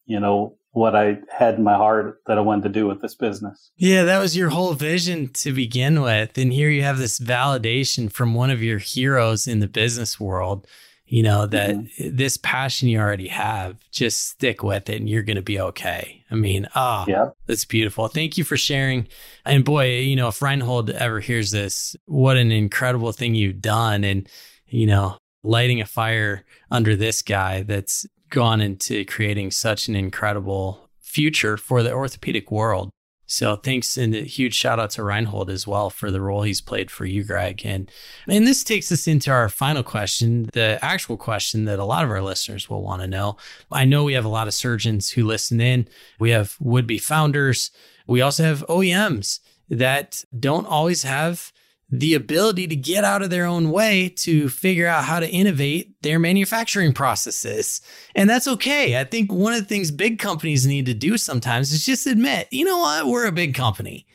you 0.09 0.19
know, 0.19 0.57
what 0.71 0.95
I 0.95 1.19
had 1.31 1.55
in 1.55 1.63
my 1.63 1.75
heart 1.75 2.21
that 2.25 2.37
I 2.37 2.41
wanted 2.41 2.63
to 2.63 2.69
do 2.69 2.87
with 2.87 3.01
this 3.01 3.15
business. 3.15 3.71
Yeah, 3.77 4.03
that 4.03 4.19
was 4.19 4.35
your 4.35 4.49
whole 4.49 4.73
vision 4.73 5.29
to 5.33 5.53
begin 5.53 6.01
with. 6.01 6.37
And 6.37 6.51
here 6.51 6.69
you 6.69 6.83
have 6.83 6.97
this 6.97 7.19
validation 7.19 8.11
from 8.11 8.33
one 8.33 8.49
of 8.49 8.61
your 8.61 8.79
heroes 8.79 9.47
in 9.47 9.59
the 9.59 9.67
business 9.67 10.19
world, 10.19 10.67
you 11.05 11.23
know, 11.23 11.45
that 11.47 11.75
mm-hmm. 11.75 12.15
this 12.15 12.37
passion 12.37 12.89
you 12.89 12.99
already 12.99 13.27
have, 13.27 13.77
just 13.91 14.29
stick 14.29 14.63
with 14.63 14.89
it 14.89 14.99
and 14.99 15.09
you're 15.09 15.23
going 15.23 15.37
to 15.37 15.41
be 15.41 15.59
okay. 15.59 16.23
I 16.29 16.35
mean, 16.35 16.67
ah, 16.75 17.05
oh, 17.07 17.11
yeah. 17.11 17.29
that's 17.45 17.65
beautiful. 17.65 18.07
Thank 18.07 18.37
you 18.37 18.43
for 18.43 18.57
sharing. 18.57 19.07
And 19.45 19.65
boy, 19.65 19.99
you 19.99 20.15
know, 20.15 20.27
if 20.27 20.41
Reinhold 20.41 20.89
ever 20.91 21.19
hears 21.19 21.51
this, 21.51 21.95
what 22.05 22.37
an 22.37 22.51
incredible 22.51 23.11
thing 23.11 23.35
you've 23.35 23.61
done. 23.61 24.03
And, 24.03 24.27
you 24.67 24.85
know, 24.85 25.17
lighting 25.43 25.81
a 25.81 25.85
fire 25.85 26.45
under 26.69 26.95
this 26.95 27.21
guy 27.21 27.63
that's 27.63 28.05
gone 28.29 28.61
into 28.61 29.05
creating 29.05 29.51
such 29.51 29.87
an 29.87 29.95
incredible 29.95 30.89
future 30.99 31.57
for 31.57 31.83
the 31.83 31.91
orthopedic 31.91 32.51
world. 32.51 32.89
So 33.31 33.55
thanks 33.55 33.95
and 33.95 34.15
a 34.15 34.21
huge 34.21 34.55
shout 34.55 34.79
out 34.79 34.89
to 34.91 35.03
Reinhold 35.03 35.51
as 35.51 35.67
well 35.67 35.91
for 35.91 36.09
the 36.09 36.19
role 36.19 36.41
he's 36.41 36.61
played 36.61 36.89
for 36.89 37.05
you, 37.05 37.23
Greg. 37.23 37.61
And 37.63 37.91
and 38.27 38.47
this 38.47 38.63
takes 38.63 38.91
us 38.91 39.07
into 39.07 39.29
our 39.29 39.49
final 39.49 39.83
question, 39.83 40.49
the 40.53 40.79
actual 40.81 41.15
question 41.15 41.65
that 41.65 41.77
a 41.77 41.85
lot 41.85 42.03
of 42.03 42.09
our 42.09 42.23
listeners 42.23 42.71
will 42.71 42.81
want 42.81 43.03
to 43.03 43.07
know. 43.07 43.37
I 43.71 43.85
know 43.85 44.03
we 44.03 44.13
have 44.13 44.25
a 44.25 44.29
lot 44.29 44.47
of 44.47 44.55
surgeons 44.55 45.11
who 45.11 45.27
listen 45.27 45.61
in. 45.61 45.87
We 46.19 46.31
have 46.31 46.55
would-be 46.59 46.97
founders. 46.97 47.69
We 48.07 48.21
also 48.21 48.43
have 48.43 48.65
OEMs 48.67 49.41
that 49.69 50.23
don't 50.37 50.65
always 50.65 51.03
have 51.03 51.51
the 51.91 52.13
ability 52.13 52.67
to 52.67 52.75
get 52.75 53.03
out 53.03 53.23
of 53.23 53.31
their 53.31 53.45
own 53.45 53.71
way 53.71 54.09
to 54.09 54.47
figure 54.47 54.85
out 54.85 55.05
how 55.05 55.19
to 55.19 55.29
innovate 55.29 56.01
their 56.03 56.19
manufacturing 56.19 56.93
processes. 56.93 57.81
And 58.15 58.29
that's 58.29 58.47
okay. 58.47 58.99
I 58.99 59.03
think 59.03 59.31
one 59.31 59.53
of 59.53 59.59
the 59.59 59.65
things 59.65 59.89
big 59.89 60.19
companies 60.19 60.67
need 60.67 60.85
to 60.85 60.93
do 60.93 61.17
sometimes 61.17 61.71
is 61.71 61.85
just 61.85 62.05
admit, 62.05 62.47
you 62.51 62.63
know 62.63 62.77
what, 62.77 63.07
we're 63.07 63.25
a 63.25 63.31
big 63.31 63.55
company. 63.55 64.05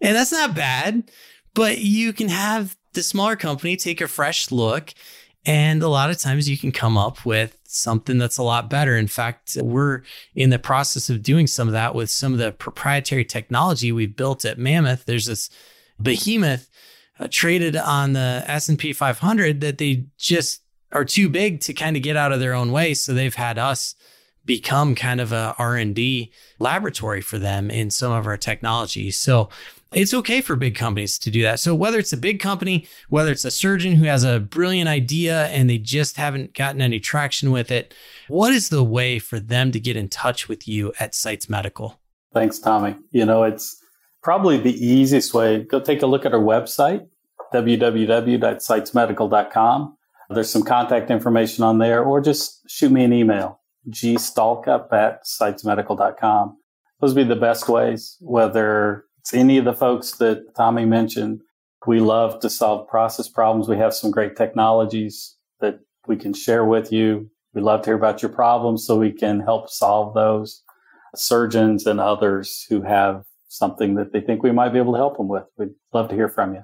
And 0.00 0.16
that's 0.16 0.32
not 0.32 0.56
bad, 0.56 1.10
but 1.54 1.78
you 1.78 2.12
can 2.12 2.28
have 2.28 2.76
the 2.94 3.02
smaller 3.02 3.36
company 3.36 3.76
take 3.76 4.00
a 4.00 4.08
fresh 4.08 4.50
look. 4.50 4.92
And 5.46 5.82
a 5.82 5.88
lot 5.88 6.10
of 6.10 6.18
times 6.18 6.48
you 6.48 6.58
can 6.58 6.72
come 6.72 6.98
up 6.98 7.24
with 7.24 7.56
something 7.64 8.18
that's 8.18 8.38
a 8.38 8.42
lot 8.42 8.68
better. 8.68 8.96
In 8.96 9.06
fact, 9.06 9.56
we're 9.60 10.02
in 10.34 10.50
the 10.50 10.58
process 10.58 11.08
of 11.08 11.22
doing 11.22 11.46
some 11.46 11.68
of 11.68 11.72
that 11.72 11.94
with 11.94 12.10
some 12.10 12.32
of 12.32 12.40
the 12.40 12.52
proprietary 12.52 13.24
technology 13.24 13.92
we've 13.92 14.16
built 14.16 14.44
at 14.44 14.58
Mammoth. 14.58 15.04
There's 15.04 15.26
this 15.26 15.48
behemoth 16.02 16.68
uh, 17.20 17.28
traded 17.30 17.76
on 17.76 18.14
the 18.14 18.42
S&P 18.46 18.92
500 18.92 19.60
that 19.60 19.78
they 19.78 20.06
just 20.18 20.62
are 20.92 21.04
too 21.04 21.28
big 21.28 21.60
to 21.60 21.72
kind 21.72 21.96
of 21.96 22.02
get 22.02 22.16
out 22.16 22.32
of 22.32 22.40
their 22.40 22.54
own 22.54 22.72
way 22.72 22.94
so 22.94 23.12
they've 23.12 23.34
had 23.34 23.58
us 23.58 23.94
become 24.44 24.94
kind 24.94 25.20
of 25.20 25.30
a 25.30 25.54
R&D 25.58 26.32
laboratory 26.58 27.20
for 27.20 27.38
them 27.38 27.70
in 27.70 27.90
some 27.90 28.10
of 28.10 28.26
our 28.26 28.36
technologies. 28.36 29.16
So 29.16 29.50
it's 29.92 30.14
okay 30.14 30.40
for 30.40 30.56
big 30.56 30.74
companies 30.74 31.18
to 31.18 31.30
do 31.30 31.42
that. 31.42 31.60
So 31.60 31.74
whether 31.74 31.98
it's 31.98 32.12
a 32.12 32.16
big 32.16 32.40
company, 32.40 32.86
whether 33.08 33.32
it's 33.32 33.44
a 33.44 33.50
surgeon 33.50 33.96
who 33.96 34.06
has 34.06 34.24
a 34.24 34.40
brilliant 34.40 34.88
idea 34.88 35.46
and 35.46 35.68
they 35.68 35.78
just 35.78 36.16
haven't 36.16 36.54
gotten 36.54 36.80
any 36.80 37.00
traction 37.00 37.50
with 37.50 37.70
it, 37.70 37.92
what 38.28 38.52
is 38.52 38.68
the 38.70 38.84
way 38.84 39.18
for 39.18 39.38
them 39.38 39.72
to 39.72 39.80
get 39.80 39.96
in 39.96 40.08
touch 40.08 40.48
with 40.48 40.66
you 40.66 40.92
at 40.98 41.14
Sites 41.14 41.48
Medical? 41.48 42.00
Thanks, 42.32 42.58
Tommy. 42.58 42.96
You 43.10 43.26
know, 43.26 43.42
it's 43.42 43.79
probably 44.22 44.58
the 44.58 44.84
easiest 44.84 45.32
way. 45.34 45.64
Go 45.64 45.80
take 45.80 46.02
a 46.02 46.06
look 46.06 46.26
at 46.26 46.34
our 46.34 46.40
website, 46.40 47.06
www.sitesmedical.com. 47.52 49.96
There's 50.30 50.50
some 50.50 50.62
contact 50.62 51.10
information 51.10 51.64
on 51.64 51.78
there, 51.78 52.04
or 52.04 52.20
just 52.20 52.70
shoot 52.70 52.92
me 52.92 53.02
an 53.02 53.12
email, 53.12 53.58
gstalcup 53.88 54.92
at 54.92 55.24
sitesmedical.com. 55.24 56.56
Those 57.00 57.14
would 57.14 57.28
be 57.28 57.34
the 57.34 57.40
best 57.40 57.68
ways, 57.68 58.16
whether 58.20 59.06
it's 59.18 59.34
any 59.34 59.58
of 59.58 59.64
the 59.64 59.72
folks 59.72 60.12
that 60.18 60.54
Tommy 60.56 60.84
mentioned. 60.84 61.40
We 61.86 61.98
love 61.98 62.40
to 62.40 62.50
solve 62.50 62.88
process 62.88 63.28
problems. 63.28 63.68
We 63.68 63.78
have 63.78 63.94
some 63.94 64.10
great 64.10 64.36
technologies 64.36 65.36
that 65.60 65.80
we 66.06 66.16
can 66.16 66.34
share 66.34 66.64
with 66.64 66.92
you. 66.92 67.30
We 67.54 67.62
love 67.62 67.82
to 67.82 67.86
hear 67.86 67.96
about 67.96 68.22
your 68.22 68.30
problems 68.30 68.86
so 68.86 68.96
we 68.96 69.12
can 69.12 69.40
help 69.40 69.68
solve 69.68 70.14
those. 70.14 70.62
Surgeons 71.16 71.86
and 71.86 71.98
others 71.98 72.66
who 72.68 72.82
have 72.82 73.24
something 73.50 73.96
that 73.96 74.12
they 74.12 74.20
think 74.20 74.42
we 74.42 74.52
might 74.52 74.70
be 74.70 74.78
able 74.78 74.92
to 74.92 74.98
help 74.98 75.16
them 75.16 75.28
with. 75.28 75.42
We'd 75.58 75.70
love 75.92 76.08
to 76.08 76.14
hear 76.14 76.28
from 76.28 76.54
you. 76.54 76.62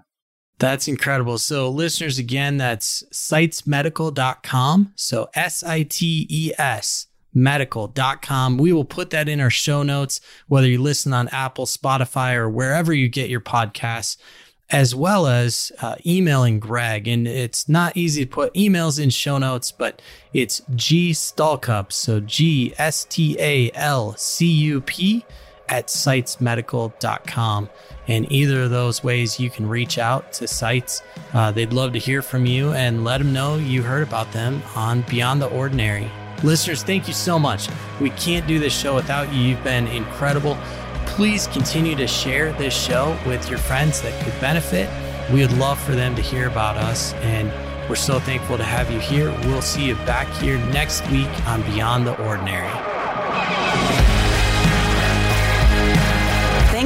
That's 0.59 0.89
incredible. 0.89 1.37
So, 1.37 1.69
listeners, 1.69 2.19
again, 2.19 2.57
that's 2.57 3.03
sitesmedical.com. 3.13 4.93
So, 4.97 5.29
S 5.35 5.63
I 5.63 5.83
T 5.83 6.27
E 6.31 6.53
S 6.57 7.09
medical.com. 7.35 8.57
We 8.57 8.73
will 8.73 8.87
put 8.87 9.11
that 9.11 9.29
in 9.29 9.41
our 9.41 9.51
show 9.51 9.83
notes, 9.83 10.21
whether 10.49 10.67
you 10.67 10.81
listen 10.81 11.13
on 11.13 11.29
Apple, 11.29 11.67
Spotify, 11.67 12.35
or 12.35 12.49
wherever 12.49 12.95
you 12.95 13.09
get 13.11 13.29
your 13.29 13.43
podcasts, 13.43 14.17
as 14.71 14.95
well 14.95 15.27
as 15.27 15.71
uh, 15.83 15.97
emailing 16.07 16.59
Greg. 16.59 17.07
And 17.07 17.29
it's 17.29 17.69
not 17.69 17.95
easy 17.95 18.25
to 18.25 18.31
put 18.31 18.55
emails 18.55 18.99
in 18.99 19.11
show 19.11 19.37
notes, 19.37 19.71
but 19.71 20.01
it's 20.33 20.63
G 20.75 21.11
Stalcup. 21.11 21.93
So, 21.93 22.21
G 22.21 22.73
S 22.79 23.05
T 23.05 23.37
A 23.39 23.71
L 23.75 24.15
C 24.17 24.47
U 24.47 24.81
P 24.81 25.27
at 25.69 25.89
sitesmedical.com. 25.89 27.71
And 28.09 28.31
either 28.31 28.63
of 28.63 28.71
those 28.71 29.03
ways, 29.03 29.41
you 29.41 29.51
can 29.51 29.69
reach 29.69 29.99
out 29.99 30.33
to 30.35 30.47
Sites. 30.47 31.03
Uh, 31.33 31.51
they'd 31.51 31.73
love 31.73 31.93
to 31.95 31.99
hear 31.99 32.23
from 32.23 32.47
you 32.47 32.73
and 32.73 33.05
let 33.05 33.19
them 33.19 33.33
know 33.33 33.57
you 33.57 33.83
heard 33.83 34.03
about 34.03 34.31
them 34.33 34.63
on 34.75 35.03
Beyond 35.03 35.43
the 35.43 35.49
Ordinary. 35.49 36.11
Listeners, 36.43 36.83
thank 36.83 37.09
you 37.09 37.15
so 37.15 37.39
much. 37.39 37.69
We 38.01 38.11
can't 38.11 38.47
do 38.47 38.59
this 38.59 38.79
show 38.79 38.95
without 38.95 39.33
you. 39.33 39.41
You've 39.41 39.65
been 39.65 39.87
incredible. 39.89 40.57
Please 41.07 41.47
continue 41.49 41.97
to 41.97 42.07
share 42.07 42.53
this 42.53 42.75
show 42.75 43.19
with 43.27 43.49
your 43.49 43.59
friends 43.59 44.03
that 44.03 44.23
could 44.23 44.39
benefit. 44.41 44.89
We 45.33 45.41
would 45.41 45.57
love 45.57 45.81
for 45.81 45.93
them 45.93 46.15
to 46.15 46.23
hear 46.23 46.47
about 46.47 46.77
us. 46.77 47.15
And 47.15 47.51
we're 47.89 47.97
so 47.97 48.21
thankful 48.21 48.57
to 48.59 48.65
have 48.65 48.91
you 48.91 49.01
here. 49.01 49.31
We'll 49.47 49.63
see 49.63 49.87
you 49.87 49.95
back 50.07 50.29
here 50.41 50.59
next 50.67 51.09
week 51.11 51.29
on 51.47 51.63
Beyond 51.63 52.07
the 52.07 52.21
Ordinary. 52.27 52.96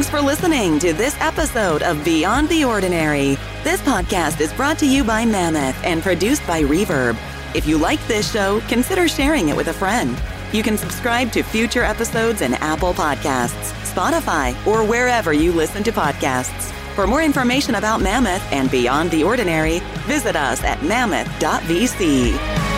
Thanks 0.01 0.19
for 0.19 0.23
listening 0.23 0.79
to 0.79 0.95
this 0.95 1.15
episode 1.21 1.83
of 1.83 2.03
Beyond 2.07 2.49
the 2.49 2.65
Ordinary. 2.65 3.37
This 3.63 3.83
podcast 3.83 4.41
is 4.41 4.51
brought 4.51 4.79
to 4.79 4.87
you 4.87 5.05
by 5.05 5.27
Mammoth 5.27 5.77
and 5.85 6.03
produced 6.03 6.41
by 6.47 6.63
Reverb. 6.63 7.19
If 7.55 7.67
you 7.67 7.77
like 7.77 8.03
this 8.07 8.33
show, 8.33 8.63
consider 8.67 9.09
sharing 9.09 9.51
it 9.51 9.57
with 9.59 9.69
a 9.69 9.75
friend. 9.75 10.19
You 10.55 10.63
can 10.63 10.79
subscribe 10.79 11.33
to 11.33 11.43
future 11.43 11.85
episodes 11.85 12.41
in 12.41 12.55
Apple 12.55 12.95
Podcasts, 12.95 13.75
Spotify, 13.93 14.57
or 14.67 14.89
wherever 14.89 15.35
you 15.35 15.53
listen 15.53 15.83
to 15.83 15.93
podcasts. 15.93 16.73
For 16.95 17.07
more 17.07 17.23
information 17.23 17.75
about 17.75 18.01
Mammoth 18.01 18.51
and 18.53 18.71
Beyond 18.71 19.11
the 19.11 19.23
Ordinary, 19.23 19.81
visit 20.07 20.35
us 20.35 20.65
at 20.65 20.83
mammoth.vc. 20.83 22.70